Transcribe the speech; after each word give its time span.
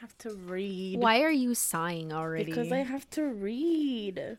have 0.00 0.16
to 0.18 0.34
read. 0.34 1.00
Why 1.00 1.22
are 1.22 1.30
you 1.30 1.54
sighing 1.54 2.12
already? 2.12 2.44
Because 2.44 2.72
I 2.72 2.78
have 2.78 3.08
to 3.10 3.24
read. 3.24 4.38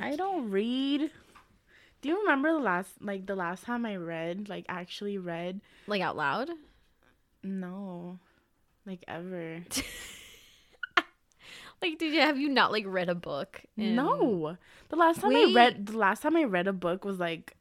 I 0.00 0.16
don't 0.16 0.50
read. 0.50 1.10
Do 2.02 2.08
you 2.08 2.20
remember 2.20 2.52
the 2.52 2.58
last 2.58 2.90
like 3.00 3.26
the 3.26 3.36
last 3.36 3.64
time 3.64 3.86
I 3.86 3.96
read, 3.96 4.48
like 4.48 4.66
actually 4.68 5.18
read? 5.18 5.60
like 5.86 6.02
out 6.02 6.16
loud. 6.16 6.50
No. 7.42 8.18
Like 8.84 9.04
ever. 9.08 9.62
Like, 11.82 11.98
did 11.98 12.14
you 12.14 12.20
have 12.20 12.38
you 12.38 12.48
not 12.48 12.72
like 12.72 12.84
read 12.86 13.08
a 13.08 13.14
book? 13.14 13.62
No. 13.76 14.56
The 14.88 14.96
last 14.96 15.20
time 15.20 15.34
Wait. 15.34 15.50
I 15.50 15.54
read 15.54 15.86
the 15.86 15.98
last 15.98 16.22
time 16.22 16.36
I 16.36 16.44
read 16.44 16.66
a 16.66 16.72
book 16.72 17.04
was 17.04 17.18
like 17.18 17.56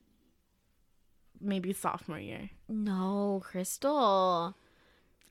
maybe 1.42 1.74
sophomore 1.74 2.20
year. 2.20 2.50
No, 2.70 3.42
Crystal. 3.44 4.56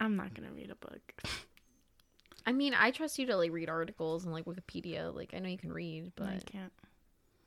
I'm 0.00 0.16
not 0.16 0.34
gonna 0.34 0.52
read 0.52 0.70
a 0.70 0.74
book. 0.74 1.00
I 2.46 2.52
mean, 2.52 2.74
I 2.74 2.91
trust 2.91 3.19
you 3.19 3.27
to 3.27 3.37
like 3.37 3.52
read 3.52 3.69
articles 3.70 4.24
and 4.24 4.32
like 4.32 4.45
Wikipedia. 4.45 5.14
Like, 5.14 5.32
I 5.34 5.38
know 5.38 5.48
you 5.48 5.56
can 5.59 5.73
read, 5.73 6.12
But 6.16 6.28
I 6.28 6.38
can't. 6.45 6.73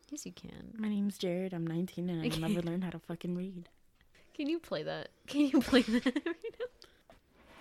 yes, 0.09 0.26
you 0.26 0.31
can. 0.31 0.73
My 0.77 0.89
name's 0.89 1.17
Jared. 1.17 1.53
I'm 1.53 1.67
19 1.67 2.09
and 2.09 2.22
I 2.22 2.25
Okay. 2.27 2.39
never 2.39 2.62
learned 2.62 2.84
how 2.84 2.89
to 2.91 2.99
fucking 2.99 3.36
read. 3.36 3.70
Can 4.34 4.48
you 4.49 4.59
play 4.59 4.84
that? 4.84 5.09
Can 5.27 5.41
you 5.41 5.62
play 5.62 5.81
that? 5.81 6.05
right 6.05 6.16
now? 6.16 6.66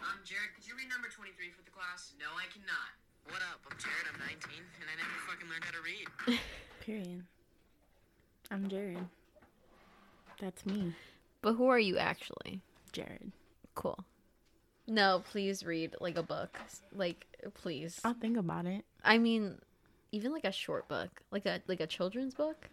I'm 0.02 0.20
Jared. 0.24 0.54
Could 0.54 0.66
you 0.66 0.74
read 0.76 0.88
number 0.88 1.08
23 1.08 1.50
for 1.50 1.62
the 1.64 1.70
class? 1.70 2.12
No, 2.18 2.26
I 2.36 2.46
cannot. 2.52 2.92
What 3.28 3.42
up? 3.52 3.60
I'm 3.70 3.76
Jared. 3.78 4.06
I'm 4.12 4.20
19, 4.20 4.38
and 4.80 4.88
I 4.88 4.94
never 4.96 5.18
fucking 5.26 5.48
learned 5.48 5.64
how 5.64 5.72
to 5.72 5.82
read. 5.82 6.38
Period. 6.80 7.24
I'm 8.50 8.68
Jared. 8.68 9.04
That's 10.40 10.64
me, 10.66 10.94
but 11.42 11.54
who 11.54 11.66
are 11.66 11.78
you 11.78 11.96
actually? 11.98 12.60
Jared. 12.92 13.32
Cool. 13.74 13.98
No, 14.86 15.22
please 15.30 15.64
read 15.64 15.96
like 16.00 16.16
a 16.16 16.22
book. 16.22 16.58
Like, 16.94 17.26
please. 17.54 18.00
I'll 18.04 18.14
think 18.14 18.36
about 18.36 18.66
it. 18.66 18.84
I 19.04 19.18
mean, 19.18 19.58
even 20.12 20.32
like 20.32 20.44
a 20.44 20.52
short 20.52 20.88
book, 20.88 21.22
like 21.30 21.46
a 21.46 21.60
like 21.66 21.80
a 21.80 21.86
children's 21.86 22.34
book. 22.34 22.68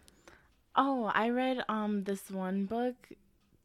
Oh, 0.76 1.10
I 1.14 1.30
read 1.30 1.64
um 1.68 2.04
this 2.04 2.30
one 2.30 2.64
book 2.66 2.94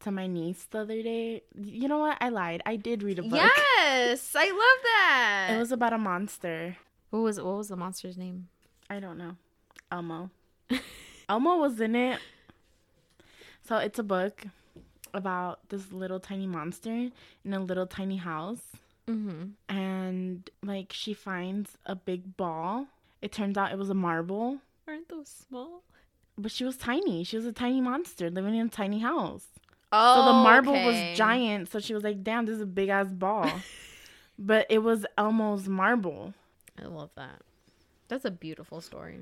to 0.02 0.12
my 0.12 0.28
niece 0.28 0.66
the 0.70 0.80
other 0.80 1.02
day. 1.02 1.44
You 1.56 1.88
know 1.88 2.00
what? 2.00 2.18
I 2.22 2.30
lied. 2.30 2.62
I 2.66 2.76
did 2.76 3.04
read 3.04 3.20
a 3.20 3.24
book. 3.24 3.34
Yes, 3.34 4.36
I 4.36 4.46
love 4.46 4.84
that. 4.84 5.50
It 5.52 5.60
was 5.60 5.72
about 5.72 5.94
a 5.94 5.98
monster. 5.98 6.78
what 7.10 7.20
was 7.20 7.40
what 7.40 7.58
was 7.58 7.70
the 7.70 7.76
monster's 7.76 8.18
name? 8.18 8.48
I 8.90 9.00
don't 9.00 9.18
know. 9.18 9.36
Elmo. 9.92 10.32
Elmo 11.30 11.58
was 11.58 11.80
in 11.80 11.96
it. 11.96 12.20
So 13.62 13.78
it's 13.78 14.00
a 14.00 14.04
book 14.04 14.46
about 15.14 15.68
this 15.70 15.92
little 15.92 16.20
tiny 16.20 16.48
monster 16.48 17.10
in 17.44 17.54
a 17.54 17.60
little 17.60 17.88
tiny 17.88 18.18
house. 18.18 18.62
Mm-hmm. 19.08 19.74
And 19.76 20.50
like 20.64 20.92
she 20.94 21.14
finds 21.14 21.78
a 21.86 21.96
big 21.96 22.38
ball. 22.38 22.88
It 23.22 23.32
turns 23.32 23.58
out 23.58 23.72
it 23.72 23.78
was 23.78 23.90
a 23.90 23.96
marble. 23.96 24.60
Aren't 24.88 25.10
those 25.10 25.30
small? 25.48 25.84
But 26.38 26.52
she 26.52 26.64
was 26.64 26.78
tiny. 26.78 27.24
She 27.24 27.36
was 27.36 27.46
a 27.46 27.52
tiny 27.52 27.82
monster 27.82 28.30
living 28.30 28.56
in 28.56 28.68
a 28.68 28.70
tiny 28.70 29.00
house. 29.00 29.46
Oh, 29.92 30.16
So 30.16 30.26
the 30.26 30.34
marble 30.34 30.74
okay. 30.74 30.86
was 30.86 31.18
giant. 31.18 31.70
So 31.72 31.80
she 31.80 31.94
was 31.94 32.04
like, 32.04 32.24
damn, 32.24 32.46
this 32.46 32.56
is 32.56 32.62
a 32.62 32.66
big 32.68 32.90
ass 32.90 33.12
ball. 33.12 33.50
but 34.40 34.66
it 34.70 34.80
was 34.80 35.06
Elmo's 35.18 35.68
marble. 35.68 36.34
I 36.82 36.86
love 36.86 37.10
that. 37.16 37.42
That's 38.08 38.26
a 38.26 38.32
beautiful 38.32 38.80
story. 38.82 39.20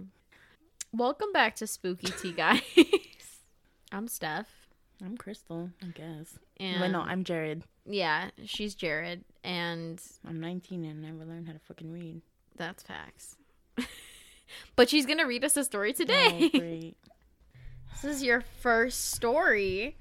Welcome 0.93 1.31
back 1.33 1.55
to 1.57 1.67
Spooky 1.67 2.11
Tea, 2.21 2.31
guys. 2.33 2.61
I'm 3.91 4.07
Steph, 4.07 4.66
I'm 5.03 5.17
Crystal, 5.17 5.69
I 5.83 5.87
guess. 5.87 6.39
and 6.57 6.79
But 6.79 6.87
no, 6.89 7.01
I'm 7.01 7.23
Jared. 7.23 7.63
yeah, 7.85 8.29
she's 8.45 8.73
Jared, 8.75 9.23
and 9.43 10.01
I'm 10.27 10.39
19 10.39 10.83
and 10.85 11.01
never 11.01 11.25
learned 11.25 11.47
how 11.47 11.53
to 11.53 11.59
fucking 11.59 11.91
read. 11.91 12.21
that's 12.55 12.83
facts. 12.83 13.35
but 14.75 14.89
she's 14.89 15.05
gonna 15.05 15.27
read 15.27 15.43
us 15.45 15.55
a 15.57 15.63
story 15.63 15.91
oh, 15.91 15.97
today. 15.97 16.51
Oh, 16.53 16.59
great. 16.59 16.97
this 18.01 18.03
is 18.15 18.23
your 18.23 18.41
first 18.61 19.11
story. 19.11 19.95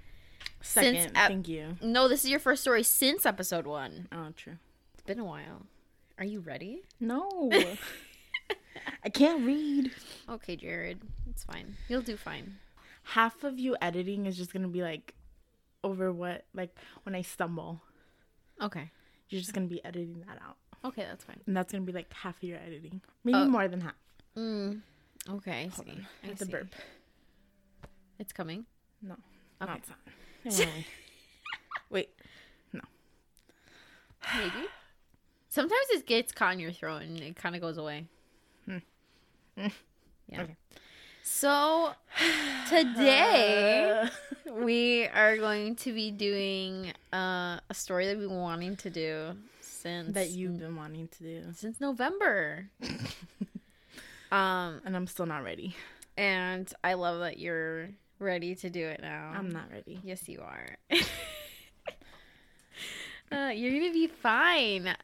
Second, 0.62 0.94
Since 0.94 1.12
ep- 1.14 1.28
thank 1.28 1.48
you. 1.48 1.76
No, 1.82 2.08
this 2.08 2.24
is 2.24 2.30
your 2.30 2.40
first 2.40 2.62
story 2.62 2.82
since 2.82 3.24
episode 3.26 3.66
one. 3.66 4.08
Oh, 4.10 4.28
true. 4.36 4.56
It's 4.94 5.02
been 5.02 5.20
a 5.20 5.24
while. 5.24 5.66
Are 6.18 6.24
you 6.24 6.40
ready? 6.40 6.82
No. 6.98 7.50
I 9.04 9.08
can't 9.10 9.46
read. 9.46 9.92
Okay, 10.28 10.56
Jared. 10.56 11.00
It's 11.30 11.44
fine. 11.44 11.76
You'll 11.88 12.02
do 12.02 12.16
fine. 12.16 12.56
Half 13.10 13.44
of 13.44 13.58
you 13.58 13.76
editing 13.80 14.26
is 14.26 14.36
just 14.36 14.52
gonna 14.52 14.68
be 14.68 14.82
like 14.82 15.14
over 15.84 16.12
what 16.12 16.44
like 16.54 16.76
when 17.04 17.14
I 17.14 17.22
stumble. 17.22 17.80
Okay. 18.60 18.90
You're 19.28 19.40
just 19.40 19.52
gonna 19.52 19.66
be 19.68 19.84
editing 19.84 20.24
that 20.26 20.38
out. 20.44 20.56
Okay, 20.84 21.04
that's 21.08 21.24
fine. 21.24 21.40
And 21.46 21.56
that's 21.56 21.70
gonna 21.72 21.84
be 21.84 21.92
like 21.92 22.12
half 22.12 22.36
of 22.36 22.42
your 22.42 22.58
editing. 22.58 23.00
Maybe 23.24 23.38
Oh. 23.38 23.46
more 23.48 23.68
than 23.68 23.80
half. 23.80 23.94
Mm. 24.36 24.80
Okay, 25.28 25.62
I 25.64 25.66
Hold 25.68 25.86
see. 25.86 25.92
I 25.92 26.24
I 26.24 26.28
have 26.28 26.38
to 26.38 26.44
see. 26.46 26.50
burp. 26.50 26.68
It's 28.18 28.32
coming. 28.32 28.66
No. 29.02 29.14
Okay. 29.62 29.70
No, 29.72 29.76
it's 29.78 29.88
not. 29.88 29.98
Anyway. 30.68 30.86
Wait. 31.90 32.10
No. 32.72 32.80
Maybe. 34.36 34.66
Sometimes 35.48 35.86
it 35.90 36.06
gets 36.06 36.32
caught 36.32 36.52
in 36.54 36.60
your 36.60 36.70
throat 36.72 37.02
and 37.02 37.18
it 37.20 37.36
kind 37.36 37.54
of 37.56 37.60
goes 37.60 37.78
away. 37.78 38.06
Hmm. 38.64 38.78
Yeah. 39.56 40.42
Okay. 40.42 40.56
So 41.28 41.92
today 42.68 44.08
we 44.52 45.08
are 45.08 45.36
going 45.36 45.74
to 45.74 45.92
be 45.92 46.12
doing 46.12 46.92
uh, 47.12 47.58
a 47.68 47.74
story 47.74 48.06
that 48.06 48.16
we've 48.16 48.28
been 48.28 48.38
wanting 48.38 48.76
to 48.76 48.90
do 48.90 49.36
since 49.60 50.14
that 50.14 50.30
you've 50.30 50.60
been 50.60 50.76
wanting 50.76 51.08
to 51.08 51.22
do. 51.24 51.42
since 51.52 51.80
November. 51.80 52.68
um, 54.30 54.80
And 54.84 54.94
I'm 54.94 55.08
still 55.08 55.26
not 55.26 55.42
ready. 55.42 55.74
and 56.16 56.72
I 56.84 56.94
love 56.94 57.18
that 57.18 57.40
you're 57.40 57.88
ready 58.20 58.54
to 58.54 58.70
do 58.70 58.86
it 58.86 59.00
now. 59.02 59.32
I'm 59.34 59.50
not 59.50 59.68
ready. 59.72 59.98
Yes, 60.04 60.28
you 60.28 60.42
are. 60.42 60.76
uh, 63.32 63.50
you're 63.52 63.72
gonna 63.72 63.92
be 63.92 64.06
fine. 64.06 64.94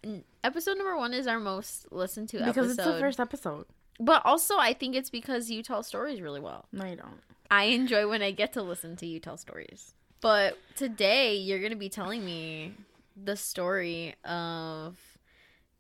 Episode 0.45 0.79
number 0.79 0.97
one 0.97 1.15
is 1.15 1.27
our 1.27 1.41
most 1.41 1.91
listened 1.91 2.29
to 2.29 2.37
episode. 2.37 2.55
Because 2.55 2.71
episode. 2.71 2.91
it's 2.91 2.95
the 2.95 3.01
first 3.01 3.19
episode. 3.19 3.67
But 4.01 4.23
also, 4.25 4.57
I 4.59 4.73
think 4.73 4.97
it's 4.97 5.11
because 5.11 5.51
you 5.51 5.63
tell 5.63 5.83
stories 5.83 6.21
really 6.21 6.41
well. 6.41 6.67
No, 6.73 6.85
you 6.85 6.97
don't. 6.97 7.21
I 7.51 7.65
enjoy 7.65 8.09
when 8.09 8.23
I 8.23 8.31
get 8.31 8.55
to 8.55 8.63
listen 8.63 8.97
to 8.97 9.07
you 9.07 9.21
tell 9.21 9.37
stories. 9.37 9.95
But 10.21 10.57
today, 10.77 11.37
you're 11.37 11.61
gonna 11.61 11.77
be 11.77 11.89
telling 11.89 12.25
me 12.25 12.75
the 13.23 13.37
story 13.37 14.15
of 14.25 14.97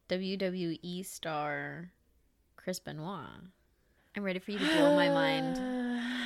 WWE 0.08 1.06
star 1.06 1.90
Chris 2.56 2.78
Benoit. 2.78 3.28
I'm 4.14 4.22
ready 4.22 4.38
for 4.38 4.50
you 4.50 4.58
to 4.58 4.64
blow 4.64 4.94
my 4.96 5.08
mind. 5.08 5.58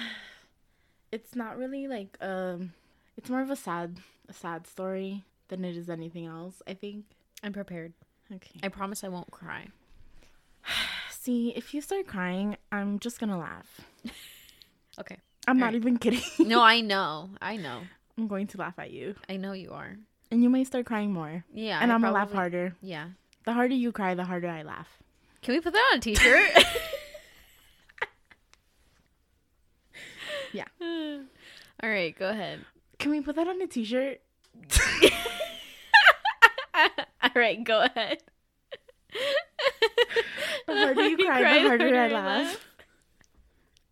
It's 1.12 1.36
not 1.36 1.56
really 1.56 1.86
like 1.86 2.18
um 2.20 2.72
it's 3.16 3.30
more 3.30 3.40
of 3.40 3.48
a 3.48 3.56
sad 3.56 3.98
a 4.28 4.32
sad 4.32 4.66
story 4.66 5.24
than 5.48 5.64
it 5.64 5.76
is 5.76 5.88
anything 5.88 6.26
else, 6.26 6.60
I 6.66 6.74
think. 6.74 7.04
I'm 7.44 7.52
prepared. 7.52 7.92
Okay. 8.34 8.58
I 8.62 8.68
promise 8.68 9.04
I 9.04 9.08
won't 9.08 9.30
cry. 9.30 9.68
See, 11.26 11.52
if 11.56 11.74
you 11.74 11.80
start 11.80 12.06
crying, 12.06 12.56
I'm 12.70 13.00
just 13.00 13.18
gonna 13.18 13.38
laugh. 13.38 13.80
Okay. 14.98 15.18
I'm 15.46 15.58
not 15.58 15.66
Alright. 15.74 15.80
even 15.82 15.98
kidding. 15.98 16.22
No, 16.48 16.62
I 16.62 16.80
know. 16.92 17.28
I 17.42 17.56
know. 17.58 17.82
I'm 18.16 18.28
going 18.28 18.46
to 18.46 18.56
laugh 18.58 18.78
at 18.78 18.92
you. 18.92 19.14
I 19.28 19.36
know 19.36 19.52
you 19.52 19.72
are. 19.72 19.94
And 20.30 20.42
you 20.42 20.48
might 20.48 20.66
start 20.68 20.86
crying 20.86 21.12
more. 21.12 21.44
Yeah. 21.52 21.80
and 21.82 21.92
I 21.92 21.94
I'm 21.96 22.00
gonna 22.00 22.14
laugh 22.14 22.32
harder. 22.32 22.74
Yeah. 22.80 23.08
The 23.44 23.52
harder 23.52 23.74
you 23.74 23.92
cry, 23.92 24.14
the 24.14 24.24
harder 24.24 24.48
I 24.48 24.62
laugh. 24.62 24.88
Can 25.42 25.52
we 25.54 25.60
put 25.60 25.74
that 25.74 25.88
on 25.92 25.98
a 25.98 26.00
t-shirt? 26.00 26.64
Yeah. 30.52 30.64
All 31.82 31.90
right, 31.90 32.16
go 32.18 32.30
ahead. 32.30 32.60
Can 32.98 33.10
we 33.10 33.20
put 33.20 33.36
that 33.36 33.46
on 33.48 33.60
a 33.60 33.66
t 33.66 33.84
shirt? 33.84 34.20
All 37.22 37.32
right, 37.34 37.62
go 37.62 37.82
ahead. 37.82 38.22
The 40.66 40.74
harder 40.74 41.08
you 41.08 41.16
cry, 41.26 41.62
the 41.62 41.68
harder 41.68 41.96
I 41.96 42.08
laugh. 42.08 42.66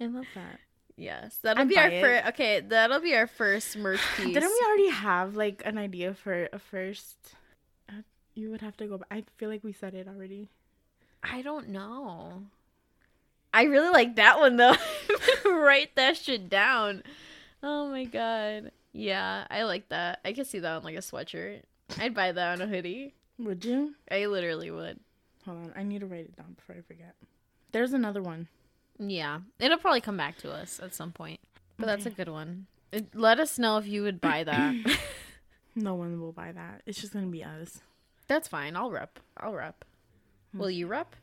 I 0.01 0.07
love 0.07 0.27
that. 0.35 0.59
Yes, 0.97 1.39
that'll 1.43 1.63
I'd 1.63 1.69
be 1.69 1.79
our 1.79 1.91
first. 1.91 2.27
Okay, 2.29 2.61
that'll 2.61 3.01
be 3.01 3.15
our 3.15 3.27
first 3.27 3.77
merch 3.77 4.01
piece. 4.17 4.27
Didn't 4.35 4.51
we 4.51 4.67
already 4.67 4.91
have 4.91 5.37
like 5.37 5.63
an 5.65 5.79
idea 5.79 6.15
for 6.15 6.49
a 6.53 6.59
first? 6.59 7.17
Uh, 7.89 8.03
you 8.35 8.51
would 8.51 8.61
have 8.61 8.77
to 8.79 8.87
go 8.87 8.99
back. 8.99 9.09
I 9.11 9.25
feel 9.37 9.49
like 9.49 9.65
we 9.65 9.73
said 9.73 9.95
it 9.95 10.09
already. 10.09 10.51
I 11.23 11.43
don't 11.43 11.69
know. 11.69 12.45
I 13.53 13.65
really 13.65 13.91
like 13.91 14.17
that 14.17 14.39
one 14.39 14.57
though. 14.57 14.75
Write 15.45 15.95
that 15.97 16.17
shit 16.17 16.49
down. 16.49 17.03
Oh 17.63 17.89
my 17.89 18.05
god. 18.05 18.73
Yeah, 18.93 19.47
I 19.51 19.63
like 19.65 19.89
that. 19.89 20.21
I 20.25 20.33
could 20.33 20.47
see 20.47 20.61
that 20.61 20.73
on 20.77 20.83
like 20.85 20.97
a 20.97 20.99
sweatshirt. 20.99 21.63
I'd 21.99 22.15
buy 22.15 22.33
that 22.33 22.53
on 22.53 22.63
a 22.63 22.67
hoodie. 22.67 23.15
Would 23.39 23.65
you? 23.65 23.95
I 24.11 24.27
literally 24.27 24.71
would. 24.71 25.01
Hold 25.45 25.59
on, 25.59 25.73
I 25.77 25.83
need 25.83 26.01
to 26.01 26.07
write 26.07 26.21
it 26.27 26.37
down 26.37 26.55
before 26.55 26.77
I 26.77 26.81
forget. 26.81 27.15
There's 27.73 27.93
another 27.93 28.23
one. 28.23 28.49
Yeah, 28.99 29.41
it'll 29.59 29.79
probably 29.79 30.01
come 30.01 30.17
back 30.17 30.39
to 30.39 30.53
us 30.53 30.81
at 30.81 30.95
some 30.95 31.13
point. 31.13 31.41
But 31.79 31.87
that's 31.87 32.07
a 32.07 32.11
good 32.11 32.29
one. 32.29 32.67
It, 32.93 33.15
let 33.15 33.41
us 33.41 33.59
know 33.59 33.79
if 33.79 33.87
you 33.89 34.03
would 34.03 34.21
buy 34.21 34.45
that. 34.45 34.75
No 35.77 35.97
one 35.97 36.21
will 36.21 36.31
buy 36.31 36.53
that. 36.53 36.83
It's 36.87 37.01
just 37.01 37.13
gonna 37.13 37.27
be 37.27 37.43
us. 37.43 37.81
That's 38.29 38.47
fine. 38.47 38.77
I'll 38.77 38.93
rep. 38.93 39.19
I'll 39.37 39.53
rep. 39.55 39.85
Will 40.55 40.71
you 40.71 40.87
rep? 40.87 41.17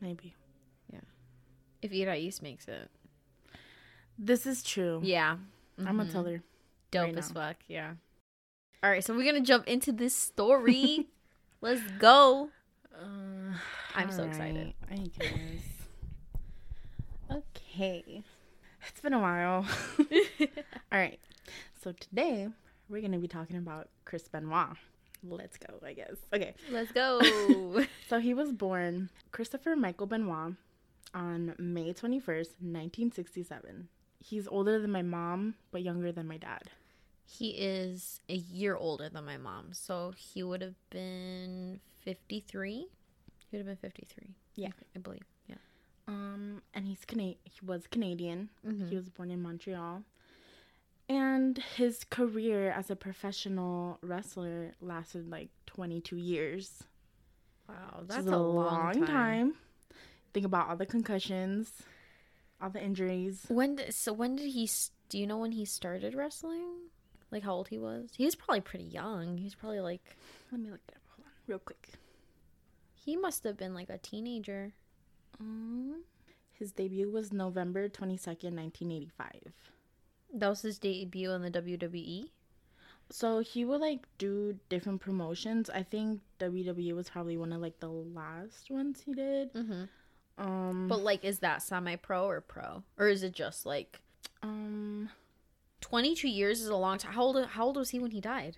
Maybe. 0.00 0.34
Yeah. 0.92 0.98
If 1.80 1.92
Irais 1.92 2.42
makes 2.42 2.66
it. 2.66 2.90
This 4.18 4.46
is 4.48 4.64
true. 4.64 5.00
Yeah. 5.04 5.36
I'm 5.78 5.84
gonna 5.96 6.06
Mhm. 6.06 6.12
tell 6.12 6.24
her. 6.24 6.42
Dope 6.90 7.04
right 7.04 7.16
as 7.18 7.32
now. 7.32 7.40
fuck. 7.40 7.56
Yeah. 7.68 7.94
All 8.82 8.90
right, 8.90 9.04
so 9.04 9.14
we're 9.14 9.24
gonna 9.24 9.40
jump 9.44 9.68
into 9.68 9.92
this 9.92 10.12
story. 10.12 11.06
Let's 11.60 11.82
go. 12.00 12.50
Uh, 12.92 13.43
I'm 13.94 14.10
so 14.10 14.24
excited. 14.24 14.72
I 14.90 14.96
guess. 15.18 15.62
okay. 17.30 18.22
It's 18.88 19.00
been 19.00 19.12
a 19.14 19.20
while. 19.20 19.64
All 20.92 20.98
right. 20.98 21.18
So 21.82 21.92
today 21.92 22.48
we're 22.88 23.00
gonna 23.02 23.18
be 23.18 23.28
talking 23.28 23.56
about 23.56 23.88
Chris 24.04 24.28
Benoit. 24.28 24.76
Let's 25.26 25.56
go, 25.56 25.74
I 25.84 25.94
guess. 25.94 26.16
Okay. 26.34 26.54
Let's 26.70 26.92
go. 26.92 27.20
So 28.08 28.20
he 28.20 28.34
was 28.34 28.52
born 28.52 29.08
Christopher 29.32 29.74
Michael 29.74 30.06
Benoit 30.06 30.52
on 31.14 31.54
May 31.58 31.94
21st, 31.94 32.60
1967. 32.60 33.88
He's 34.22 34.46
older 34.46 34.78
than 34.78 34.90
my 34.90 35.00
mom, 35.02 35.54
but 35.72 35.82
younger 35.82 36.12
than 36.12 36.28
my 36.28 36.36
dad. 36.36 36.70
he 37.26 37.50
is 37.50 38.20
a 38.28 38.34
year 38.34 38.76
older 38.76 39.08
than 39.08 39.24
my 39.24 39.38
mom, 39.38 39.68
so 39.72 40.12
he 40.16 40.42
would 40.42 40.60
have 40.60 40.74
been 40.90 41.80
53. 42.02 42.88
He 43.54 43.58
would 43.58 43.68
have 43.68 43.80
been 43.80 43.90
53. 43.90 44.34
Yeah. 44.56 44.70
I 44.96 44.98
believe. 44.98 45.22
Yeah. 45.46 45.54
Um, 46.08 46.60
and 46.74 46.86
he's 46.88 47.04
Cana- 47.04 47.36
he 47.44 47.60
was 47.64 47.86
Canadian. 47.86 48.48
Mhm. 48.66 48.88
He 48.88 48.96
was 48.96 49.08
born 49.08 49.30
in 49.30 49.40
Montreal. 49.42 50.02
And 51.08 51.58
his 51.58 52.02
career 52.02 52.70
as 52.72 52.90
a 52.90 52.96
professional 52.96 53.98
wrestler 54.02 54.72
lasted 54.80 55.30
like 55.30 55.50
22 55.66 56.16
years. 56.16 56.82
Wow, 57.68 58.02
that's 58.08 58.22
is 58.22 58.26
a 58.26 58.36
long, 58.38 59.06
time. 59.06 59.54
Think 60.32 60.46
about 60.46 60.68
all 60.68 60.76
the 60.76 60.86
concussions, 60.86 61.82
all 62.60 62.70
the 62.70 62.82
injuries. 62.82 63.44
When 63.48 63.76
did, 63.76 63.94
so 63.94 64.12
when 64.12 64.34
did 64.34 64.48
he 64.50 64.64
s- 64.64 64.90
do 65.08 65.16
you 65.18 65.28
know 65.28 65.38
when 65.38 65.52
he 65.52 65.64
started 65.64 66.14
wrestling? 66.14 66.90
Like 67.30 67.44
how 67.44 67.52
old 67.54 67.68
he 67.68 67.78
was? 67.78 68.10
He 68.16 68.24
was 68.24 68.34
probably 68.34 68.62
pretty 68.62 68.86
young. 68.86 69.36
He 69.38 69.44
was 69.44 69.54
probably 69.54 69.80
like 69.80 70.16
Let 70.50 70.60
me 70.60 70.70
look 70.70 70.80
it 70.88 70.94
up. 70.96 71.02
Hold 71.16 71.26
on, 71.26 71.32
real 71.46 71.58
quick. 71.60 71.90
He 73.04 73.16
must 73.16 73.44
have 73.44 73.56
been 73.56 73.74
like 73.74 73.90
a 73.90 73.98
teenager. 73.98 74.72
Um, 75.40 76.04
his 76.52 76.72
debut 76.72 77.10
was 77.10 77.32
November 77.32 77.88
22nd, 77.88 78.54
1985. 78.54 79.52
That 80.34 80.48
was 80.48 80.62
his 80.62 80.78
debut 80.78 81.30
in 81.32 81.42
the? 81.42 81.50
WWE. 81.50 82.30
So 83.10 83.40
he 83.40 83.64
would 83.64 83.80
like 83.80 84.06
do 84.18 84.56
different 84.68 85.00
promotions. 85.00 85.68
I 85.68 85.82
think 85.82 86.20
WWE 86.40 86.94
was 86.94 87.10
probably 87.10 87.36
one 87.36 87.52
of 87.52 87.60
like 87.60 87.78
the 87.80 87.88
last 87.88 88.70
ones 88.70 89.02
he 89.04 89.12
did. 89.12 89.52
Mm-hmm. 89.52 89.84
Um, 90.42 90.88
But 90.88 91.00
like, 91.02 91.24
is 91.24 91.40
that 91.40 91.62
semi-pro 91.62 92.24
or 92.26 92.40
pro, 92.40 92.82
or 92.98 93.08
is 93.08 93.22
it 93.22 93.34
just 93.34 93.66
like 93.66 94.00
um, 94.42 95.10
twenty-two 95.80 96.28
years 96.28 96.60
is 96.60 96.68
a 96.68 96.76
long 96.76 96.98
time? 96.98 97.12
How 97.12 97.22
old? 97.22 97.46
How 97.46 97.66
old 97.66 97.76
was 97.76 97.90
he 97.90 97.98
when 97.98 98.10
he 98.10 98.20
died? 98.20 98.56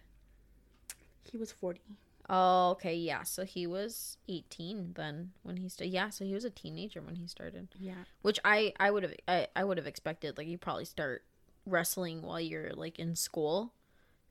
he 1.31 1.37
was 1.37 1.51
40. 1.51 1.81
Oh, 2.29 2.71
okay, 2.73 2.95
yeah. 2.95 3.23
So 3.23 3.45
he 3.45 3.67
was 3.67 4.17
eighteen 4.29 4.93
then 4.97 5.33
when 5.43 5.57
he 5.59 5.69
started. 5.69 5.93
Yeah, 5.93 6.11
so 6.11 6.25
he 6.25 6.35
was 6.35 6.45
a 6.45 6.51
teenager 6.51 7.01
when 7.01 7.17
he 7.17 7.27
started. 7.27 7.69
Yeah. 7.79 8.05
Which 8.23 8.41
I 8.45 8.73
I 8.81 8.91
would 8.91 9.03
have 9.05 9.15
I, 9.29 9.47
I 9.55 9.65
would 9.65 9.79
have 9.79 9.87
expected. 9.87 10.37
Like 10.37 10.49
you 10.49 10.59
probably 10.59 10.85
start 10.87 11.25
wrestling 11.65 12.23
while 12.23 12.41
you're 12.41 12.73
like 12.73 12.99
in 12.99 13.15
school, 13.15 13.73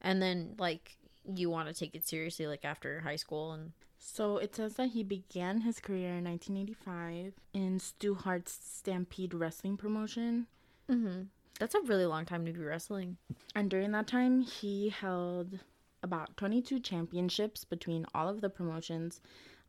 and 0.02 0.22
then 0.22 0.56
like 0.58 0.98
you 1.34 1.50
want 1.50 1.68
to 1.68 1.74
take 1.74 1.96
it 1.96 2.08
seriously 2.08 2.48
like 2.48 2.64
after 2.66 3.00
high 3.02 3.16
school 3.16 3.52
and 3.54 3.72
So 3.98 4.38
it 4.38 4.56
says 4.56 4.76
that 4.76 4.90
he 4.90 5.04
began 5.04 5.62
his 5.62 5.80
career 5.80 6.14
in 6.18 6.26
1985 6.26 7.34
in 7.54 7.80
Stu 7.80 8.14
Hart's 8.14 8.60
Stampede 8.62 9.34
Wrestling 9.34 9.78
promotion. 9.78 10.46
mm-hmm. 10.90 11.24
that's 11.60 11.74
a 11.76 11.82
really 11.82 12.06
long 12.06 12.26
time 12.26 12.46
to 12.46 12.52
be 12.54 12.60
wrestling. 12.60 13.18
And 13.56 13.70
during 13.72 13.92
that 13.94 14.06
time, 14.08 14.42
he 14.42 14.90
held 14.90 15.60
about 16.06 16.38
22 16.38 16.80
championships 16.80 17.66
between 17.66 18.06
all 18.14 18.30
of 18.30 18.40
the 18.40 18.50
promotions, 18.50 19.20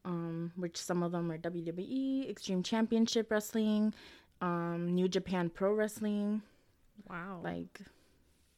um, 0.04 0.52
which 0.54 0.76
some 0.76 1.02
of 1.02 1.10
them 1.10 1.32
are 1.32 1.38
WWE, 1.38 2.30
Extreme 2.30 2.62
Championship 2.62 3.30
Wrestling, 3.30 3.92
um, 4.40 4.94
New 4.94 5.08
Japan 5.08 5.50
Pro 5.50 5.72
Wrestling. 5.72 6.42
Wow. 7.10 7.40
Like, 7.42 7.80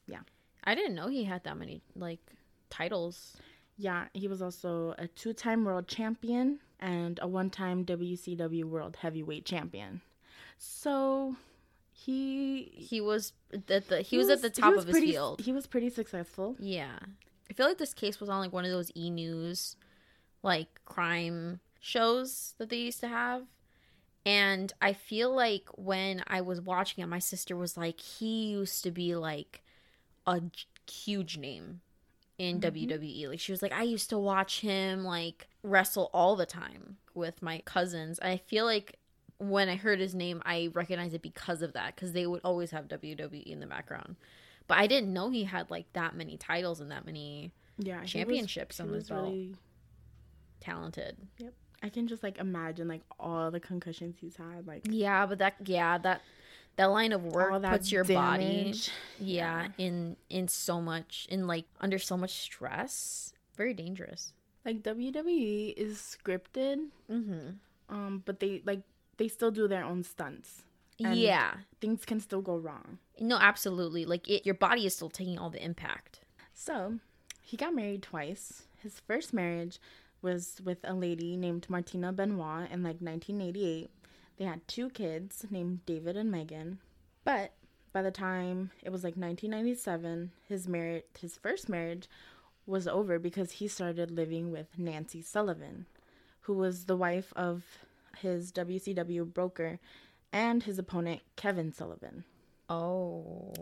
yeah. 0.06 0.20
I 0.64 0.74
didn't 0.74 0.94
know 0.94 1.08
he 1.08 1.24
had 1.24 1.44
that 1.44 1.56
many 1.56 1.80
like 1.96 2.20
titles. 2.68 3.36
yeah, 3.78 4.06
he 4.12 4.28
was 4.28 4.42
also 4.42 4.94
a 4.98 5.06
two 5.06 5.32
time 5.32 5.64
world 5.64 5.86
champion 5.88 6.58
and 6.80 7.18
a 7.22 7.28
one 7.28 7.48
time 7.48 7.84
WCW 7.84 8.64
World 8.64 8.96
Heavyweight 8.96 9.44
Champion. 9.46 10.00
So 10.58 11.36
he 11.92 12.72
He 12.76 13.00
was 13.00 13.32
at 13.52 13.88
the 13.88 14.02
he, 14.02 14.18
was, 14.18 14.28
at 14.28 14.42
the 14.42 14.50
top 14.50 14.70
he 14.70 14.74
was 14.74 14.82
of 14.84 14.88
his 14.88 14.94
pretty, 14.94 15.12
field. 15.12 15.40
He 15.40 15.52
was 15.52 15.66
pretty 15.66 15.90
successful. 15.90 16.56
Yeah. 16.58 16.98
I 17.50 17.54
feel 17.54 17.66
like 17.66 17.78
this 17.78 17.94
case 17.94 18.20
was 18.20 18.28
on 18.28 18.40
like 18.40 18.52
one 18.52 18.64
of 18.64 18.70
those 18.70 18.90
e 18.96 19.10
news 19.10 19.76
like 20.42 20.80
crime 20.84 21.60
shows 21.80 22.54
that 22.58 22.68
they 22.68 22.76
used 22.76 23.00
to 23.00 23.08
have. 23.08 23.42
And 24.26 24.72
I 24.82 24.92
feel 24.92 25.34
like 25.34 25.68
when 25.74 26.22
I 26.26 26.40
was 26.42 26.60
watching 26.60 27.02
it, 27.02 27.06
my 27.06 27.18
sister 27.18 27.56
was 27.56 27.76
like, 27.76 28.00
he 28.00 28.50
used 28.50 28.82
to 28.84 28.90
be 28.90 29.14
like 29.14 29.62
a 30.26 30.42
huge 30.90 31.38
name 31.38 31.80
in 32.38 32.60
mm-hmm. 32.60 32.90
WWE. 32.90 33.28
Like 33.28 33.40
she 33.40 33.52
was 33.52 33.62
like, 33.62 33.72
I 33.72 33.82
used 33.82 34.10
to 34.10 34.18
watch 34.18 34.60
him 34.60 35.04
like 35.04 35.48
wrestle 35.62 36.10
all 36.12 36.36
the 36.36 36.46
time 36.46 36.98
with 37.14 37.42
my 37.42 37.62
cousins. 37.64 38.18
I 38.20 38.36
feel 38.36 38.64
like 38.64 38.96
when 39.38 39.68
I 39.68 39.76
heard 39.76 40.00
his 40.00 40.14
name, 40.14 40.42
I 40.44 40.70
recognized 40.72 41.14
it 41.14 41.22
because 41.22 41.62
of 41.62 41.72
that, 41.72 41.94
because 41.94 42.12
they 42.12 42.26
would 42.26 42.40
always 42.44 42.70
have 42.72 42.88
WWE 42.88 43.44
in 43.44 43.60
the 43.60 43.66
background. 43.66 44.16
But 44.68 44.78
I 44.78 44.86
didn't 44.86 45.12
know 45.12 45.30
he 45.30 45.44
had 45.44 45.70
like 45.70 45.92
that 45.94 46.14
many 46.14 46.36
titles 46.36 46.80
and 46.80 46.90
that 46.92 47.04
many 47.04 47.50
Yeah, 47.78 48.04
championships 48.04 48.78
on 48.80 48.88
his 48.92 49.08
belt. 49.08 49.24
really- 49.24 49.56
talented. 50.60 51.16
Yep. 51.38 51.54
I 51.82 51.88
can 51.88 52.06
just 52.08 52.22
like 52.22 52.38
imagine 52.38 52.88
like 52.88 53.02
all 53.20 53.50
the 53.50 53.60
concussions 53.60 54.16
he's 54.20 54.36
had, 54.36 54.66
like 54.66 54.82
Yeah, 54.90 55.26
but 55.26 55.38
that 55.38 55.54
yeah 55.64 55.98
that 55.98 56.22
that 56.76 56.86
line 56.86 57.12
of 57.12 57.24
work 57.24 57.62
puts 57.62 57.90
your 57.92 58.04
body 58.04 58.44
damage. 58.44 58.90
yeah, 59.20 59.68
in 59.78 60.16
in 60.28 60.48
so 60.48 60.80
much 60.80 61.26
in 61.30 61.46
like 61.46 61.64
under 61.80 61.98
so 61.98 62.16
much 62.16 62.32
stress. 62.32 63.32
Very 63.56 63.74
dangerous. 63.74 64.32
Like 64.64 64.82
WWE 64.82 65.72
is 65.76 65.98
scripted, 65.98 66.88
Mm-hmm. 67.10 67.50
um, 67.88 68.22
but 68.26 68.40
they 68.40 68.60
like 68.66 68.82
they 69.16 69.28
still 69.28 69.50
do 69.52 69.66
their 69.68 69.84
own 69.84 70.02
stunts. 70.02 70.62
Yeah. 70.98 71.54
Things 71.80 72.04
can 72.04 72.20
still 72.20 72.42
go 72.42 72.56
wrong. 72.56 72.98
No, 73.20 73.38
absolutely. 73.38 74.04
Like 74.04 74.28
it, 74.28 74.44
your 74.44 74.54
body 74.54 74.86
is 74.86 74.94
still 74.94 75.10
taking 75.10 75.38
all 75.38 75.50
the 75.50 75.64
impact. 75.64 76.20
So, 76.52 76.98
he 77.40 77.56
got 77.56 77.74
married 77.74 78.02
twice. 78.02 78.64
His 78.82 79.00
first 79.00 79.32
marriage 79.32 79.78
was 80.22 80.60
with 80.64 80.78
a 80.84 80.94
lady 80.94 81.36
named 81.36 81.68
Martina 81.68 82.12
Benoit 82.12 82.70
in 82.70 82.82
like 82.82 83.00
1988. 83.00 83.90
They 84.36 84.44
had 84.44 84.66
two 84.68 84.90
kids 84.90 85.46
named 85.50 85.84
David 85.86 86.16
and 86.16 86.30
Megan. 86.30 86.78
But 87.24 87.52
by 87.92 88.02
the 88.02 88.10
time 88.10 88.70
it 88.82 88.90
was 88.90 89.04
like 89.04 89.16
1997, 89.16 90.32
his 90.48 90.68
marriage, 90.68 91.04
his 91.18 91.36
first 91.36 91.68
marriage, 91.68 92.08
was 92.66 92.86
over 92.86 93.18
because 93.18 93.52
he 93.52 93.68
started 93.68 94.10
living 94.10 94.50
with 94.52 94.66
Nancy 94.78 95.22
Sullivan, 95.22 95.86
who 96.42 96.54
was 96.54 96.84
the 96.84 96.96
wife 96.96 97.32
of 97.34 97.62
his 98.18 98.52
WCW 98.52 99.32
broker 99.32 99.78
and 100.32 100.62
his 100.62 100.78
opponent 100.78 101.20
Kevin 101.36 101.72
Sullivan. 101.72 102.24
Oh. 102.68 103.52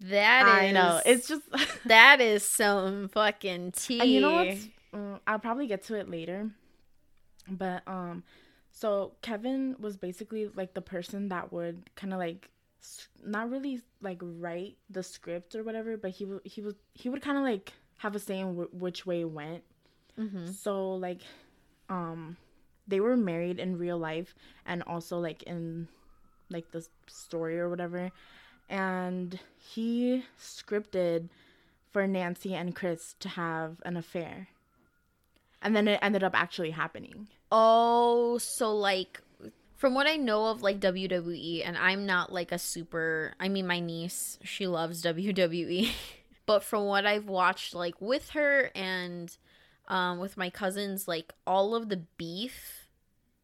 That 0.00 0.46
is 0.46 0.52
I 0.52 0.70
know 0.72 1.00
it's 1.06 1.28
just. 1.28 1.42
that 1.86 2.20
is 2.20 2.44
some 2.44 3.08
fucking 3.08 3.72
tea. 3.72 4.00
And 4.00 4.10
you 4.10 4.20
know 4.20 4.32
what's? 4.32 4.68
mm, 4.94 5.20
I'll 5.26 5.38
probably 5.38 5.66
get 5.66 5.82
to 5.84 5.94
it 5.94 6.10
later. 6.10 6.50
But 7.48 7.82
um, 7.86 8.22
so 8.70 9.12
Kevin 9.22 9.76
was 9.78 9.96
basically 9.96 10.48
like 10.54 10.74
the 10.74 10.82
person 10.82 11.28
that 11.28 11.52
would 11.52 11.90
kind 11.94 12.12
of 12.12 12.18
like, 12.18 12.50
not 13.24 13.50
really 13.50 13.80
like 14.02 14.18
write 14.20 14.76
the 14.90 15.02
script 15.02 15.54
or 15.54 15.62
whatever, 15.62 15.96
but 15.96 16.10
he 16.10 16.24
would 16.26 16.40
he 16.44 16.60
was 16.60 16.74
he 16.92 17.08
would 17.08 17.22
kind 17.22 17.38
of 17.38 17.44
like 17.44 17.72
have 17.98 18.14
a 18.14 18.18
say 18.18 18.40
in 18.40 18.48
w- 18.48 18.70
which 18.72 19.06
way 19.06 19.20
it 19.20 19.30
went. 19.30 19.62
Mhm. 20.18 20.52
So 20.52 20.94
like, 20.94 21.20
um, 21.88 22.36
they 22.86 23.00
were 23.00 23.16
married 23.16 23.58
in 23.58 23.78
real 23.78 23.98
life 23.98 24.34
and 24.66 24.82
also 24.82 25.18
like 25.18 25.42
in 25.44 25.88
like 26.50 26.70
the 26.70 26.86
story 27.06 27.58
or 27.58 27.68
whatever, 27.68 28.10
and 28.68 29.40
he 29.58 30.24
scripted 30.38 31.28
for 31.90 32.06
Nancy 32.06 32.54
and 32.54 32.74
Chris 32.74 33.14
to 33.20 33.28
have 33.30 33.80
an 33.84 33.96
affair. 33.96 34.48
And 35.62 35.74
then 35.74 35.88
it 35.88 36.00
ended 36.02 36.22
up 36.22 36.34
actually 36.34 36.72
happening. 36.72 37.28
Oh, 37.50 38.36
so 38.38 38.74
like 38.74 39.22
from 39.76 39.94
what 39.94 40.06
I 40.06 40.16
know 40.16 40.46
of 40.46 40.62
like 40.62 40.80
WWE 40.80 41.62
and 41.66 41.76
I'm 41.78 42.04
not 42.04 42.32
like 42.32 42.52
a 42.52 42.58
super 42.58 43.34
I 43.40 43.48
mean 43.48 43.66
my 43.66 43.80
niece, 43.80 44.38
she 44.42 44.66
loves 44.66 45.02
WWE. 45.02 45.90
but 46.46 46.62
from 46.62 46.84
what 46.84 47.06
I've 47.06 47.28
watched 47.28 47.74
like 47.74 48.00
with 48.00 48.30
her 48.30 48.70
and 48.74 49.34
um, 49.88 50.18
with 50.18 50.36
my 50.36 50.50
cousins, 50.50 51.06
like 51.08 51.32
all 51.46 51.74
of 51.74 51.88
the 51.88 52.02
beef 52.16 52.88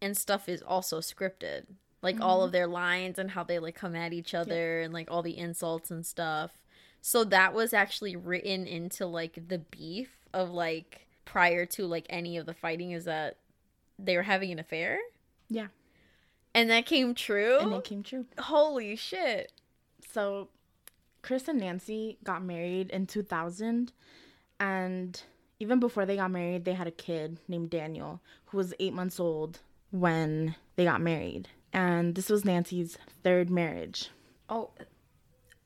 and 0.01 0.17
stuff 0.17 0.49
is 0.49 0.63
also 0.63 1.01
scripted. 1.01 1.67
Like 2.03 2.19
all 2.19 2.43
of 2.43 2.53
their 2.53 2.67
lines 2.67 3.19
and 3.19 3.31
how 3.33 3.45
they 3.45 3.59
like 3.59 3.75
come 3.75 3.95
at 3.95 4.15
each 4.15 4.33
other 4.33 4.81
and 4.81 4.91
like 4.91 5.11
all 5.11 5.21
the 5.23 5.37
insults 5.37 5.91
and 5.91 6.07
stuff. 6.07 6.53
So 7.03 7.25
that 7.25 7.53
was 7.53 7.75
actually 7.75 8.17
written 8.17 8.67
into 8.67 9.05
like 9.05 9.49
the 9.49 9.59
beef 9.59 10.09
of 10.33 10.51
like 10.51 11.07
prior 11.27 11.67
to 11.67 11.87
like 11.87 12.07
any 12.09 12.39
of 12.39 12.47
the 12.47 12.55
fighting 12.55 12.93
is 12.93 13.05
that 13.05 13.37
they 13.99 14.17
were 14.17 14.23
having 14.23 14.51
an 14.51 14.59
affair. 14.59 14.99
Yeah. 15.51 15.69
And 16.55 16.71
that 16.71 16.87
came 16.87 17.15
true. 17.15 17.59
And 17.59 17.73
it 17.75 17.85
came 17.85 18.03
true. 18.03 18.27
Holy 18.39 18.97
shit. 18.97 19.53
So, 20.13 20.49
Chris 21.23 21.49
and 21.49 21.61
Nancy 21.61 22.19
got 22.25 22.43
married 22.43 22.91
in 22.91 23.07
2000. 23.07 23.93
And 24.59 25.23
even 25.61 25.79
before 25.79 26.07
they 26.07 26.17
got 26.17 26.31
married, 26.31 26.65
they 26.65 26.73
had 26.73 26.87
a 26.87 26.93
kid 26.93 27.39
named 27.47 27.71
Daniel, 27.71 28.21
who 28.47 28.57
was 28.57 28.75
eight 28.81 28.95
months 28.95 29.21
old 29.21 29.61
when 29.91 30.57
they 30.77 30.85
got 30.85 31.01
married. 31.01 31.49
And 31.73 32.15
this 32.15 32.31
was 32.31 32.45
Nancy's 32.45 32.99
third 33.23 33.51
marriage. 33.51 34.09
Oh, 34.49 34.71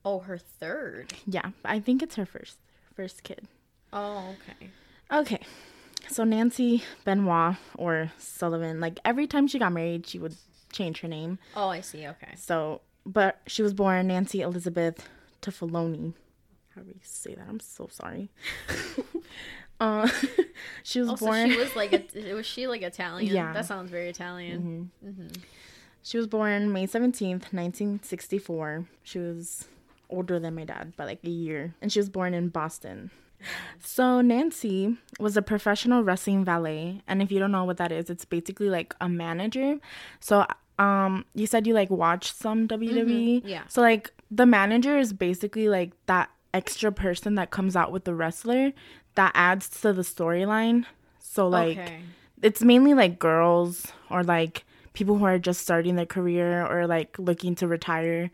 oh, 0.05 0.19
her 0.19 0.37
third. 0.37 1.15
Yeah, 1.27 1.51
I 1.65 1.81
think 1.81 2.03
it's 2.03 2.17
her 2.17 2.27
first 2.27 2.59
first 2.95 3.23
kid. 3.23 3.49
Oh, 3.93 4.35
okay. 4.51 4.71
Okay. 5.11 5.41
So 6.09 6.25
Nancy 6.25 6.83
Benoit 7.05 7.57
or 7.77 8.13
Sullivan, 8.19 8.81
like 8.81 8.99
every 9.05 9.27
time 9.27 9.47
she 9.47 9.59
got 9.59 9.73
married, 9.73 10.07
she 10.07 10.19
would 10.19 10.37
change 10.73 11.01
her 11.01 11.09
name. 11.09 11.39
Oh, 11.57 11.69
I 11.69 11.81
see. 11.81 12.07
Okay. 12.07 12.35
So, 12.37 12.83
but 13.07 13.41
she 13.47 13.63
was 13.63 13.73
born 13.73 14.09
Nancy 14.09 14.43
Elizabeth 14.43 15.09
Toffoloni. 15.41 16.13
How 16.75 16.83
do 16.83 16.89
you 16.89 17.01
say 17.03 17.35
that? 17.35 17.47
I'm 17.49 17.61
so 17.61 17.89
sorry. 17.91 18.31
uh, 19.85 20.09
she 20.83 21.00
was 21.00 21.09
Also, 21.11 21.26
born. 21.26 21.50
she 21.50 21.57
was 21.59 21.76
like, 21.76 21.93
a, 22.17 22.33
was 22.41 22.47
she 22.47 22.67
like 22.67 22.83
Italian? 22.83 23.35
Yeah. 23.35 23.53
That 23.53 23.67
sounds 23.67 23.91
very 23.91 24.09
Italian. 24.09 24.91
She 26.03 26.17
was 26.19 26.26
born 26.26 26.73
May 26.73 26.87
17th, 26.87 27.53
1964. 27.53 28.87
She 29.03 29.19
was 29.19 29.67
older 30.11 30.38
than 30.38 30.55
my 30.55 30.64
dad 30.64 30.95
by 30.97 31.05
like 31.05 31.21
a 31.25 31.31
year. 31.31 31.75
And 31.81 31.91
she 31.93 31.99
was 31.99 32.09
born 32.11 32.35
in 32.35 32.49
Boston. 32.49 33.11
So 33.81 34.21
Nancy 34.21 34.97
was 35.21 35.37
a 35.37 35.43
professional 35.43 36.03
wrestling 36.03 36.45
valet, 36.47 37.03
and 37.07 37.21
if 37.21 37.31
you 37.31 37.38
don't 37.38 37.53
know 37.53 37.64
what 37.64 37.76
that 37.76 37.93
is, 37.93 38.09
it's 38.09 38.25
basically 38.25 38.71
like 38.71 38.95
a 39.00 39.09
manager. 39.09 39.79
So 40.21 40.47
um 40.79 41.25
you 41.35 41.47
said 41.47 41.67
you 41.67 41.75
like 41.75 41.91
watched 41.91 42.35
some 42.35 42.67
WWE. 42.69 43.43
yeah. 43.45 43.62
So 43.69 43.81
like 43.83 44.12
the 44.31 44.47
manager 44.47 44.97
is 44.99 45.12
basically 45.12 45.69
like 45.69 45.93
that 46.07 46.31
extra 46.55 46.91
person 46.91 47.35
that 47.35 47.50
comes 47.50 47.76
out 47.76 47.93
with 47.93 48.05
the 48.05 48.14
wrestler 48.14 48.73
that 49.14 49.33
adds 49.35 49.68
to 49.80 49.92
the 49.92 50.02
storyline. 50.02 50.87
So 51.21 51.49
like 51.49 51.78
okay. 51.78 52.00
it's 52.42 52.62
mainly 52.62 52.94
like 52.94 53.18
girls 53.18 53.87
or 54.11 54.23
like 54.23 54.64
people 54.92 55.18
who 55.18 55.25
are 55.25 55.38
just 55.38 55.61
starting 55.61 55.97
their 55.97 56.06
career 56.06 56.64
or 56.66 56.87
like 56.87 57.18
looking 57.18 57.54
to 57.56 57.66
retire, 57.66 58.30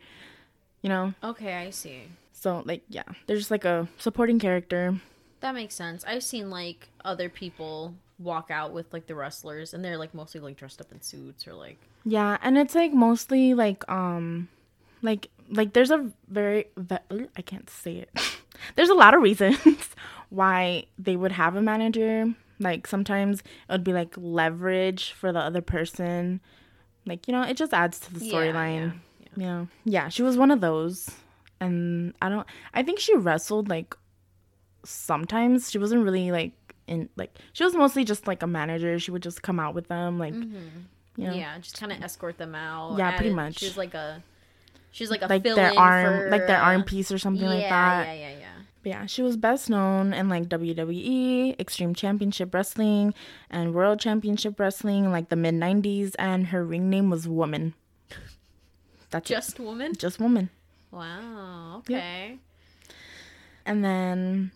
you 0.81 0.89
know? 0.89 1.13
Okay, 1.23 1.55
I 1.55 1.71
see. 1.71 2.03
So 2.31 2.63
like 2.65 2.83
yeah, 2.89 3.03
they're 3.27 3.37
just 3.37 3.51
like 3.51 3.65
a 3.65 3.87
supporting 3.97 4.39
character. 4.39 4.99
That 5.41 5.55
makes 5.55 5.75
sense. 5.75 6.03
I've 6.05 6.23
seen 6.23 6.49
like 6.49 6.89
other 7.03 7.29
people 7.29 7.95
walk 8.19 8.51
out 8.51 8.71
with 8.71 8.93
like 8.93 9.07
the 9.07 9.15
wrestlers, 9.15 9.73
and 9.73 9.83
they're 9.83 9.97
like 9.97 10.13
mostly 10.13 10.39
like 10.39 10.57
dressed 10.57 10.79
up 10.81 10.91
in 10.91 11.01
suits 11.01 11.47
or 11.47 11.53
like. 11.53 11.77
Yeah, 12.05 12.37
and 12.41 12.57
it's 12.57 12.75
like 12.75 12.93
mostly 12.93 13.53
like 13.53 13.87
um 13.89 14.49
like 15.01 15.29
like 15.49 15.73
there's 15.73 15.91
a 15.91 16.11
very 16.27 16.67
ve- 16.77 17.27
I 17.35 17.41
can't 17.41 17.69
say 17.69 17.95
it. 17.95 18.09
there's 18.75 18.89
a 18.89 18.93
lot 18.93 19.13
of 19.13 19.21
reasons 19.21 19.59
why 20.29 20.85
they 20.97 21.15
would 21.15 21.31
have 21.31 21.55
a 21.55 21.61
manager. 21.61 22.33
Like 22.59 22.87
sometimes 22.87 23.39
it 23.39 23.71
would 23.71 23.83
be 23.83 23.93
like 23.93 24.13
leverage 24.17 25.11
for 25.13 25.31
the 25.31 25.39
other 25.39 25.61
person. 25.61 26.41
Like, 27.05 27.27
you 27.27 27.31
know, 27.31 27.41
it 27.43 27.57
just 27.57 27.73
adds 27.73 27.99
to 28.01 28.13
the 28.13 28.23
Yeah, 28.23 28.33
storyline. 28.33 28.93
yeah, 29.35 29.37
Yeah. 29.37 29.65
Yeah, 29.85 30.09
she 30.09 30.21
was 30.21 30.37
one 30.37 30.51
of 30.51 30.61
those. 30.61 31.09
And 31.59 32.13
I 32.21 32.29
don't 32.29 32.47
I 32.73 32.83
think 32.83 32.99
she 32.99 33.15
wrestled 33.15 33.69
like 33.69 33.95
sometimes. 34.83 35.71
She 35.71 35.77
wasn't 35.77 36.03
really 36.03 36.31
like 36.31 36.53
in 36.87 37.09
like 37.15 37.37
she 37.53 37.63
was 37.63 37.75
mostly 37.75 38.03
just 38.03 38.27
like 38.27 38.43
a 38.43 38.47
manager. 38.47 38.97
She 38.99 39.11
would 39.11 39.23
just 39.23 39.41
come 39.41 39.59
out 39.59 39.73
with 39.73 39.87
them 39.87 40.19
like 40.19 40.33
mm-hmm. 40.33 40.57
you 41.17 41.27
know 41.27 41.33
Yeah, 41.33 41.57
just 41.59 41.79
kind 41.79 41.91
of 41.91 42.01
escort 42.01 42.37
them 42.37 42.55
out. 42.55 42.97
Yeah, 42.97 43.15
pretty 43.15 43.33
much. 43.33 43.59
She's 43.59 43.77
like 43.77 43.93
a. 43.93 44.23
She's 44.93 45.09
like 45.09 45.21
a 45.21 45.27
like 45.27 45.43
their 45.43 45.71
arm 45.79 46.23
for, 46.23 46.29
like 46.29 46.47
their 46.47 46.59
arm 46.59 46.83
piece 46.83 47.13
or 47.13 47.17
something 47.17 47.47
yeah, 47.47 47.53
like 47.53 47.69
that. 47.69 48.07
Yeah, 48.07 48.13
yeah, 48.13 48.39
yeah. 48.39 48.40
Yeah, 48.83 49.05
she 49.05 49.21
was 49.21 49.37
best 49.37 49.69
known 49.69 50.11
in 50.11 50.27
like 50.27 50.49
WWE, 50.49 51.59
Extreme 51.59 51.93
Championship 51.93 52.53
Wrestling, 52.53 53.13
and 53.49 53.75
World 53.75 53.99
Championship 53.99 54.59
Wrestling 54.59 55.05
in 55.05 55.11
like 55.11 55.29
the 55.29 55.35
mid 55.35 55.53
90s 55.53 56.15
and 56.17 56.47
her 56.47 56.65
ring 56.65 56.89
name 56.89 57.11
was 57.11 57.27
Woman. 57.27 57.75
That's 59.11 59.29
it. 59.29 59.33
Just 59.35 59.59
woman. 59.59 59.93
just 59.93 60.19
Woman. 60.19 60.49
Wow. 60.89 61.77
Okay. 61.79 62.39
And 63.65 63.85
then 63.85 64.51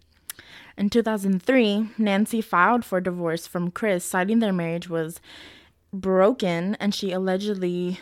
in 0.78 0.90
2003, 0.90 1.92
Nancy 1.98 2.42
filed 2.42 2.84
for 2.84 3.00
divorce 3.00 3.46
from 3.46 3.70
Chris, 3.70 4.04
citing 4.04 4.40
their 4.40 4.54
marriage 4.54 4.90
was 4.90 5.22
broken 5.94 6.76
and 6.76 6.96
she 6.96 7.12
allegedly 7.12 8.00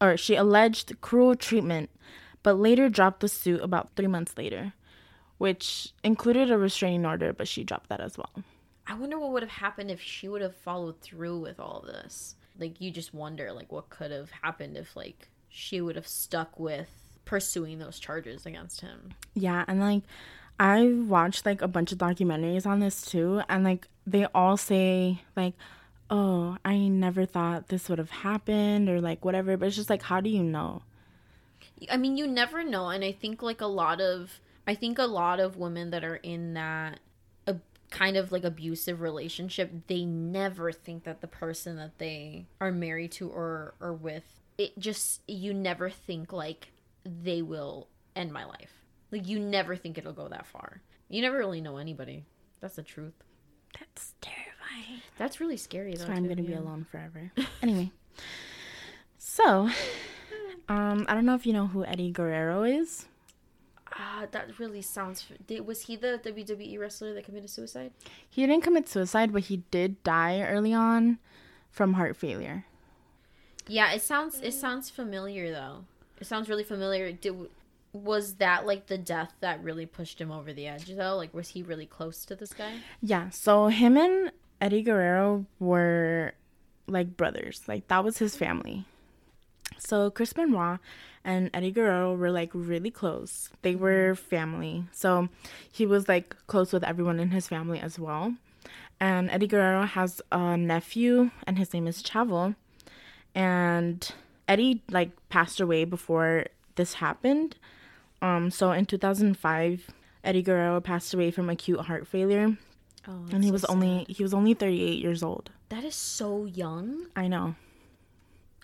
or 0.00 0.16
she 0.16 0.36
alleged 0.36 1.00
cruel 1.00 1.34
treatment, 1.34 1.90
but 2.42 2.58
later 2.58 2.88
dropped 2.88 3.20
the 3.20 3.28
suit 3.28 3.60
about 3.60 3.90
3 3.96 4.06
months 4.06 4.36
later, 4.36 4.72
which 5.38 5.92
included 6.02 6.50
a 6.50 6.58
restraining 6.58 7.06
order, 7.06 7.32
but 7.32 7.48
she 7.48 7.64
dropped 7.64 7.88
that 7.88 8.00
as 8.00 8.16
well. 8.16 8.30
I 8.86 8.94
wonder 8.94 9.18
what 9.18 9.32
would 9.32 9.42
have 9.42 9.50
happened 9.50 9.90
if 9.90 10.00
she 10.00 10.28
would 10.28 10.42
have 10.42 10.54
followed 10.54 11.00
through 11.00 11.38
with 11.38 11.58
all 11.58 11.80
of 11.80 11.86
this. 11.86 12.34
Like 12.58 12.80
you 12.80 12.90
just 12.90 13.14
wonder 13.14 13.52
like 13.52 13.72
what 13.72 13.88
could 13.88 14.10
have 14.10 14.30
happened 14.42 14.76
if 14.76 14.94
like 14.94 15.28
she 15.48 15.80
would 15.80 15.96
have 15.96 16.06
stuck 16.06 16.58
with 16.60 16.88
pursuing 17.24 17.78
those 17.78 17.98
charges 17.98 18.46
against 18.46 18.80
him. 18.82 19.14
Yeah, 19.34 19.64
and 19.66 19.80
like 19.80 20.02
I 20.58 20.86
watched 20.86 21.46
like 21.46 21.62
a 21.62 21.68
bunch 21.68 21.92
of 21.92 21.98
documentaries 21.98 22.66
on 22.66 22.80
this 22.80 23.04
too, 23.04 23.42
and 23.48 23.64
like 23.64 23.88
they 24.06 24.26
all 24.26 24.56
say 24.56 25.22
like, 25.34 25.54
"Oh, 26.10 26.58
I 26.64 26.78
never 26.78 27.26
thought 27.26 27.68
this 27.68 27.88
would 27.88 27.98
have 27.98 28.10
happened," 28.10 28.88
or 28.88 29.00
like 29.00 29.24
whatever. 29.24 29.56
But 29.56 29.66
it's 29.66 29.76
just 29.76 29.90
like, 29.90 30.02
how 30.02 30.20
do 30.20 30.30
you 30.30 30.42
know? 30.42 30.82
I 31.90 31.96
mean, 31.96 32.16
you 32.16 32.26
never 32.26 32.62
know, 32.62 32.88
and 32.88 33.02
I 33.02 33.12
think 33.12 33.42
like 33.42 33.60
a 33.60 33.66
lot 33.66 34.00
of 34.00 34.38
I 34.66 34.74
think 34.74 34.98
a 34.98 35.04
lot 35.04 35.40
of 35.40 35.56
women 35.56 35.90
that 35.90 36.04
are 36.04 36.16
in 36.16 36.54
that 36.54 37.00
a 37.46 37.56
kind 37.90 38.16
of 38.16 38.32
like 38.32 38.44
abusive 38.44 39.00
relationship, 39.00 39.70
they 39.86 40.04
never 40.04 40.72
think 40.72 41.04
that 41.04 41.20
the 41.20 41.26
person 41.26 41.76
that 41.76 41.98
they 41.98 42.46
are 42.60 42.72
married 42.72 43.12
to 43.12 43.28
or 43.28 43.74
or 43.80 43.92
with, 43.92 44.24
it 44.58 44.78
just 44.78 45.22
you 45.28 45.52
never 45.52 45.90
think 45.90 46.32
like 46.32 46.68
they 47.04 47.42
will 47.42 47.88
end 48.16 48.32
my 48.32 48.44
life. 48.44 48.72
Like 49.10 49.28
you 49.28 49.38
never 49.38 49.76
think 49.76 49.98
it'll 49.98 50.12
go 50.12 50.28
that 50.28 50.46
far. 50.46 50.80
You 51.08 51.22
never 51.22 51.38
really 51.38 51.60
know 51.60 51.76
anybody. 51.76 52.24
That's 52.60 52.76
the 52.76 52.82
truth. 52.82 53.12
That's 53.78 54.14
terrifying. 54.20 55.02
That's 55.18 55.40
really 55.40 55.56
scary 55.56 55.94
though. 55.94 56.06
So 56.06 56.12
I'm 56.12 56.26
gonna 56.26 56.42
be 56.42 56.54
alone 56.54 56.86
forever. 56.90 57.30
anyway, 57.62 57.90
so 59.18 59.68
um, 60.68 61.04
I 61.08 61.14
don't 61.14 61.26
know 61.26 61.34
if 61.34 61.46
you 61.46 61.52
know 61.52 61.66
who 61.66 61.84
Eddie 61.84 62.10
Guerrero 62.10 62.62
is. 62.62 63.06
Ah, 63.96 64.26
that 64.32 64.58
really 64.58 64.82
sounds. 64.82 65.26
Did, 65.46 65.66
was 65.66 65.82
he 65.82 65.96
the 65.96 66.20
WWE 66.24 66.78
wrestler 66.78 67.14
that 67.14 67.24
committed 67.24 67.50
suicide? 67.50 67.92
He 68.28 68.44
didn't 68.46 68.64
commit 68.64 68.88
suicide, 68.88 69.32
but 69.32 69.42
he 69.42 69.58
did 69.70 70.02
die 70.02 70.42
early 70.42 70.74
on 70.74 71.18
from 71.70 71.94
heart 71.94 72.16
failure. 72.16 72.64
Yeah, 73.68 73.92
it 73.92 74.02
sounds 74.02 74.40
it 74.40 74.52
sounds 74.52 74.90
familiar 74.90 75.50
though. 75.50 75.84
It 76.20 76.26
sounds 76.26 76.48
really 76.48 76.64
familiar. 76.64 77.12
Did 77.12 77.48
was 77.92 78.34
that 78.34 78.66
like 78.66 78.86
the 78.86 78.98
death 78.98 79.32
that 79.40 79.62
really 79.62 79.86
pushed 79.86 80.20
him 80.20 80.32
over 80.32 80.52
the 80.52 80.66
edge 80.66 80.86
though? 80.86 81.16
Like 81.16 81.32
was 81.32 81.48
he 81.50 81.62
really 81.62 81.86
close 81.86 82.24
to 82.26 82.34
this 82.34 82.52
guy? 82.52 82.72
Yeah, 83.00 83.30
so 83.30 83.68
him 83.68 83.96
and 83.96 84.32
Eddie 84.60 84.82
Guerrero 84.82 85.46
were 85.60 86.34
like 86.86 87.16
brothers. 87.16 87.62
Like 87.68 87.88
that 87.88 88.04
was 88.04 88.18
his 88.18 88.36
family. 88.36 88.86
So 89.78 90.10
Chris 90.10 90.32
Benoit 90.32 90.78
and 91.24 91.50
Eddie 91.54 91.70
Guerrero 91.72 92.14
were 92.14 92.30
like 92.30 92.50
really 92.52 92.90
close. 92.90 93.48
They 93.62 93.74
were 93.74 94.14
family. 94.14 94.84
So 94.92 95.28
he 95.70 95.86
was 95.86 96.06
like 96.08 96.36
close 96.46 96.72
with 96.72 96.84
everyone 96.84 97.18
in 97.18 97.30
his 97.30 97.48
family 97.48 97.80
as 97.80 97.98
well. 97.98 98.34
And 99.00 99.30
Eddie 99.30 99.46
Guerrero 99.48 99.82
has 99.86 100.20
a 100.30 100.56
nephew 100.56 101.30
and 101.46 101.58
his 101.58 101.72
name 101.72 101.86
is 101.86 102.02
Chavo. 102.02 102.54
And 103.34 104.08
Eddie 104.48 104.82
like 104.90 105.10
passed 105.28 105.60
away 105.60 105.84
before 105.84 106.46
this 106.76 106.94
happened. 106.94 107.56
Um 108.22 108.50
so 108.50 108.72
in 108.72 108.86
2005 108.86 109.90
Eddie 110.22 110.42
Guerrero 110.42 110.80
passed 110.80 111.12
away 111.14 111.30
from 111.30 111.50
acute 111.50 111.80
heart 111.80 112.06
failure 112.06 112.56
Oh, 113.06 113.26
and 113.32 113.44
he 113.44 113.50
was 113.50 113.66
only 113.66 114.06
he 114.08 114.22
was 114.22 114.32
only 114.32 114.54
38 114.54 114.98
years 114.98 115.22
old. 115.22 115.50
that 115.68 115.84
is 115.84 115.94
so 115.94 116.46
young. 116.46 117.06
I 117.14 117.28
know. 117.28 117.54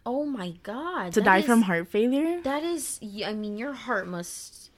Oh 0.07 0.25
my 0.25 0.54
god! 0.62 1.12
To 1.12 1.21
die 1.21 1.38
is- 1.38 1.45
from 1.47 1.62
heart 1.62 1.88
failure? 1.88 2.40
That 2.42 2.62
is 2.62 2.99
I 3.25 3.33
mean, 3.35 3.59
your 3.59 3.73
heart 3.73 4.09
must. 4.09 4.71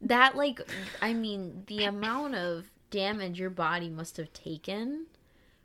That 0.00 0.36
like, 0.36 0.60
I 1.02 1.12
mean, 1.14 1.64
the 1.66 1.84
amount 1.84 2.34
of 2.34 2.70
damage 2.90 3.38
your 3.38 3.50
body 3.50 3.88
must 3.88 4.16
have 4.16 4.32
taken 4.32 5.06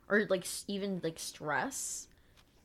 or 0.08 0.26
like 0.28 0.46
even 0.68 1.00
like 1.02 1.18
stress. 1.18 2.08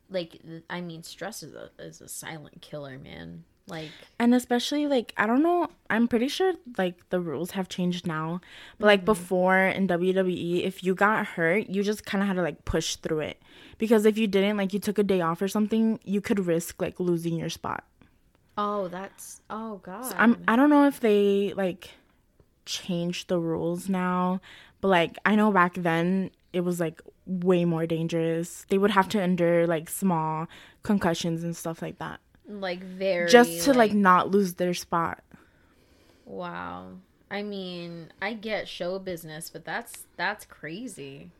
Like 0.09 0.39
I 0.69 0.81
mean, 0.81 1.03
stress 1.03 1.43
is 1.43 1.53
a 1.55 1.69
is 1.79 2.01
a 2.01 2.07
silent 2.07 2.61
killer, 2.61 2.97
man. 2.97 3.43
Like 3.67 3.89
And 4.19 4.35
especially 4.35 4.87
like 4.87 5.13
I 5.17 5.25
don't 5.25 5.41
know, 5.41 5.67
I'm 5.89 6.07
pretty 6.07 6.27
sure 6.27 6.53
like 6.77 7.09
the 7.09 7.19
rules 7.19 7.51
have 7.51 7.67
changed 7.67 8.05
now. 8.05 8.41
But 8.77 8.85
like 8.85 8.99
mm-hmm. 8.99 9.05
before 9.05 9.57
in 9.57 9.87
WWE, 9.87 10.63
if 10.63 10.83
you 10.83 10.93
got 10.93 11.25
hurt, 11.25 11.67
you 11.67 11.81
just 11.83 12.05
kind 12.05 12.21
of 12.21 12.27
had 12.27 12.35
to 12.35 12.43
like 12.43 12.65
push 12.65 12.97
through 12.97 13.21
it. 13.21 13.41
Because 13.77 14.05
if 14.05 14.17
you 14.17 14.27
didn't, 14.27 14.57
like 14.57 14.73
you 14.73 14.79
took 14.79 14.99
a 14.99 15.03
day 15.03 15.21
off 15.21 15.41
or 15.41 15.47
something, 15.47 15.99
you 16.03 16.21
could 16.21 16.45
risk 16.45 16.81
like 16.81 16.99
losing 16.99 17.37
your 17.37 17.49
spot. 17.49 17.83
oh, 18.57 18.87
that's 18.87 19.41
oh 19.49 19.77
god. 19.77 20.13
I'm 20.15 20.43
I 20.47 20.55
don't 20.55 20.69
know 20.69 20.85
if 20.85 20.99
they 20.99 21.53
like 21.55 21.89
changed 22.65 23.29
the 23.29 23.39
rules 23.39 23.89
now, 23.89 24.41
but 24.79 24.89
like 24.89 25.17
I 25.25 25.35
know 25.35 25.51
back 25.51 25.73
then 25.73 26.29
it 26.53 26.61
was 26.61 26.79
like 26.79 27.01
way 27.25 27.65
more 27.65 27.87
dangerous. 27.87 28.65
They 28.69 28.77
would 28.77 28.91
have 28.91 29.09
to 29.09 29.21
endure 29.21 29.65
like 29.65 29.89
small 29.89 30.47
concussions 30.83 31.43
and 31.43 31.57
stuff 31.57 31.81
like 31.81 31.97
that 31.97 32.19
like 32.47 32.83
very 32.83 33.29
just 33.29 33.63
to 33.65 33.73
like 33.73 33.93
not 33.93 34.29
lose 34.31 34.55
their 34.55 34.73
spot. 34.73 35.23
wow. 36.25 36.89
I 37.29 37.41
mean, 37.41 38.13
I 38.21 38.33
get 38.33 38.67
show 38.67 38.99
business, 38.99 39.49
but 39.49 39.65
that's 39.65 40.03
that's 40.15 40.45
crazy. 40.45 41.31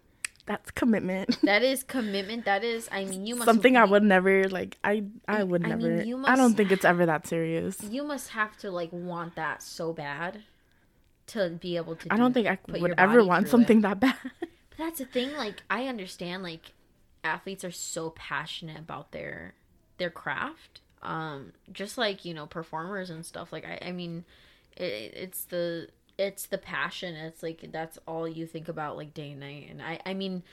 That's 0.47 0.71
commitment. 0.71 1.37
That 1.43 1.63
is 1.63 1.83
commitment. 1.83 2.45
That 2.45 2.63
is, 2.63 2.87
I 2.91 3.05
mean, 3.05 3.25
you 3.25 3.35
must 3.35 3.45
Something 3.45 3.77
I 3.77 3.85
would 3.85 4.03
never 4.03 4.47
like. 4.49 4.77
I 4.83 5.03
I 5.27 5.43
would 5.43 5.63
I 5.65 5.75
mean, 5.75 5.97
never. 5.97 6.03
you 6.03 6.23
I 6.25 6.35
don't 6.35 6.55
think 6.55 6.71
it's 6.71 6.85
ever 6.85 7.05
that 7.05 7.27
serious. 7.27 7.81
You 7.83 8.03
must 8.03 8.29
have 8.29 8.57
to 8.57 8.71
like 8.71 8.91
want 8.91 9.35
that 9.35 9.61
so 9.63 9.93
bad 9.93 10.43
to 11.27 11.49
be 11.49 11.77
able 11.77 11.95
to. 11.97 12.13
I 12.13 12.17
don't 12.17 12.33
think 12.33 12.47
I 12.47 12.57
would 12.79 12.93
ever 12.97 13.23
want 13.23 13.47
something 13.47 13.79
it. 13.79 13.81
that 13.81 13.99
bad. 13.99 14.15
But 14.77 14.77
that's 14.77 14.99
the 14.99 15.05
thing. 15.05 15.33
Like, 15.37 15.63
I 15.69 15.87
understand. 15.87 16.43
Like, 16.43 16.73
athletes 17.23 17.63
are 17.63 17.71
so 17.71 18.09
passionate 18.09 18.77
about 18.79 19.11
their 19.13 19.53
their 19.97 20.09
craft. 20.09 20.81
Um, 21.05 21.53
just 21.71 21.97
like 21.97 22.25
you 22.25 22.33
know, 22.33 22.45
performers 22.45 23.09
and 23.09 23.25
stuff. 23.25 23.53
Like, 23.53 23.65
I, 23.65 23.89
I 23.89 23.91
mean, 23.91 24.25
it, 24.75 25.13
it's 25.15 25.45
the 25.45 25.89
it's 26.17 26.47
the 26.47 26.57
passion. 26.57 27.15
It's 27.15 27.43
like 27.43 27.71
that's 27.71 27.97
all 28.07 28.27
you 28.27 28.45
think 28.45 28.67
about, 28.67 28.97
like 28.97 29.13
day 29.13 29.31
and 29.31 29.39
night. 29.39 29.67
And 29.69 29.81
I, 29.81 29.99
I 30.05 30.13
mean, 30.13 30.43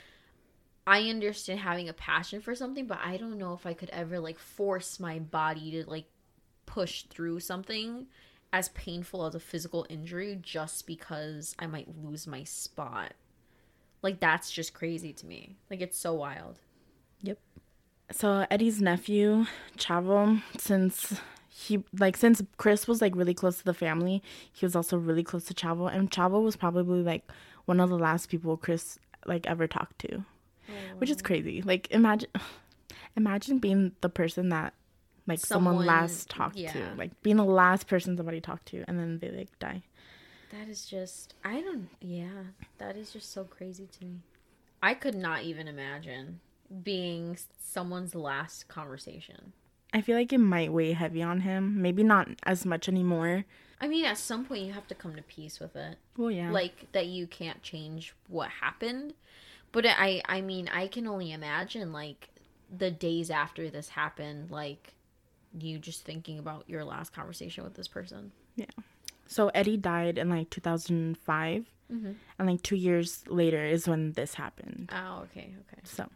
I 0.85 1.09
understand 1.09 1.59
having 1.59 1.89
a 1.89 1.93
passion 1.93 2.41
for 2.41 2.55
something, 2.55 2.87
but 2.87 2.99
I 3.03 3.17
don't 3.17 3.37
know 3.37 3.53
if 3.53 3.65
I 3.65 3.73
could 3.73 3.89
ever 3.91 4.19
like 4.19 4.39
force 4.39 4.99
my 4.99 5.19
body 5.19 5.71
to 5.71 5.89
like 5.89 6.05
push 6.65 7.03
through 7.03 7.39
something 7.39 8.07
as 8.51 8.69
painful 8.69 9.25
as 9.25 9.35
a 9.35 9.39
physical 9.39 9.85
injury 9.89 10.37
just 10.41 10.85
because 10.85 11.55
I 11.57 11.67
might 11.67 11.87
lose 12.03 12.27
my 12.27 12.43
spot. 12.43 13.13
Like 14.01 14.19
that's 14.19 14.51
just 14.51 14.73
crazy 14.73 15.13
to 15.13 15.25
me. 15.25 15.55
Like 15.71 15.81
it's 15.81 15.97
so 15.97 16.13
wild. 16.13 16.59
So 18.11 18.45
Eddie's 18.51 18.81
nephew, 18.81 19.45
Chavo, 19.77 20.41
since 20.57 21.19
he 21.49 21.83
like 21.97 22.17
since 22.17 22.41
Chris 22.57 22.87
was 22.87 23.01
like 23.01 23.15
really 23.15 23.33
close 23.33 23.57
to 23.59 23.63
the 23.63 23.73
family, 23.73 24.21
he 24.51 24.65
was 24.65 24.75
also 24.75 24.97
really 24.97 25.23
close 25.23 25.45
to 25.45 25.53
Chavo, 25.53 25.93
and 25.93 26.11
Chavo 26.11 26.43
was 26.43 26.55
probably 26.55 27.01
like 27.01 27.29
one 27.65 27.79
of 27.79 27.89
the 27.89 27.97
last 27.97 28.29
people 28.29 28.57
Chris 28.57 28.99
like 29.25 29.45
ever 29.47 29.67
talked 29.67 29.99
to, 29.99 30.23
which 30.97 31.09
is 31.09 31.17
oh. 31.19 31.25
crazy. 31.25 31.61
Like 31.61 31.89
imagine, 31.91 32.29
imagine 33.15 33.59
being 33.59 33.93
the 34.01 34.09
person 34.09 34.49
that 34.49 34.73
like 35.25 35.39
someone, 35.39 35.73
Someone- 35.73 35.85
last 35.85 36.29
talked 36.29 36.57
to, 36.57 36.93
like 36.97 37.21
being 37.21 37.37
the 37.37 37.45
last 37.45 37.87
person 37.87 38.17
somebody 38.17 38.41
talked 38.41 38.65
to, 38.67 38.83
and 38.87 38.99
then 38.99 39.19
they 39.19 39.29
like 39.29 39.57
die. 39.59 39.83
That 40.51 40.67
is 40.67 40.85
just 40.85 41.33
I 41.43 41.61
don't 41.61 41.89
yeah, 42.01 42.43
that 42.77 42.97
is 42.97 43.11
just 43.11 43.31
so 43.31 43.43
crazy 43.43 43.87
to 43.99 44.05
me. 44.05 44.19
I 44.81 44.93
could 44.93 45.15
not 45.15 45.43
even 45.43 45.67
imagine 45.67 46.41
being 46.83 47.37
someone's 47.59 48.15
last 48.15 48.67
conversation. 48.67 49.53
I 49.93 50.01
feel 50.01 50.15
like 50.17 50.33
it 50.33 50.39
might 50.39 50.71
weigh 50.73 50.93
heavy 50.93 51.21
on 51.21 51.41
him. 51.41 51.81
Maybe 51.81 52.03
not 52.03 52.27
as 52.43 52.65
much 52.65 52.87
anymore. 52.89 53.45
I 53.79 53.87
mean, 53.87 54.05
at 54.05 54.17
some 54.17 54.45
point 54.45 54.63
you 54.65 54.73
have 54.73 54.87
to 54.87 54.95
come 54.95 55.15
to 55.15 55.21
peace 55.23 55.59
with 55.59 55.75
it. 55.75 55.97
Well, 56.17 56.31
yeah. 56.31 56.49
Like 56.51 56.91
that 56.93 57.07
you 57.07 57.27
can't 57.27 57.61
change 57.61 58.15
what 58.27 58.49
happened. 58.49 59.13
But 59.71 59.85
I 59.85 60.21
I 60.25 60.41
mean, 60.41 60.67
I 60.69 60.87
can 60.87 61.05
only 61.07 61.31
imagine 61.31 61.91
like 61.91 62.29
the 62.75 62.89
days 62.89 63.29
after 63.29 63.69
this 63.69 63.89
happened 63.89 64.49
like 64.49 64.93
you 65.59 65.77
just 65.77 66.03
thinking 66.03 66.39
about 66.39 66.67
your 66.67 66.83
last 66.83 67.13
conversation 67.13 67.63
with 67.63 67.75
this 67.75 67.87
person. 67.87 68.31
Yeah. 68.55 68.65
So 69.27 69.49
Eddie 69.49 69.77
died 69.77 70.17
in 70.17 70.29
like 70.29 70.49
2005, 70.49 71.65
Mhm. 71.91 72.15
and 72.39 72.47
like 72.49 72.61
two 72.63 72.75
years 72.75 73.23
later 73.27 73.63
is 73.63 73.87
when 73.87 74.13
this 74.13 74.33
happened. 74.35 74.89
Oh, 74.93 75.19
okay, 75.25 75.55
okay. 75.61 75.81
So, 75.83 76.09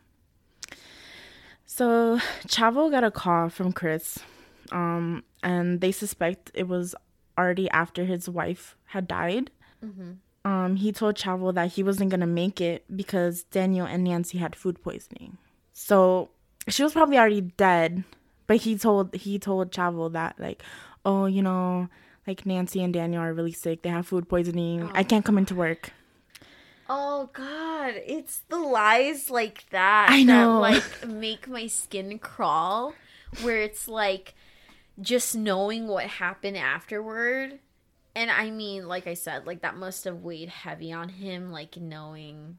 so 1.68 2.18
Chavo 2.48 2.90
got 2.90 3.04
a 3.04 3.12
call 3.12 3.50
from 3.50 3.72
Chris, 3.74 4.18
um, 4.72 5.24
and 5.44 5.80
they 5.82 5.92
suspect 5.92 6.50
it 6.54 6.68
was 6.68 6.96
already 7.38 7.70
after 7.70 8.06
his 8.06 8.28
wife 8.28 8.76
had 8.86 9.08
died. 9.08 9.52
Mhm. 9.86 10.18
Um, 10.44 10.76
he 10.78 10.92
told 10.92 11.16
Chavo 11.16 11.54
that 11.54 11.74
he 11.74 11.84
wasn't 11.84 12.10
gonna 12.10 12.26
make 12.26 12.60
it 12.62 12.84
because 12.96 13.44
Daniel 13.44 13.86
and 13.86 14.04
Nancy 14.06 14.38
had 14.38 14.56
food 14.56 14.82
poisoning. 14.82 15.38
So 15.74 16.30
she 16.70 16.84
was 16.84 16.94
probably 16.94 17.18
already 17.18 17.42
dead, 17.42 18.04
but 18.48 18.58
he 18.58 18.78
told 18.78 19.14
he 19.14 19.38
told 19.38 19.72
Chavo 19.72 20.12
that 20.14 20.40
like, 20.40 20.64
oh, 21.06 21.26
you 21.26 21.42
know, 21.42 21.90
like 22.26 22.46
Nancy 22.46 22.82
and 22.82 22.94
Daniel 22.94 23.22
are 23.22 23.34
really 23.34 23.52
sick. 23.52 23.82
They 23.82 23.90
have 23.90 24.08
food 24.08 24.28
poisoning. 24.30 24.90
I 24.94 25.04
can't 25.04 25.26
come 25.26 25.38
into 25.38 25.54
work. 25.54 25.92
Oh 26.90 27.30
god, 27.34 27.96
it's 28.06 28.40
the 28.50 28.58
lies 28.58 29.30
like 29.30 29.70
that 29.72 30.08
I 30.10 30.24
know. 30.24 30.54
that 30.54 30.60
like 30.60 31.08
make 31.08 31.48
my 31.48 31.68
skin 31.68 32.20
crawl 32.20 32.94
where 33.42 33.62
it's 33.62 33.88
like 33.88 34.34
just 35.02 35.36
knowing 35.36 35.88
what 35.88 36.06
happened 36.06 36.58
afterward. 36.58 37.60
And 38.16 38.32
I 38.32 38.50
mean, 38.50 38.88
like 38.88 39.06
I 39.06 39.14
said, 39.14 39.46
like 39.46 39.62
that 39.62 39.78
must 39.78 40.06
have 40.06 40.24
weighed 40.24 40.50
heavy 40.50 40.92
on 40.92 41.10
him 41.10 41.52
like 41.52 41.78
knowing 41.78 42.58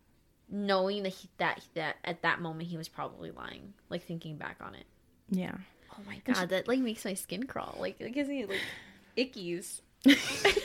knowing 0.51 1.03
that 1.03 1.13
he, 1.13 1.29
that 1.39 1.61
that 1.75 1.97
at 2.05 2.23
that 2.23 2.41
moment 2.41 2.69
he 2.69 2.77
was 2.77 2.89
probably 2.89 3.31
lying, 3.31 3.75
like 3.89 4.05
thinking 4.05 4.37
back 4.37 4.57
on 4.61 4.75
it. 4.75 4.85
Yeah. 5.31 5.55
Oh 5.93 6.03
my 6.07 6.21
god, 6.25 6.51
that 6.51 6.69
like 6.69 6.79
makes 6.79 7.05
my 7.05 7.15
skin 7.15 7.45
crawl. 7.45 7.77
Like 7.79 8.01
it 8.01 8.11
gives 8.13 8.29
me 8.29 8.47
like 8.47 8.61
ickies. 9.17 9.81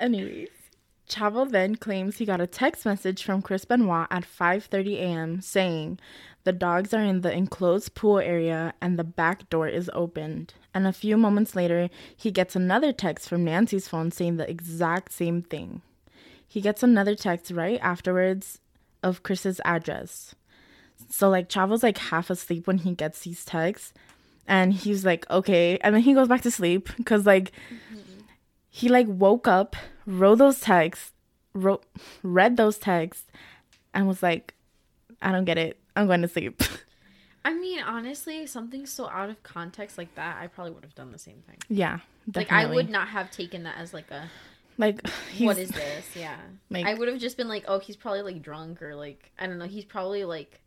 Anyways, 0.00 0.48
Chavo 1.08 1.50
then 1.50 1.76
claims 1.76 2.18
he 2.18 2.26
got 2.26 2.40
a 2.40 2.46
text 2.46 2.84
message 2.84 3.22
from 3.22 3.42
Chris 3.42 3.64
Benoit 3.64 4.06
at 4.10 4.24
5:30 4.24 4.96
a.m. 4.96 5.40
saying 5.40 5.98
the 6.44 6.52
dogs 6.52 6.94
are 6.94 7.02
in 7.02 7.22
the 7.22 7.32
enclosed 7.32 7.94
pool 7.94 8.18
area 8.18 8.74
and 8.80 8.98
the 8.98 9.04
back 9.04 9.48
door 9.50 9.68
is 9.68 9.90
opened. 9.92 10.54
And 10.72 10.86
a 10.86 10.92
few 10.92 11.16
moments 11.16 11.56
later, 11.56 11.90
he 12.16 12.30
gets 12.30 12.54
another 12.54 12.92
text 12.92 13.28
from 13.28 13.44
Nancy's 13.44 13.88
phone 13.88 14.10
saying 14.10 14.36
the 14.36 14.48
exact 14.48 15.12
same 15.12 15.42
thing. 15.42 15.82
He 16.46 16.60
gets 16.60 16.82
another 16.82 17.14
text 17.14 17.50
right 17.50 17.78
afterwards 17.82 18.60
of 19.02 19.22
Chris's 19.22 19.60
address. 19.64 20.34
So 21.10 21.28
like 21.28 21.48
Chavo's 21.48 21.82
like 21.82 21.98
half 21.98 22.30
asleep 22.30 22.66
when 22.66 22.78
he 22.78 22.94
gets 22.94 23.20
these 23.20 23.44
texts 23.44 23.92
and 24.46 24.72
he's 24.72 25.04
like 25.04 25.28
okay 25.30 25.78
and 25.82 25.94
then 25.94 26.02
he 26.02 26.14
goes 26.14 26.26
back 26.26 26.40
to 26.42 26.50
sleep 26.50 26.88
cuz 27.04 27.26
like 27.26 27.52
mm-hmm. 27.70 28.07
He 28.70 28.88
like 28.88 29.06
woke 29.08 29.48
up, 29.48 29.76
wrote 30.06 30.38
those 30.38 30.60
texts, 30.60 31.12
wrote 31.54 31.84
read 32.22 32.56
those 32.56 32.78
texts, 32.78 33.26
and 33.94 34.06
was 34.06 34.22
like, 34.22 34.54
I 35.20 35.32
don't 35.32 35.44
get 35.44 35.58
it. 35.58 35.78
I'm 35.96 36.06
going 36.06 36.22
to 36.22 36.28
sleep. 36.28 36.62
I 37.44 37.54
mean, 37.54 37.80
honestly, 37.80 38.46
something 38.46 38.84
so 38.84 39.08
out 39.08 39.30
of 39.30 39.42
context 39.42 39.96
like 39.96 40.14
that, 40.16 40.36
I 40.40 40.48
probably 40.48 40.72
would 40.72 40.84
have 40.84 40.94
done 40.94 41.12
the 41.12 41.18
same 41.18 41.42
thing. 41.46 41.56
yeah, 41.68 42.00
Like. 42.34 42.52
I 42.52 42.66
would 42.66 42.90
not 42.90 43.08
have 43.08 43.30
taken 43.30 43.62
that 43.62 43.76
as 43.78 43.94
like 43.94 44.10
a 44.10 44.28
like 44.78 45.06
what 45.38 45.58
is 45.58 45.70
this? 45.70 46.06
Yeah. 46.14 46.36
like 46.70 46.86
I 46.86 46.94
would 46.94 47.08
have 47.08 47.18
just 47.18 47.36
been 47.36 47.48
like, 47.48 47.64
oh, 47.68 47.78
he's 47.80 47.96
probably 47.96 48.22
like 48.22 48.42
drunk 48.42 48.80
or 48.80 48.94
like 48.94 49.30
I 49.38 49.46
don't 49.46 49.58
know, 49.58 49.66
he's 49.66 49.84
probably 49.84 50.24
like 50.24 50.60